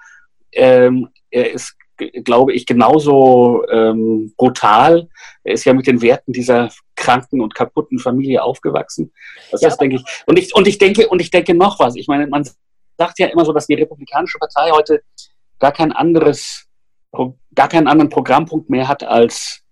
Ähm, 0.52 1.10
er 1.30 1.52
ist, 1.52 1.76
glaube 2.24 2.54
ich, 2.54 2.66
genauso 2.66 3.66
ähm, 3.70 4.34
brutal. 4.38 5.10
Er 5.44 5.54
ist 5.54 5.66
ja 5.66 5.74
mit 5.74 5.86
den 5.86 6.02
Werten 6.02 6.32
dieser 6.32 6.70
kranken 6.96 7.42
und 7.42 7.54
kaputten 7.56 8.00
Familie 8.00 8.42
aufgewachsen. 8.44 9.12
Das 9.52 9.62
Ja, 9.62 9.68
ist, 9.68 9.78
denke 9.78 9.98
ich. 9.98 10.04
Und 10.26 10.40
ich, 10.40 10.56
und 10.56 10.68
ich 10.68 10.78
denke, 10.78 11.08
und 11.10 11.22
ich 11.22 11.30
denke 11.32 11.54
noch 11.54 11.80
was. 11.80 11.96
Ich 11.96 12.08
meine, 12.08 12.28
man 12.28 12.48
sagt 12.98 13.20
ja 13.20 13.28
immer 13.28 13.46
so, 13.46 13.54
dass 13.54 13.68
die 13.68 13.76
Republikanische 13.76 14.38
Partei 14.40 14.72
heute 14.72 15.02
gar 15.60 15.72
kein 15.72 15.92
anderes, 15.92 16.66
Pro- 17.12 17.38
gar 17.60 17.68
keinen 17.68 17.88
anderen 17.88 18.10
Programmpunkt 18.10 18.70
mehr 18.70 18.88
hat 18.88 19.04
als 19.04 19.64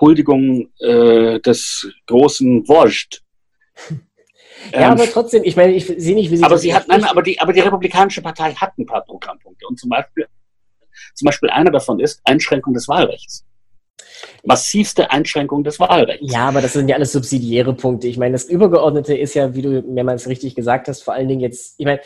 Huldigung 0.00 0.70
äh, 0.80 1.38
des 1.38 1.88
großen 2.06 2.66
Wojt. 2.68 3.22
Ja, 4.72 4.80
Ähm, 4.80 4.90
aber 4.90 5.06
trotzdem, 5.06 5.44
ich 5.44 5.54
meine, 5.54 5.72
ich 5.72 5.86
sehe 5.86 6.16
nicht, 6.16 6.32
wie 6.32 6.36
sie 6.36 6.42
aber 6.42 6.56
das 6.56 6.62
sie 6.62 6.74
hat, 6.74 6.88
nein, 6.88 7.04
aber 7.04 7.22
die, 7.22 7.40
aber 7.40 7.52
die 7.52 7.60
Republikanische 7.60 8.20
Partei 8.20 8.52
hat 8.54 8.76
ein 8.76 8.86
paar 8.86 9.04
Programmpunkte. 9.04 9.64
Und 9.68 9.78
zum 9.78 9.88
Beispiel, 9.88 10.26
zum 11.14 11.26
Beispiel 11.26 11.48
einer 11.50 11.70
davon 11.70 12.00
ist 12.00 12.20
Einschränkung 12.24 12.74
des 12.74 12.88
Wahlrechts. 12.88 13.46
Massivste 14.42 15.12
Einschränkung 15.12 15.62
des 15.62 15.78
Wahlrechts. 15.78 16.26
Ja, 16.28 16.48
aber 16.48 16.60
das 16.60 16.72
sind 16.72 16.88
ja 16.88 16.96
alles 16.96 17.12
subsidiäre 17.12 17.72
Punkte. 17.72 18.08
Ich 18.08 18.18
meine, 18.18 18.32
das 18.32 18.46
Übergeordnete 18.46 19.16
ist 19.16 19.34
ja, 19.34 19.54
wie 19.54 19.62
du 19.62 19.80
mehrmals 19.82 20.26
richtig 20.26 20.56
gesagt 20.56 20.88
hast, 20.88 21.02
vor 21.02 21.14
allen 21.14 21.28
Dingen 21.28 21.40
jetzt, 21.40 21.76
ich 21.78 21.86
meine, 21.86 22.00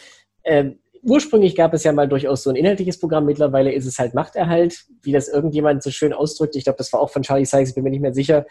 ähm, 0.44 0.78
ursprünglich 1.02 1.54
gab 1.56 1.74
es 1.74 1.84
ja 1.84 1.92
mal 1.92 2.08
durchaus 2.08 2.42
so 2.42 2.50
ein 2.50 2.56
inhaltliches 2.56 2.98
Programm, 2.98 3.26
mittlerweile 3.26 3.72
ist 3.72 3.86
es 3.86 3.98
halt 3.98 4.14
Machterhalt, 4.14 4.84
wie 5.02 5.12
das 5.12 5.28
irgendjemand 5.28 5.82
so 5.82 5.90
schön 5.90 6.12
ausdrückt. 6.12 6.56
Ich 6.56 6.64
glaube, 6.64 6.78
das 6.78 6.92
war 6.92 7.00
auch 7.00 7.10
von 7.10 7.22
Charlie 7.22 7.44
Sykes, 7.44 7.74
bin 7.74 7.84
mir 7.84 7.90
nicht 7.90 8.00
mehr 8.02 8.14
sicher, 8.14 8.46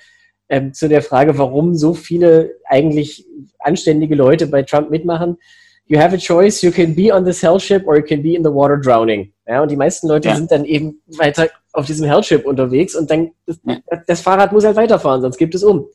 ähm, 0.49 0.73
zu 0.73 0.89
der 0.89 1.01
Frage, 1.01 1.37
warum 1.37 1.75
so 1.75 1.93
viele 1.93 2.55
eigentlich 2.65 3.25
anständige 3.59 4.15
Leute 4.15 4.47
bei 4.47 4.63
Trump 4.63 4.89
mitmachen. 4.89 5.37
You 5.85 5.99
have 5.99 6.13
a 6.15 6.17
choice, 6.17 6.61
you 6.61 6.71
can 6.71 6.93
be 6.95 7.13
on 7.13 7.25
this 7.25 7.41
hellship 7.41 7.87
or 7.87 7.97
you 7.97 8.03
can 8.03 8.21
be 8.21 8.35
in 8.35 8.43
the 8.43 8.49
water 8.53 8.77
drowning. 8.77 9.33
Ja, 9.47 9.61
und 9.61 9.71
die 9.71 9.75
meisten 9.75 10.07
Leute 10.07 10.29
Ja. 10.29 10.35
sind 10.35 10.51
dann 10.51 10.65
eben 10.65 11.01
weiter 11.17 11.49
auf 11.73 11.85
diesem 11.85 12.05
hellship 12.07 12.45
unterwegs 12.45 12.95
und 12.95 13.09
dann, 13.09 13.31
das, 13.45 13.59
das 14.07 14.21
Fahrrad 14.21 14.51
muss 14.51 14.65
halt 14.65 14.75
weiterfahren, 14.75 15.21
sonst 15.21 15.37
gibt 15.37 15.55
es 15.55 15.63
um. 15.63 15.87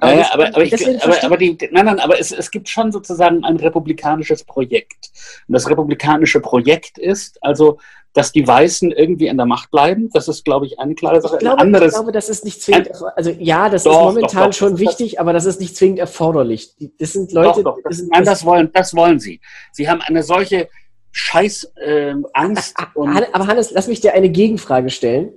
Aber, 0.00 0.32
aber, 0.32 0.62
ich, 0.62 0.70
deswegen 0.70 1.00
aber, 1.00 1.12
verstehe- 1.12 1.26
aber 1.26 1.36
die, 1.36 1.58
nein, 1.70 1.84
nein, 1.86 2.00
aber 2.00 2.18
es, 2.18 2.32
es 2.32 2.50
gibt 2.50 2.68
schon 2.68 2.92
sozusagen 2.92 3.44
ein 3.44 3.56
republikanisches 3.56 4.44
Projekt. 4.44 5.10
Und 5.46 5.52
das 5.54 5.68
republikanische 5.68 6.40
Projekt 6.40 6.98
ist 6.98 7.38
also, 7.42 7.78
dass 8.14 8.32
die 8.32 8.46
Weißen 8.46 8.90
irgendwie 8.90 9.26
in 9.28 9.36
der 9.36 9.46
Macht 9.46 9.70
bleiben. 9.70 10.10
Das 10.12 10.28
ist, 10.28 10.44
glaube 10.44 10.66
ich, 10.66 10.78
eine 10.78 10.94
klare 10.94 11.20
Sache. 11.20 11.34
Ich 11.36 11.40
glaube, 11.40 11.60
anderes, 11.60 11.88
ich 11.88 11.92
glaube, 11.94 12.12
das 12.12 12.28
ist 12.28 12.44
nicht 12.44 12.60
zwingend, 12.62 12.90
also 13.16 13.30
ja, 13.38 13.68
das 13.68 13.84
Doch, 13.84 13.90
ist 13.92 13.96
doch, 13.96 14.04
momentan 14.14 14.50
doch, 14.50 14.56
schon 14.56 14.70
das- 14.72 14.80
wichtig, 14.80 15.20
aber 15.20 15.32
das 15.32 15.44
ist 15.46 15.60
nicht 15.60 15.76
zwingend 15.76 15.98
erforderlich. 15.98 16.72
Das 16.98 17.12
sind 17.12 17.32
Leute, 17.32 17.62
doch, 17.62 17.76
doch, 17.76 17.78
das 17.84 17.98
das, 17.98 18.06
nein, 18.10 18.24
das 18.24 18.44
wollen, 18.44 18.70
das 18.72 18.94
wollen 18.94 19.18
sie. 19.20 19.40
Sie 19.72 19.88
haben 19.88 20.00
eine 20.02 20.22
solche 20.22 20.68
Scheiß 21.10 21.72
ähm, 21.84 22.26
Angst 22.32 22.74
und 22.94 23.14
Han- 23.14 23.26
aber 23.32 23.46
Hannes, 23.46 23.70
lass 23.70 23.88
mich 23.88 24.00
dir 24.00 24.14
eine 24.14 24.30
Gegenfrage 24.30 24.90
stellen. 24.90 25.32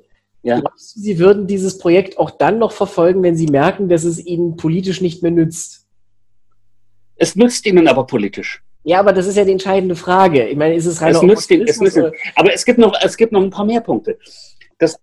Ja. 0.46 0.60
Glaubst 0.60 0.96
du, 0.96 1.00
Sie 1.00 1.18
würden 1.18 1.48
dieses 1.48 1.80
Projekt 1.80 2.20
auch 2.20 2.30
dann 2.30 2.60
noch 2.60 2.72
verfolgen, 2.72 3.24
wenn 3.24 3.36
Sie 3.36 3.48
merken, 3.48 3.90
dass 3.90 4.04
es 4.04 4.24
Ihnen 4.24 4.56
politisch 4.58 5.02
nicht 5.02 5.22
mehr 5.24 5.32
nützt? 5.32 5.82
es 7.18 7.36
nützt 7.36 7.66
ihnen 7.66 7.88
aber 7.88 8.06
politisch. 8.06 8.62
Ja, 8.84 9.00
aber 9.00 9.14
das 9.14 9.26
ist 9.26 9.38
ja 9.38 9.46
die 9.46 9.54
entscheidende 9.54 9.96
Frage. 9.96 10.48
Ich 10.48 10.58
meine, 10.58 10.76
ist 10.76 10.86
es 10.86 11.02
reiner 11.02 11.18
Es 11.18 11.24
nützt 11.24 11.50
ihnen- 11.50 11.66
es 11.68 11.80
nützt 11.80 11.98
Aber 12.36 12.54
es 12.54 12.66
gibt 12.66 12.78
noch, 12.78 12.94
es 13.02 13.16
gibt 13.18 13.32
noch 13.32 13.42
ein 13.42 13.50
paar 13.50 13.66
mehr 13.66 13.80
Punkte. 13.82 14.20
Das, 14.78 14.98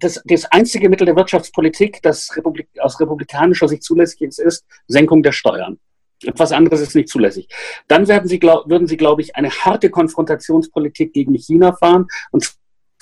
das, 0.00 0.20
das 0.24 0.46
einzige 0.46 0.88
Mittel 0.88 1.04
der 1.04 1.14
Wirtschaftspolitik, 1.14 2.00
das 2.02 2.34
Republik, 2.36 2.68
aus 2.80 2.98
republikanischer 2.98 3.68
Sicht 3.68 3.82
zulässig 3.82 4.22
ist, 4.22 4.40
ist 4.40 4.64
Senkung 4.88 5.22
der 5.22 5.32
Steuern. 5.32 5.78
Etwas 6.24 6.52
anderes 6.52 6.80
ist 6.80 6.94
nicht 6.96 7.08
zulässig. 7.10 7.48
Dann 7.86 8.08
werden 8.08 8.28
sie, 8.28 8.38
glaub, 8.38 8.68
würden 8.70 8.86
sie, 8.86 8.96
glaube 8.96 9.20
ich, 9.22 9.36
eine 9.36 9.50
harte 9.50 9.90
Konfrontationspolitik 9.90 11.12
gegen 11.12 11.34
China 11.34 11.74
fahren. 11.74 12.06
Und 12.30 12.50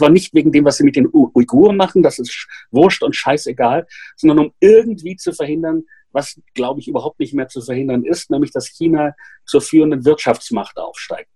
zwar 0.00 0.10
nicht 0.10 0.32
wegen 0.34 0.50
dem, 0.50 0.64
was 0.64 0.78
sie 0.78 0.84
mit 0.84 0.96
den 0.96 1.08
Uiguren 1.12 1.76
machen, 1.76 2.02
das 2.02 2.18
ist 2.18 2.48
wurscht 2.70 3.02
und 3.02 3.14
scheißegal, 3.14 3.86
sondern 4.16 4.38
um 4.46 4.52
irgendwie 4.60 5.16
zu 5.16 5.32
verhindern, 5.32 5.84
was, 6.10 6.40
glaube 6.54 6.80
ich, 6.80 6.88
überhaupt 6.88 7.20
nicht 7.20 7.34
mehr 7.34 7.48
zu 7.48 7.60
verhindern 7.60 8.04
ist, 8.04 8.30
nämlich 8.30 8.50
dass 8.50 8.66
China 8.66 9.14
zur 9.44 9.60
führenden 9.60 10.04
Wirtschaftsmacht 10.04 10.78
aufsteigt. 10.78 11.30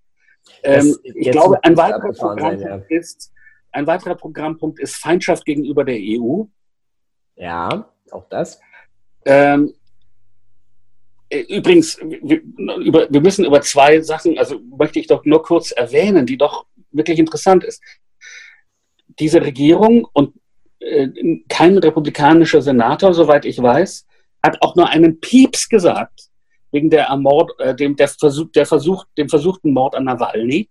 Ähm, 0.63 0.97
ich 1.03 1.31
glaube, 1.31 1.63
ein 1.63 1.77
weiterer 1.77 2.13
Programmpunkt 2.13 2.61
sein, 2.61 2.85
ja. 2.91 2.97
ist, 2.99 3.33
ein 3.71 3.87
weiterer 3.87 4.15
Programmpunkt 4.15 4.81
ist 4.81 4.97
Feindschaft 4.97 5.45
gegenüber 5.45 5.85
der 5.85 5.99
EU. 6.01 6.45
Ja, 7.37 7.91
auch 8.11 8.29
das. 8.31 8.61
Ähm, 9.27 9.75
äh, 11.29 11.41
übrigens, 11.41 11.99
wir, 12.01 12.41
über, 12.41 13.09
wir 13.11 13.21
müssen 13.21 13.45
über 13.45 13.61
zwei 13.61 14.01
Sachen, 14.01 14.39
also 14.39 14.59
möchte 14.79 14.99
ich 14.99 15.07
doch 15.07 15.25
nur 15.25 15.43
kurz 15.43 15.71
erwähnen, 15.71 16.25
die 16.27 16.39
doch 16.39 16.67
wirklich 16.93 17.19
interessant 17.19 17.65
ist. 17.65 17.83
Diese 19.19 19.43
Regierung 19.43 20.07
und 20.13 20.35
äh, 20.81 21.09
kein 21.49 21.79
republikanischer 21.79 22.63
Senator, 22.63 23.15
soweit 23.15 23.45
ich 23.45 23.61
weiß, 23.61 24.07
hat 24.43 24.61
auch 24.61 24.77
nur 24.77 24.89
einen 24.89 25.21
Pieps 25.21 25.69
gesagt 25.69 26.29
wegen 26.71 26.91
der 26.91 27.07
Ermord, 27.07 27.53
äh, 27.61 27.75
dem, 27.75 27.97
der 27.97 28.09
Versuch, 28.09 28.51
der 28.53 28.67
Versuch, 28.67 29.05
dem 29.17 29.29
versuchten 29.29 29.73
Mord 29.73 29.95
an 29.95 30.05
Nawalny. 30.05 30.69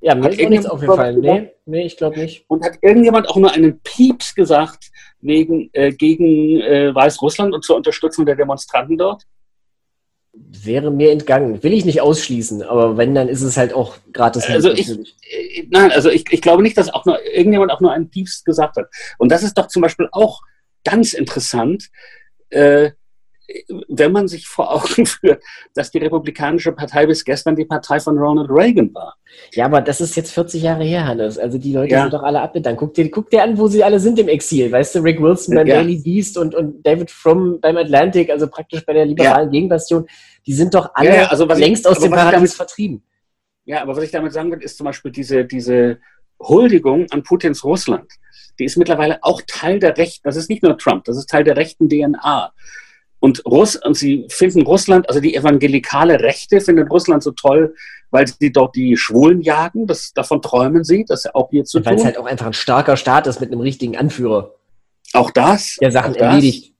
Ja, 0.00 0.14
mir 0.14 0.24
hat 0.24 0.34
ist 0.34 0.48
nichts 0.48 0.66
aufgefallen. 0.66 1.20
Nee, 1.20 1.52
nee, 1.64 1.86
ich 1.86 1.96
glaube 1.96 2.18
nicht. 2.18 2.44
Und 2.48 2.64
hat 2.64 2.78
irgendjemand 2.82 3.28
auch 3.28 3.36
nur 3.36 3.52
einen 3.52 3.80
Pieps 3.80 4.34
gesagt 4.34 4.90
wegen, 5.20 5.70
äh, 5.72 5.92
gegen 5.92 6.60
äh, 6.60 6.94
Weißrussland 6.94 7.54
und 7.54 7.64
zur 7.64 7.76
Unterstützung 7.76 8.26
der 8.26 8.34
Demonstranten 8.34 8.98
dort? 8.98 9.22
Wäre 10.34 10.90
mir 10.90 11.12
entgangen. 11.12 11.62
Will 11.62 11.74
ich 11.74 11.84
nicht 11.84 12.00
ausschließen, 12.00 12.62
aber 12.62 12.96
wenn, 12.96 13.14
dann 13.14 13.28
ist 13.28 13.42
es 13.42 13.58
halt 13.58 13.74
auch 13.74 13.96
gratis. 14.12 14.46
Also 14.48 14.72
ich, 14.72 14.88
äh, 14.88 15.66
nein, 15.70 15.92
also 15.92 16.08
ich, 16.08 16.24
ich 16.30 16.40
glaube 16.40 16.62
nicht, 16.62 16.78
dass 16.78 16.92
auch 16.92 17.04
nur 17.04 17.22
irgendjemand 17.26 17.70
auch 17.70 17.80
nur 17.80 17.92
einen 17.92 18.08
Pieps 18.08 18.42
gesagt 18.42 18.76
hat. 18.76 18.86
Und 19.18 19.30
das 19.30 19.42
ist 19.42 19.58
doch 19.58 19.68
zum 19.68 19.82
Beispiel 19.82 20.08
auch 20.10 20.40
ganz 20.84 21.12
interessant. 21.12 21.90
Äh, 22.48 22.92
wenn 23.88 24.12
man 24.12 24.28
sich 24.28 24.46
vor 24.46 24.72
Augen 24.72 25.06
führt, 25.06 25.42
dass 25.74 25.90
die 25.90 25.98
Republikanische 25.98 26.72
Partei 26.72 27.06
bis 27.06 27.24
gestern 27.24 27.56
die 27.56 27.64
Partei 27.64 28.00
von 28.00 28.18
Ronald 28.18 28.50
Reagan 28.50 28.92
war. 28.94 29.16
Ja, 29.52 29.66
aber 29.66 29.80
das 29.80 30.00
ist 30.00 30.16
jetzt 30.16 30.32
40 30.32 30.62
Jahre 30.62 30.84
her, 30.84 31.06
Hannes. 31.06 31.38
Also 31.38 31.58
die 31.58 31.72
Leute 31.72 31.92
ja. 31.92 32.02
sind 32.02 32.12
doch 32.12 32.22
alle 32.22 32.40
abgedankt. 32.40 32.80
Guck 32.80 32.94
dir, 32.94 33.10
guck 33.10 33.30
dir 33.30 33.42
an, 33.42 33.58
wo 33.58 33.66
sie 33.68 33.82
alle 33.82 33.98
sind 34.00 34.18
im 34.18 34.28
Exil. 34.28 34.70
Weißt 34.70 34.94
du, 34.94 35.00
Rick 35.00 35.20
Wilson 35.20 35.54
beim 35.54 35.66
ja. 35.66 35.76
Daily 35.76 35.96
Beast 35.96 36.36
und, 36.38 36.54
und 36.54 36.84
David 36.84 37.10
Fromm 37.10 37.60
beim 37.60 37.76
Atlantic, 37.76 38.30
also 38.30 38.46
praktisch 38.48 38.84
bei 38.84 38.92
der 38.92 39.06
liberalen 39.06 39.46
ja. 39.46 39.52
Gegenbastion. 39.52 40.06
Die 40.46 40.52
sind 40.52 40.74
doch 40.74 40.90
alle 40.94 41.30
also 41.30 41.46
längst 41.46 41.86
ich, 41.86 41.90
aus 41.90 42.00
dem 42.00 42.10
Paradies 42.10 42.32
damit, 42.32 42.52
vertrieben. 42.52 43.02
Ja, 43.64 43.82
aber 43.82 43.96
was 43.96 44.04
ich 44.04 44.10
damit 44.10 44.32
sagen 44.32 44.50
will, 44.50 44.60
ist 44.60 44.76
zum 44.76 44.84
Beispiel 44.84 45.12
diese, 45.12 45.44
diese 45.44 45.98
Huldigung 46.40 47.06
an 47.10 47.22
Putins 47.22 47.64
Russland. 47.64 48.10
Die 48.58 48.64
ist 48.64 48.76
mittlerweile 48.76 49.18
auch 49.22 49.40
Teil 49.46 49.78
der 49.78 49.96
Rechten. 49.96 50.22
Das 50.24 50.36
ist 50.36 50.50
nicht 50.50 50.62
nur 50.62 50.76
Trump, 50.76 51.04
das 51.04 51.16
ist 51.16 51.30
Teil 51.30 51.44
der 51.44 51.56
rechten 51.56 51.88
DNA. 51.88 52.52
Und, 53.22 53.46
Russ, 53.46 53.76
und 53.76 53.96
sie 53.96 54.26
finden 54.30 54.62
Russland, 54.62 55.08
also 55.08 55.20
die 55.20 55.36
evangelikale 55.36 56.18
Rechte 56.18 56.60
findet 56.60 56.90
Russland 56.90 57.22
so 57.22 57.30
toll, 57.30 57.76
weil 58.10 58.26
sie 58.26 58.50
dort 58.50 58.74
die 58.74 58.96
Schwulen 58.96 59.42
jagen. 59.42 59.86
Das, 59.86 60.12
davon 60.12 60.42
träumen 60.42 60.82
sie, 60.82 61.04
das 61.06 61.32
auch 61.32 61.48
hier 61.50 61.64
zu 61.64 61.78
und 61.78 61.84
tun. 61.84 61.92
Weil 61.92 61.98
es 61.98 62.04
halt 62.04 62.18
auch 62.18 62.26
einfach 62.26 62.46
ein 62.46 62.52
starker 62.52 62.96
Staat 62.96 63.28
ist 63.28 63.40
mit 63.40 63.52
einem 63.52 63.60
richtigen 63.60 63.96
Anführer. 63.96 64.56
Auch 65.12 65.30
das. 65.30 65.76
Der 65.80 65.92
Sachen 65.92 66.16
auch 66.16 66.20
erledigt. 66.20 66.74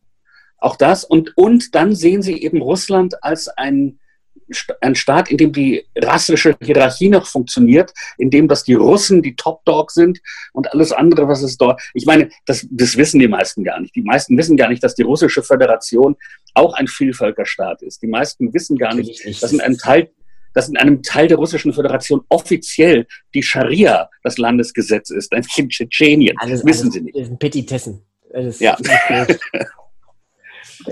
Auch 0.58 0.74
das. 0.74 1.04
Und, 1.04 1.36
und 1.36 1.76
dann 1.76 1.94
sehen 1.94 2.22
sie 2.22 2.42
eben 2.42 2.60
Russland 2.60 3.22
als 3.22 3.46
ein 3.46 4.00
ein 4.80 4.94
Staat, 4.94 5.30
in 5.30 5.36
dem 5.36 5.52
die 5.52 5.84
rassische 5.96 6.56
Hierarchie 6.62 7.08
noch 7.08 7.26
funktioniert, 7.26 7.92
in 8.18 8.30
dem 8.30 8.48
das 8.48 8.64
die 8.64 8.74
Russen 8.74 9.22
die 9.22 9.36
Top 9.36 9.64
Dog 9.64 9.90
sind 9.90 10.20
und 10.52 10.72
alles 10.72 10.92
andere, 10.92 11.28
was 11.28 11.42
es 11.42 11.56
dort. 11.56 11.80
Ich 11.94 12.06
meine, 12.06 12.30
das, 12.46 12.66
das 12.70 12.96
wissen 12.96 13.20
die 13.20 13.28
meisten 13.28 13.64
gar 13.64 13.80
nicht. 13.80 13.94
Die 13.94 14.02
meisten 14.02 14.36
wissen 14.36 14.56
gar 14.56 14.68
nicht, 14.68 14.82
dass 14.82 14.94
die 14.94 15.02
russische 15.02 15.42
Föderation 15.42 16.16
auch 16.54 16.74
ein 16.74 16.88
Vielvölkerstaat 16.88 17.82
ist. 17.82 18.02
Die 18.02 18.06
meisten 18.06 18.52
wissen 18.52 18.76
gar 18.76 18.94
nicht, 18.94 19.42
dass 19.42 19.52
in 19.52 19.60
einem 19.60 19.78
Teil 19.78 20.10
dass 20.54 20.68
in 20.68 20.76
einem 20.76 21.02
Teil 21.02 21.28
der 21.28 21.38
russischen 21.38 21.72
Föderation 21.72 22.22
offiziell 22.28 23.06
die 23.34 23.42
Scharia 23.42 24.10
das 24.22 24.36
Landesgesetz 24.36 25.08
ist, 25.10 25.32
nämlich 25.32 25.56
in 25.56 25.70
Tschetschenien. 25.70 26.36
Alles, 26.38 26.62
wissen 26.64 26.82
alles, 26.82 26.94
sie 26.94 27.00
nicht. 27.00 27.16
Das 27.16 27.26
sind 27.26 27.38
Petitessen. 27.38 28.02
ja. 28.58 28.76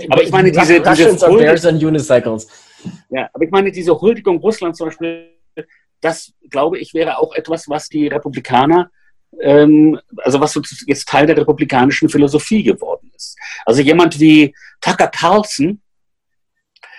Aber 0.09 0.23
ich 0.23 0.31
meine, 0.31 0.51
diese, 0.51 0.79
diese 0.81 1.15
Bears 1.27 1.65
and 1.65 1.83
Unicycles. 1.83 2.47
Ja, 3.09 3.29
aber 3.33 3.43
ich 3.43 3.51
meine, 3.51 3.71
diese 3.71 3.99
Huldigung 3.99 4.37
Russlands 4.37 4.77
zum 4.77 4.87
Beispiel, 4.87 5.37
das 6.01 6.33
glaube 6.49 6.79
ich 6.79 6.93
wäre 6.93 7.17
auch 7.19 7.33
etwas, 7.33 7.69
was 7.69 7.89
die 7.89 8.07
Republikaner, 8.07 8.89
ähm, 9.39 9.99
also 10.17 10.39
was 10.39 10.59
jetzt 10.87 11.07
Teil 11.07 11.25
der 11.25 11.37
republikanischen 11.37 12.09
Philosophie 12.09 12.63
geworden 12.63 13.11
ist. 13.15 13.37
Also 13.65 13.81
jemand 13.81 14.19
wie 14.19 14.53
Tucker 14.81 15.07
Carlson, 15.07 15.81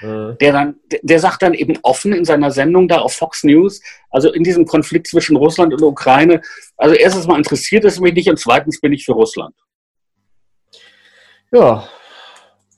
äh. 0.01 0.35
der 0.41 0.53
dann, 0.53 0.77
der 1.03 1.21
sagt 1.21 1.43
dann 1.43 1.55
eben 1.55 1.79
offen 1.83 2.13
in 2.13 2.25
seiner 2.25 2.51
Sendung 2.51 2.89
da 2.89 2.99
auf 2.99 3.15
Fox 3.15 3.45
News, 3.45 3.81
also 4.11 4.33
in 4.33 4.45
diesem 4.45 4.67
Konflikt 4.67 5.07
zwischen 5.07 5.37
Russland 5.37 5.73
und 5.75 5.83
Ukraine, 5.83 6.41
also 6.77 6.95
erstens 6.95 7.27
mal 7.27 7.39
interessiert 7.39 7.85
es 7.85 8.01
mich 8.01 8.15
nicht 8.15 8.29
und 8.29 8.39
zweitens 8.39 8.81
bin 8.81 8.93
ich 8.93 9.05
für 9.05 9.13
Russland. 9.13 9.55
Ja, 11.53 11.87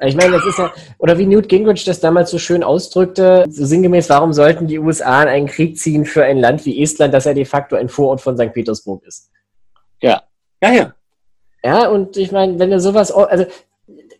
ich 0.08 0.16
meine, 0.16 0.32
das 0.32 0.46
ist 0.46 0.58
ja, 0.58 0.72
oder 0.98 1.18
wie 1.18 1.26
Newt 1.26 1.48
Gingrich 1.48 1.84
das 1.84 2.00
damals 2.00 2.30
so 2.30 2.38
schön 2.38 2.62
ausdrückte, 2.62 3.44
so 3.48 3.64
sinngemäß, 3.64 4.08
warum 4.10 4.32
sollten 4.32 4.66
die 4.66 4.78
USA 4.78 5.22
in 5.22 5.28
einen 5.28 5.46
Krieg 5.46 5.78
ziehen 5.78 6.04
für 6.04 6.24
ein 6.24 6.38
Land 6.38 6.64
wie 6.66 6.82
Estland, 6.82 7.14
das 7.14 7.24
ja 7.24 7.34
de 7.34 7.44
facto 7.44 7.76
ein 7.76 7.88
Vorort 7.88 8.20
von 8.20 8.36
St. 8.36 8.52
Petersburg 8.52 9.04
ist? 9.06 9.30
Ja, 10.00 10.22
ja, 10.62 10.72
ja. 10.72 10.94
Ja, 11.64 11.88
und 11.88 12.16
ich 12.16 12.30
meine, 12.30 12.58
wenn 12.58 12.70
du 12.70 12.78
sowas, 12.78 13.10
also 13.10 13.46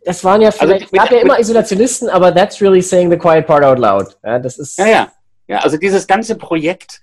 das 0.04 0.22
waren 0.24 0.40
ja 0.40 0.48
also, 0.48 0.60
vielleicht, 0.60 0.82
also, 0.82 0.94
es 0.94 0.98
gab 0.98 1.10
ja 1.10 1.18
immer 1.18 1.38
Isolationisten, 1.38 2.08
aber 2.08 2.34
that's 2.34 2.60
really 2.60 2.82
saying 2.82 3.10
the 3.10 3.16
quiet 3.16 3.46
part 3.46 3.64
out 3.64 3.78
loud. 3.78 4.16
Ja, 4.22 4.38
das 4.38 4.58
ist. 4.58 4.78
Ja, 4.78 4.86
ja. 4.86 5.12
Ja, 5.46 5.58
also 5.58 5.76
dieses 5.76 6.06
ganze 6.06 6.36
Projekt, 6.36 7.02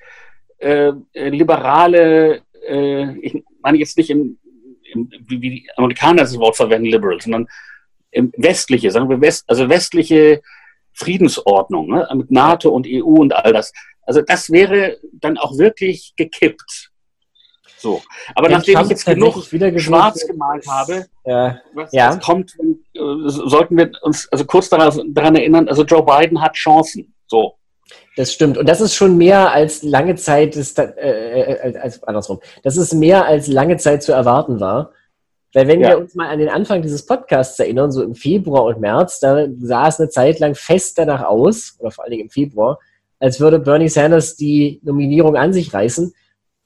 äh, 0.57 0.91
liberale, 1.13 2.41
äh, 2.67 3.17
ich 3.19 3.43
meine 3.61 3.77
jetzt 3.77 3.97
nicht 3.97 4.09
im, 4.09 4.39
im, 4.91 5.11
wie 5.27 5.39
die 5.39 5.69
Amerikaner 5.77 6.23
das 6.23 6.37
Wort 6.37 6.55
verwenden, 6.55 6.87
liberal, 6.87 7.21
sondern 7.21 7.47
westliche, 8.13 8.91
sagen 8.91 9.09
wir 9.09 9.21
West, 9.21 9.45
also 9.47 9.69
westliche 9.69 10.41
Friedensordnung 10.93 11.89
ne, 11.89 12.07
mit 12.13 12.31
NATO 12.31 12.69
und 12.69 12.87
EU 12.87 13.21
und 13.21 13.33
all 13.33 13.53
das. 13.53 13.71
Also 14.03 14.21
das 14.21 14.51
wäre 14.51 14.97
dann 15.13 15.37
auch 15.37 15.57
wirklich 15.57 16.13
gekippt. 16.17 16.91
So. 17.77 18.01
Aber 18.35 18.47
Wenn 18.47 18.57
nachdem 18.57 18.79
ich 18.81 18.89
jetzt 18.89 19.05
genug 19.05 19.43
schwarz 19.43 20.27
gemalt 20.27 20.67
habe, 20.67 21.07
ja. 21.25 21.59
was 21.73 21.91
ja. 21.91 22.15
kommt, 22.17 22.53
äh, 22.59 22.99
sollten 23.25 23.77
wir 23.77 23.91
uns 24.03 24.27
also 24.31 24.45
kurz 24.45 24.69
daran, 24.69 25.13
daran 25.13 25.35
erinnern, 25.35 25.67
also 25.67 25.83
Joe 25.83 26.03
Biden 26.03 26.41
hat 26.41 26.53
Chancen. 26.53 27.13
So. 27.27 27.55
Das 28.15 28.31
stimmt. 28.33 28.57
Und 28.57 28.67
das 28.67 28.81
ist 28.81 28.95
schon 28.95 29.17
mehr 29.17 29.51
als 29.51 29.83
lange 29.83 30.15
Zeit, 30.15 30.55
ist, 30.55 30.77
äh, 30.77 30.91
äh, 30.91 31.77
als 31.77 32.03
andersrum. 32.03 32.39
Das 32.63 32.77
ist 32.77 32.93
mehr 32.93 33.25
als 33.25 33.47
lange 33.47 33.77
Zeit 33.77 34.03
zu 34.03 34.11
erwarten 34.11 34.59
war. 34.59 34.91
Weil 35.53 35.67
wenn 35.67 35.81
ja. 35.81 35.89
wir 35.89 35.97
uns 35.97 36.15
mal 36.15 36.29
an 36.29 36.39
den 36.39 36.49
Anfang 36.49 36.81
dieses 36.81 37.05
Podcasts 37.05 37.59
erinnern, 37.59 37.91
so 37.91 38.03
im 38.03 38.15
Februar 38.15 38.65
und 38.65 38.79
März, 38.79 39.19
da 39.19 39.47
sah 39.59 39.87
es 39.87 39.99
eine 39.99 40.09
Zeit 40.09 40.39
lang 40.39 40.55
fest 40.55 40.97
danach 40.97 41.23
aus, 41.23 41.75
oder 41.79 41.91
vor 41.91 42.03
allen 42.03 42.11
Dingen 42.11 42.23
im 42.23 42.29
Februar, 42.29 42.79
als 43.19 43.39
würde 43.39 43.59
Bernie 43.59 43.89
Sanders 43.89 44.35
die 44.35 44.79
Nominierung 44.83 45.35
an 45.35 45.53
sich 45.53 45.73
reißen. 45.73 46.13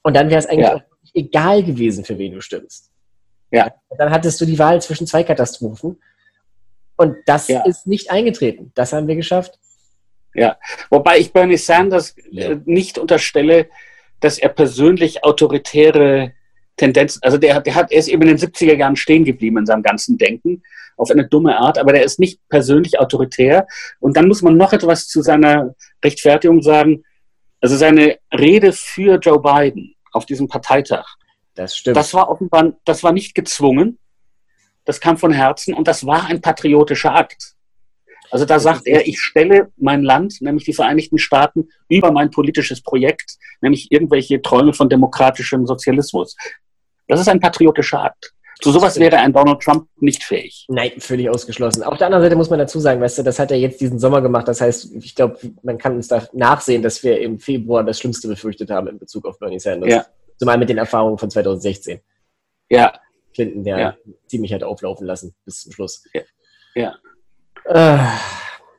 Und 0.02 0.14
dann 0.14 0.30
wäre 0.30 0.38
es 0.38 0.46
eigentlich 0.46 0.68
ja. 0.68 0.84
egal 1.14 1.64
gewesen, 1.64 2.04
für 2.04 2.16
wen 2.16 2.32
du 2.32 2.40
stimmst. 2.40 2.90
Ja. 3.50 3.72
Und 3.88 3.98
dann 3.98 4.10
hattest 4.10 4.40
du 4.40 4.44
die 4.44 4.58
Wahl 4.58 4.80
zwischen 4.80 5.06
zwei 5.06 5.24
Katastrophen. 5.24 6.00
Und 6.96 7.16
das 7.26 7.48
ja. 7.48 7.64
ist 7.64 7.86
nicht 7.86 8.10
eingetreten. 8.10 8.72
Das 8.74 8.92
haben 8.92 9.08
wir 9.08 9.16
geschafft. 9.16 9.58
Ja, 10.34 10.58
wobei 10.90 11.18
ich 11.18 11.32
Bernie 11.32 11.56
Sanders 11.56 12.14
äh, 12.30 12.56
nicht 12.66 12.98
unterstelle, 12.98 13.68
dass 14.20 14.38
er 14.38 14.50
persönlich 14.50 15.24
autoritäre 15.24 16.32
Tendenz, 16.76 17.18
also 17.22 17.38
der, 17.38 17.60
der 17.60 17.74
hat, 17.74 17.90
er 17.90 17.98
ist 17.98 18.08
eben 18.08 18.22
in 18.22 18.28
den 18.28 18.38
70er 18.38 18.76
Jahren 18.76 18.96
stehen 18.96 19.24
geblieben 19.24 19.58
in 19.58 19.66
seinem 19.66 19.82
ganzen 19.82 20.18
Denken, 20.18 20.62
auf 20.96 21.10
eine 21.10 21.26
dumme 21.26 21.58
Art, 21.58 21.78
aber 21.78 21.92
der 21.92 22.04
ist 22.04 22.18
nicht 22.18 22.40
persönlich 22.48 22.98
autoritär. 22.98 23.66
Und 24.00 24.16
dann 24.16 24.28
muss 24.28 24.42
man 24.42 24.56
noch 24.56 24.72
etwas 24.72 25.08
zu 25.08 25.22
seiner 25.22 25.74
Rechtfertigung 26.04 26.62
sagen. 26.62 27.04
Also 27.60 27.76
seine 27.76 28.18
Rede 28.32 28.72
für 28.72 29.18
Joe 29.18 29.40
Biden 29.40 29.94
auf 30.12 30.26
diesem 30.26 30.48
Parteitag. 30.48 31.06
Das 31.54 31.76
stimmt. 31.76 31.96
Das 31.96 32.12
war 32.14 32.28
offenbar, 32.28 32.72
das 32.84 33.02
war 33.02 33.12
nicht 33.12 33.34
gezwungen. 33.34 33.98
Das 34.84 35.00
kam 35.00 35.16
von 35.16 35.32
Herzen 35.32 35.74
und 35.74 35.88
das 35.88 36.06
war 36.06 36.26
ein 36.26 36.40
patriotischer 36.40 37.14
Akt. 37.14 37.54
Also 38.30 38.44
da 38.44 38.58
sagt 38.58 38.86
er, 38.86 39.06
ich 39.06 39.20
stelle 39.20 39.72
mein 39.76 40.02
Land, 40.02 40.40
nämlich 40.40 40.64
die 40.64 40.72
Vereinigten 40.72 41.18
Staaten, 41.18 41.68
über 41.88 42.10
mein 42.10 42.30
politisches 42.30 42.82
Projekt, 42.82 43.36
nämlich 43.60 43.90
irgendwelche 43.90 44.42
Träume 44.42 44.72
von 44.72 44.88
demokratischem 44.88 45.66
Sozialismus. 45.66 46.36
Das 47.08 47.20
ist 47.20 47.28
ein 47.28 47.40
patriotischer 47.40 48.04
Akt. 48.04 48.32
Zu 48.60 48.72
sowas 48.72 48.98
wäre 48.98 49.18
ein 49.18 49.32
Donald 49.32 49.60
Trump 49.60 49.86
nicht 50.00 50.24
fähig. 50.24 50.64
Nein, 50.68 50.92
völlig 50.98 51.28
ausgeschlossen. 51.28 51.82
Auf 51.82 51.98
der 51.98 52.06
anderen 52.06 52.24
Seite 52.24 52.36
muss 52.36 52.48
man 52.48 52.58
dazu 52.58 52.80
sagen, 52.80 53.02
weißt 53.02 53.18
du, 53.18 53.22
das 53.22 53.38
hat 53.38 53.50
er 53.50 53.58
jetzt 53.58 53.80
diesen 53.80 53.98
Sommer 53.98 54.22
gemacht. 54.22 54.48
Das 54.48 54.62
heißt, 54.62 54.94
ich 54.94 55.14
glaube, 55.14 55.38
man 55.62 55.76
kann 55.76 55.94
uns 55.94 56.08
da 56.08 56.26
nachsehen, 56.32 56.82
dass 56.82 57.02
wir 57.02 57.20
im 57.20 57.38
Februar 57.38 57.84
das 57.84 58.00
Schlimmste 58.00 58.28
befürchtet 58.28 58.70
haben 58.70 58.88
in 58.88 58.98
Bezug 58.98 59.26
auf 59.26 59.38
Bernie 59.38 59.60
Sanders. 59.60 59.92
Ja. 59.92 60.06
Zumal 60.38 60.56
mit 60.56 60.70
den 60.70 60.78
Erfahrungen 60.78 61.18
von 61.18 61.30
2016. 61.30 62.00
Ja. 62.70 62.94
Clinton, 63.34 63.62
der 63.62 63.78
ja. 63.78 63.96
ziemlich 64.26 64.54
hat 64.54 64.62
auflaufen 64.62 65.06
lassen 65.06 65.34
bis 65.44 65.62
zum 65.62 65.72
Schluss. 65.72 66.04
Ja. 66.14 66.22
ja. 66.74 66.96
Äh, 67.66 67.98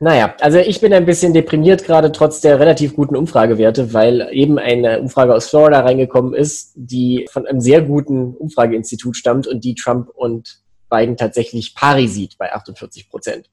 naja, 0.00 0.34
also 0.40 0.58
ich 0.58 0.80
bin 0.80 0.92
ein 0.92 1.06
bisschen 1.06 1.32
deprimiert 1.32 1.84
gerade 1.84 2.12
trotz 2.12 2.40
der 2.40 2.60
relativ 2.60 2.94
guten 2.94 3.16
Umfragewerte, 3.16 3.92
weil 3.92 4.28
eben 4.32 4.58
eine 4.58 5.00
Umfrage 5.00 5.34
aus 5.34 5.48
Florida 5.48 5.80
reingekommen 5.80 6.34
ist, 6.34 6.72
die 6.76 7.26
von 7.30 7.46
einem 7.46 7.60
sehr 7.60 7.82
guten 7.82 8.34
Umfrageinstitut 8.34 9.16
stammt 9.16 9.46
und 9.46 9.64
die 9.64 9.74
Trump 9.74 10.08
und 10.14 10.60
Biden 10.88 11.16
tatsächlich 11.16 11.74
pari 11.74 12.06
sieht 12.06 12.38
bei 12.38 12.52
48 12.52 13.10
Prozent. 13.10 13.50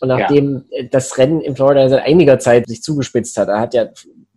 Und 0.00 0.08
nachdem 0.08 0.64
ja. 0.70 0.84
das 0.90 1.18
Rennen 1.18 1.40
in 1.40 1.56
Florida 1.56 1.88
seit 1.88 2.04
einiger 2.04 2.38
Zeit 2.38 2.66
sich 2.66 2.82
zugespitzt 2.82 3.36
hat, 3.36 3.48
da 3.48 3.60
hat 3.60 3.74
ja 3.74 3.88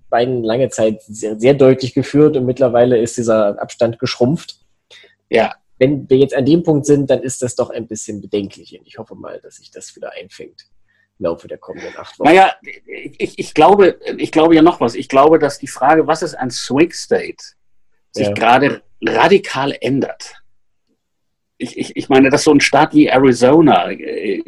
Biden 0.09 0.43
lange 0.43 0.69
Zeit 0.69 1.01
sehr, 1.03 1.39
sehr 1.39 1.53
deutlich 1.53 1.93
geführt 1.93 2.35
und 2.35 2.45
mittlerweile 2.45 2.97
ist 2.99 3.17
dieser 3.17 3.61
Abstand 3.61 3.99
geschrumpft. 3.99 4.59
Ja. 5.29 5.53
Wenn 5.77 6.09
wir 6.09 6.17
jetzt 6.17 6.35
an 6.35 6.45
dem 6.45 6.61
Punkt 6.63 6.85
sind, 6.85 7.09
dann 7.09 7.23
ist 7.23 7.41
das 7.41 7.55
doch 7.55 7.69
ein 7.69 7.87
bisschen 7.87 8.21
bedenklich 8.21 8.77
und 8.77 8.85
ich 8.85 8.97
hoffe 8.97 9.15
mal, 9.15 9.39
dass 9.41 9.55
sich 9.55 9.71
das 9.71 9.95
wieder 9.95 10.11
einfängt. 10.11 10.65
Laufe 11.21 11.47
der 11.47 11.57
kommenden 11.57 11.93
acht 11.97 12.19
Wochen? 12.19 12.27
Naja, 12.27 12.53
ich, 13.17 13.37
ich, 13.37 13.53
glaube, 13.53 13.99
ich 14.17 14.31
glaube 14.31 14.55
ja 14.55 14.61
noch 14.61 14.81
was. 14.81 14.95
Ich 14.95 15.07
glaube, 15.07 15.39
dass 15.39 15.59
die 15.59 15.67
Frage, 15.67 16.07
was 16.07 16.23
ist 16.23 16.35
ein 16.35 16.49
Swing 16.49 16.91
State, 16.91 17.43
sich 18.11 18.27
ja. 18.27 18.33
gerade 18.33 18.81
radikal 19.05 19.75
ändert. 19.79 20.41
Ich, 21.57 21.77
ich, 21.77 21.95
ich 21.95 22.09
meine, 22.09 22.29
dass 22.29 22.43
so 22.43 22.51
ein 22.51 22.59
Staat 22.59 22.93
wie 22.93 23.07
Arizona 23.07 23.91
äh, 23.91 24.41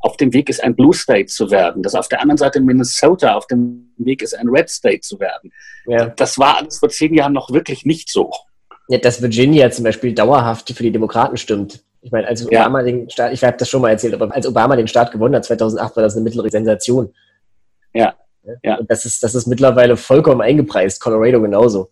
auf 0.00 0.16
dem 0.16 0.32
Weg 0.32 0.48
ist, 0.48 0.62
ein 0.62 0.74
Blue 0.74 0.94
State 0.94 1.26
zu 1.26 1.50
werden, 1.50 1.82
dass 1.82 1.94
auf 1.94 2.08
der 2.08 2.20
anderen 2.20 2.38
Seite 2.38 2.60
Minnesota 2.60 3.34
auf 3.34 3.46
dem 3.46 3.92
Weg 3.96 4.22
ist, 4.22 4.34
ein 4.34 4.48
Red 4.48 4.68
State 4.68 5.00
zu 5.00 5.18
werden. 5.20 5.52
Ja. 5.86 6.06
Das 6.06 6.38
war 6.38 6.58
alles 6.58 6.78
vor 6.78 6.88
zehn 6.88 7.14
Jahren 7.14 7.32
noch 7.32 7.50
wirklich 7.50 7.84
nicht 7.84 8.10
so. 8.10 8.30
Ja, 8.88 8.98
dass 8.98 9.20
Virginia 9.22 9.70
zum 9.70 9.84
Beispiel 9.84 10.14
dauerhaft 10.14 10.72
für 10.72 10.82
die 10.82 10.92
Demokraten 10.92 11.36
stimmt. 11.36 11.84
Ich 12.00 12.12
meine, 12.12 12.28
als 12.28 12.46
Obama 12.46 12.80
ja. 12.80 12.86
den 12.86 13.10
Staat, 13.10 13.32
ich 13.32 13.42
habe 13.42 13.56
das 13.56 13.68
schon 13.68 13.82
mal 13.82 13.90
erzählt, 13.90 14.14
aber 14.14 14.32
als 14.34 14.46
Obama 14.46 14.76
den 14.76 14.88
Staat 14.88 15.10
gewonnen 15.10 15.34
hat 15.34 15.44
2008, 15.44 15.96
war 15.96 16.02
das 16.02 16.14
eine 16.14 16.22
mittlere 16.22 16.48
Sensation. 16.50 17.12
Ja. 17.92 18.14
ja. 18.62 18.76
Und 18.76 18.90
das 18.90 19.04
ist, 19.04 19.22
das 19.22 19.34
ist 19.34 19.46
mittlerweile 19.46 19.96
vollkommen 19.96 20.40
eingepreist. 20.40 21.00
Colorado 21.00 21.40
genauso. 21.40 21.90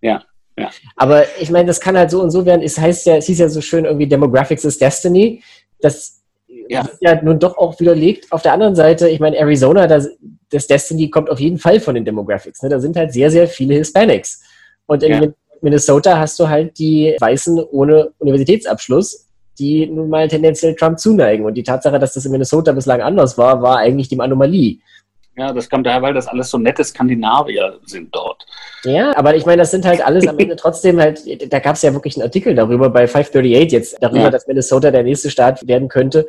Ja. 0.00 0.22
Ja. 0.58 0.70
Aber 0.96 1.24
ich 1.40 1.50
meine, 1.50 1.66
das 1.66 1.80
kann 1.80 1.96
halt 1.96 2.10
so 2.10 2.20
und 2.22 2.30
so 2.30 2.44
werden. 2.44 2.62
Es 2.62 2.78
heißt 2.78 3.06
ja, 3.06 3.16
es 3.16 3.26
hieß 3.26 3.38
ja 3.38 3.48
so 3.48 3.60
schön 3.60 3.84
irgendwie 3.84 4.06
Demographics 4.06 4.64
is 4.64 4.78
Destiny. 4.78 5.42
Das 5.80 6.22
ja. 6.68 6.82
ist 6.82 6.98
ja 7.00 7.20
nun 7.22 7.38
doch 7.38 7.56
auch 7.56 7.78
widerlegt. 7.80 8.30
Auf 8.30 8.42
der 8.42 8.52
anderen 8.52 8.74
Seite, 8.74 9.08
ich 9.08 9.20
meine, 9.20 9.36
Arizona, 9.36 9.86
das, 9.86 10.10
das 10.50 10.66
Destiny 10.66 11.10
kommt 11.10 11.30
auf 11.30 11.40
jeden 11.40 11.58
Fall 11.58 11.80
von 11.80 11.94
den 11.94 12.04
Demographics. 12.04 12.62
Ne? 12.62 12.68
Da 12.68 12.80
sind 12.80 12.96
halt 12.96 13.12
sehr, 13.12 13.30
sehr 13.30 13.48
viele 13.48 13.74
Hispanics. 13.74 14.42
Und 14.86 15.02
in 15.02 15.22
ja. 15.22 15.28
Minnesota 15.62 16.18
hast 16.18 16.38
du 16.38 16.48
halt 16.48 16.78
die 16.78 17.16
Weißen 17.18 17.58
ohne 17.70 18.10
Universitätsabschluss, 18.18 19.28
die 19.62 19.86
nun 19.86 20.08
mal 20.08 20.26
tendenziell 20.26 20.74
Trump 20.74 20.98
zuneigen. 20.98 21.46
Und 21.46 21.54
die 21.54 21.62
Tatsache, 21.62 21.98
dass 21.98 22.14
das 22.14 22.26
in 22.26 22.32
Minnesota 22.32 22.72
bislang 22.72 23.00
anders 23.00 23.38
war, 23.38 23.62
war 23.62 23.78
eigentlich 23.78 24.08
die 24.08 24.18
Anomalie. 24.18 24.80
Ja, 25.36 25.52
das 25.52 25.70
kommt 25.70 25.86
daher, 25.86 26.02
weil 26.02 26.12
das 26.12 26.26
alles 26.26 26.50
so 26.50 26.58
nette 26.58 26.84
Skandinavier 26.84 27.78
sind 27.86 28.14
dort. 28.14 28.44
Ja, 28.84 29.16
aber 29.16 29.34
ich 29.34 29.46
meine, 29.46 29.62
das 29.62 29.70
sind 29.70 29.86
halt 29.86 30.04
alles 30.04 30.26
am 30.26 30.38
Ende 30.38 30.56
trotzdem 30.56 31.00
halt, 31.00 31.22
da 31.50 31.58
gab 31.60 31.76
es 31.76 31.82
ja 31.82 31.92
wirklich 31.94 32.16
einen 32.16 32.24
Artikel 32.24 32.54
darüber 32.54 32.90
bei 32.90 33.06
538 33.06 33.72
jetzt, 33.72 34.02
darüber, 34.02 34.24
ja. 34.24 34.30
dass 34.30 34.46
Minnesota 34.46 34.90
der 34.90 35.04
nächste 35.04 35.30
Staat 35.30 35.66
werden 35.66 35.88
könnte, 35.88 36.26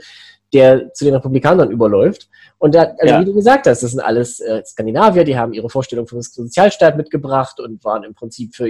der 0.53 0.93
zu 0.93 1.03
den 1.03 1.15
Republikanern 1.15 1.71
überläuft. 1.71 2.29
Und 2.59 2.75
da, 2.75 2.93
also 2.97 3.13
ja. 3.13 3.19
wie 3.19 3.25
du 3.25 3.33
gesagt 3.33 3.67
hast, 3.67 3.83
das 3.83 3.91
sind 3.91 3.99
alles 3.99 4.39
äh, 4.39 4.63
Skandinavier, 4.63 5.25
die 5.25 5.37
haben 5.37 5.51
ihre 5.51 5.69
Vorstellung 5.69 6.07
vom 6.07 6.21
Sozialstaat 6.21 6.95
mitgebracht 6.95 7.59
und 7.59 7.83
waren 7.83 8.03
im 8.03 8.13
Prinzip 8.13 8.55
für 8.55 8.69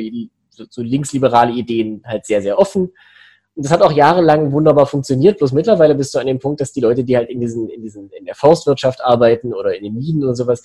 so, 0.49 0.63
so 0.67 0.81
linksliberale 0.81 1.51
Ideen 1.51 2.01
halt 2.07 2.25
sehr, 2.25 2.41
sehr 2.41 2.57
offen. 2.57 2.91
Das 3.55 3.71
hat 3.71 3.81
auch 3.81 3.91
jahrelang 3.91 4.51
wunderbar 4.51 4.87
funktioniert. 4.87 5.37
Bloß 5.37 5.51
mittlerweile 5.51 5.93
bist 5.93 6.13
du 6.15 6.19
an 6.19 6.27
dem 6.27 6.39
Punkt, 6.39 6.59
dass 6.59 6.73
die 6.73 6.81
Leute, 6.81 7.03
die 7.03 7.15
halt 7.15 7.29
in 7.29 7.39
diesen, 7.39 7.69
in 7.69 7.81
diesen, 7.81 8.09
in 8.09 8.25
der 8.25 8.35
Forstwirtschaft 8.35 9.03
arbeiten 9.03 9.53
oder 9.53 9.75
in 9.75 9.83
den 9.83 9.93
Minen 9.93 10.23
oder 10.23 10.35
sowas, 10.35 10.63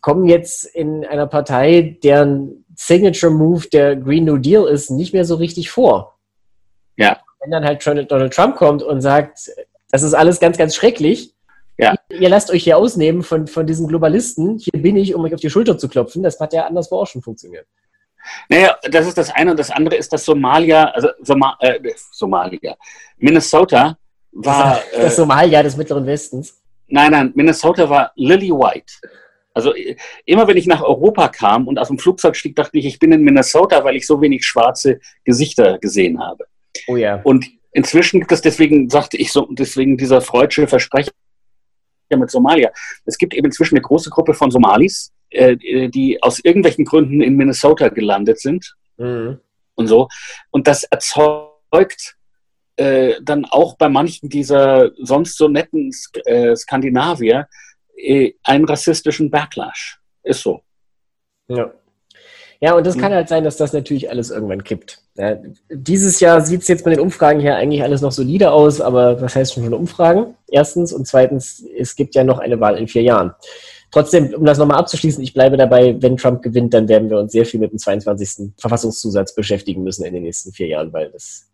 kommen 0.00 0.26
jetzt 0.26 0.64
in 0.64 1.04
einer 1.04 1.26
Partei, 1.26 1.98
deren 2.02 2.64
Signature 2.76 3.32
Move 3.32 3.68
der 3.72 3.96
Green 3.96 4.24
New 4.24 4.38
Deal 4.38 4.66
ist, 4.66 4.90
nicht 4.90 5.12
mehr 5.12 5.24
so 5.24 5.36
richtig 5.36 5.70
vor. 5.70 6.18
Ja. 6.96 7.18
Wenn 7.40 7.50
dann 7.50 7.64
halt 7.64 7.84
Donald 7.86 8.32
Trump 8.32 8.56
kommt 8.56 8.82
und 8.82 9.00
sagt, 9.00 9.50
das 9.90 10.02
ist 10.02 10.14
alles 10.14 10.40
ganz, 10.40 10.58
ganz 10.58 10.74
schrecklich. 10.74 11.34
Ja. 11.78 11.94
Ihr 12.10 12.28
lasst 12.28 12.50
euch 12.50 12.64
hier 12.64 12.76
ausnehmen 12.76 13.22
von, 13.22 13.46
von 13.46 13.66
diesen 13.66 13.86
Globalisten. 13.86 14.58
Hier 14.58 14.82
bin 14.82 14.96
ich, 14.96 15.14
um 15.14 15.24
euch 15.24 15.34
auf 15.34 15.40
die 15.40 15.50
Schulter 15.50 15.78
zu 15.78 15.88
klopfen. 15.88 16.22
Das 16.22 16.40
hat 16.40 16.52
ja 16.52 16.66
anderswo 16.66 16.96
auch 16.96 17.06
schon 17.06 17.22
funktioniert. 17.22 17.66
Naja, 18.48 18.76
das 18.90 19.06
ist 19.06 19.18
das 19.18 19.30
eine. 19.30 19.52
Und 19.52 19.58
das 19.58 19.70
andere 19.70 19.96
ist, 19.96 20.12
dass 20.12 20.24
Somalia, 20.24 20.84
also 20.90 21.08
Soma, 21.22 21.56
äh, 21.60 21.78
Somalia, 22.12 22.76
Minnesota 23.16 23.96
war. 24.32 24.80
Das, 24.92 25.02
das 25.02 25.16
Somalia 25.16 25.62
des 25.62 25.76
Mittleren 25.76 26.06
Westens. 26.06 26.60
Nein, 26.88 27.12
nein, 27.12 27.32
Minnesota 27.34 27.88
war 27.88 28.12
Lily 28.16 28.50
White. 28.50 28.94
Also 29.52 29.74
immer 30.24 30.46
wenn 30.46 30.56
ich 30.56 30.66
nach 30.66 30.82
Europa 30.82 31.28
kam 31.28 31.66
und 31.66 31.78
aus 31.78 31.88
dem 31.88 31.98
Flugzeug 31.98 32.36
stieg, 32.36 32.54
dachte 32.54 32.78
ich, 32.78 32.86
ich 32.86 32.98
bin 32.98 33.12
in 33.12 33.22
Minnesota, 33.22 33.82
weil 33.84 33.96
ich 33.96 34.06
so 34.06 34.20
wenig 34.20 34.44
schwarze 34.44 35.00
Gesichter 35.24 35.78
gesehen 35.78 36.20
habe. 36.20 36.46
Oh 36.86 36.96
ja. 36.96 37.20
Und 37.24 37.46
inzwischen 37.72 38.20
gibt 38.20 38.30
es 38.30 38.40
deswegen, 38.40 38.88
sagte 38.88 39.16
ich 39.16 39.32
so, 39.32 39.48
deswegen 39.50 39.96
dieser 39.96 40.20
freudsche 40.20 40.66
Versprecher 40.68 41.10
mit 42.16 42.30
Somalia. 42.30 42.70
Es 43.04 43.18
gibt 43.18 43.34
eben 43.34 43.46
inzwischen 43.46 43.74
eine 43.74 43.82
große 43.82 44.10
Gruppe 44.10 44.32
von 44.32 44.50
Somalis, 44.50 45.12
äh, 45.30 45.56
die 45.88 46.22
aus 46.22 46.38
irgendwelchen 46.38 46.84
Gründen 46.84 47.20
in 47.20 47.36
Minnesota 47.36 47.88
gelandet 47.88 48.40
sind 48.40 48.74
mhm. 48.96 49.40
und 49.74 49.86
so. 49.86 50.08
Und 50.50 50.66
das 50.66 50.84
erzeugt 50.84 52.16
äh, 52.76 53.14
dann 53.22 53.44
auch 53.44 53.76
bei 53.76 53.88
manchen 53.88 54.28
dieser 54.28 54.92
sonst 54.98 55.36
so 55.36 55.48
netten 55.48 55.92
Sk 55.92 56.18
äh, 56.26 56.54
Skandinavier 56.54 57.48
äh, 57.96 58.32
einen 58.44 58.64
rassistischen 58.64 59.30
Backlash. 59.30 59.98
Ist 60.22 60.42
so. 60.42 60.62
Ja. 61.48 61.72
Ja, 62.60 62.74
und 62.74 62.84
das 62.86 62.96
mhm. 62.96 63.00
kann 63.00 63.12
halt 63.12 63.28
sein, 63.28 63.44
dass 63.44 63.56
das 63.56 63.72
natürlich 63.72 64.10
alles 64.10 64.30
irgendwann 64.30 64.64
kippt. 64.64 65.00
Ja, 65.14 65.36
dieses 65.70 66.18
Jahr 66.20 66.40
sieht 66.40 66.62
es 66.62 66.68
jetzt 66.68 66.84
mit 66.84 66.96
den 66.96 67.00
Umfragen 67.00 67.40
her 67.40 67.56
eigentlich 67.56 67.82
alles 67.82 68.00
noch 68.00 68.12
solide 68.12 68.50
aus, 68.50 68.80
aber 68.80 69.20
was 69.20 69.36
heißt 69.36 69.54
schon 69.54 69.64
von 69.64 69.74
Umfragen? 69.74 70.34
Erstens 70.48 70.92
und 70.92 71.06
zweitens, 71.06 71.64
es 71.76 71.94
gibt 71.94 72.14
ja 72.14 72.24
noch 72.24 72.38
eine 72.38 72.58
Wahl 72.60 72.76
in 72.76 72.88
vier 72.88 73.02
Jahren. 73.02 73.32
Trotzdem, 73.90 74.34
um 74.34 74.44
das 74.44 74.58
nochmal 74.58 74.78
abzuschließen, 74.78 75.22
ich 75.22 75.32
bleibe 75.32 75.56
dabei, 75.56 75.96
wenn 76.00 76.16
Trump 76.16 76.42
gewinnt, 76.42 76.74
dann 76.74 76.88
werden 76.88 77.08
wir 77.08 77.18
uns 77.18 77.32
sehr 77.32 77.46
viel 77.46 77.58
mit 77.58 77.72
dem 77.72 77.78
22. 77.78 78.52
Verfassungszusatz 78.58 79.34
beschäftigen 79.34 79.82
müssen 79.82 80.04
in 80.04 80.12
den 80.12 80.24
nächsten 80.24 80.52
vier 80.52 80.66
Jahren, 80.66 80.92
weil 80.92 81.10
das 81.10 81.48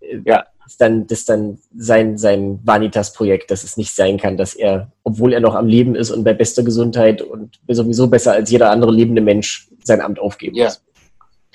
äh, 0.00 0.18
ja. 0.24 0.46
ist 0.64 0.80
dann, 0.80 1.08
das 1.08 1.24
dann 1.24 1.58
sein, 1.76 2.18
sein 2.18 2.60
Vanitas-Projekt, 2.62 3.50
dass 3.50 3.64
es 3.64 3.76
nicht 3.76 3.92
sein 3.92 4.16
kann, 4.16 4.36
dass 4.36 4.54
er, 4.54 4.92
obwohl 5.02 5.32
er 5.32 5.40
noch 5.40 5.56
am 5.56 5.66
Leben 5.66 5.96
ist 5.96 6.12
und 6.12 6.22
bei 6.22 6.34
bester 6.34 6.62
Gesundheit 6.62 7.20
und 7.20 7.58
sowieso 7.66 8.06
besser 8.06 8.32
als 8.32 8.50
jeder 8.50 8.70
andere 8.70 8.92
lebende 8.92 9.22
Mensch, 9.22 9.68
sein 9.82 10.00
Amt 10.00 10.20
aufgeben 10.20 10.56
ja. 10.56 10.66
muss. 10.66 10.82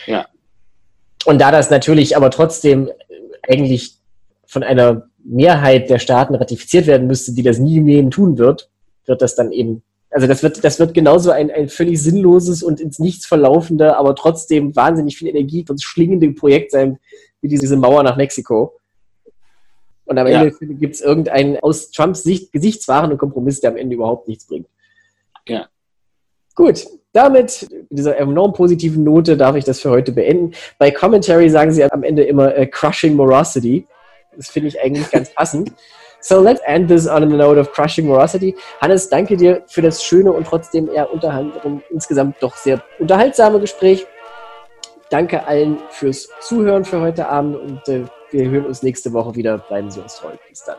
Ja. 0.07 0.26
Und 1.26 1.39
da 1.39 1.51
das 1.51 1.70
natürlich 1.70 2.18
aber 2.18 2.32
trotzdem 2.32 2.89
eigentlich 3.47 3.95
von 4.45 4.64
einer 4.64 5.07
Mehrheit 5.24 5.89
der 5.89 5.99
Staaten 5.99 6.36
ratifiziert 6.36 6.88
werden 6.88 7.07
müsste, 7.07 7.34
die 7.34 7.43
das 7.43 7.59
nie 7.59 7.78
im 7.78 7.86
Leben 7.86 8.12
tun 8.12 8.38
wird, 8.38 8.70
wird 9.05 9.22
das 9.22 9.36
dann 9.36 9.51
eben 9.51 9.84
also 10.12 10.28
das 10.28 10.43
wird, 10.43 10.64
das 10.64 10.78
wird 10.80 10.93
genauso 10.93 11.32
ein, 11.32 11.49
ein 11.49 11.70
völlig 11.70 12.01
sinnloses 12.01 12.64
und 12.64 12.82
ins 12.82 12.99
Nichts 12.99 13.26
verlaufende, 13.26 13.95
aber 13.95 14.14
trotzdem 14.16 14.76
wahnsinnig 14.76 15.18
viel 15.18 15.30
Energie 15.30 15.66
und 15.70 15.82
schlingende 15.82 16.30
Projekt 16.32 16.72
sein, 16.72 16.99
wie 17.39 17.47
diese 17.47 17.78
Mauer 17.78 18.03
nach 18.03 18.18
Mexiko. 18.18 18.78
Und 20.05 20.18
am 20.18 20.28
Ende 20.28 20.53
ja. 20.59 20.68
gibt 20.68 20.95
es 20.95 21.01
irgendeinen 21.01 21.57
aus 21.59 21.91
Trumps 21.91 22.24
Sicht 22.24 22.51
gesichtswahrenden 22.51 23.18
Kompromiss, 23.18 23.62
der 23.62 23.72
am 23.72 23.78
Ende 23.78 23.95
überhaupt 23.95 24.28
nichts 24.28 24.45
bringt. 24.45 24.68
Ja. 25.47 25.70
Gut, 26.55 26.86
damit, 27.14 27.68
mit 27.72 27.99
dieser 27.99 28.18
enorm 28.18 28.51
positiven 28.51 29.05
Note, 29.05 29.38
darf 29.38 29.55
ich 29.55 29.64
das 29.64 29.80
für 29.80 29.89
heute 29.89 30.12
beenden. 30.12 30.53
Bei 30.78 30.91
Commentary 30.91 31.49
sagen 31.49 31.72
sie 31.72 31.86
am 31.86 32.03
Ende 32.03 32.24
immer 32.24 32.57
uh, 32.57 32.66
Crushing 32.70 33.16
Morosity. 33.16 33.88
Das 34.36 34.49
finde 34.49 34.68
ich 34.68 34.82
eigentlich 34.82 35.09
ganz 35.09 35.34
passend. 35.34 35.72
So 36.22 36.39
let's 36.39 36.61
end 36.65 36.88
this 36.88 37.07
on 37.07 37.24
a 37.24 37.26
note 37.26 37.59
of 37.59 37.72
crushing 37.72 38.07
morosity. 38.07 38.55
Hannes, 38.80 39.09
danke 39.09 39.36
dir 39.36 39.63
für 39.67 39.82
das 39.82 40.03
schöne 40.03 40.32
und 40.32 40.45
trotzdem 40.45 40.89
eher 40.89 41.11
unterhaltsam, 41.11 41.82
insgesamt 41.89 42.36
doch 42.41 42.55
sehr 42.55 42.82
unterhaltsame 42.99 43.59
Gespräch. 43.59 44.05
Danke 45.09 45.45
allen 45.45 45.78
fürs 45.89 46.30
Zuhören 46.39 46.86
für 46.86 47.01
heute 47.01 47.28
Abend 47.28 47.57
und 47.57 47.88
äh, 47.89 48.05
wir 48.30 48.49
hören 48.49 48.65
uns 48.65 48.82
nächste 48.82 49.11
Woche 49.11 49.36
wieder. 49.36 49.57
Bleiben 49.57 49.91
Sie 49.91 49.99
uns 49.99 50.15
treu. 50.15 50.32
Bis 50.47 50.63
dann. 50.63 50.78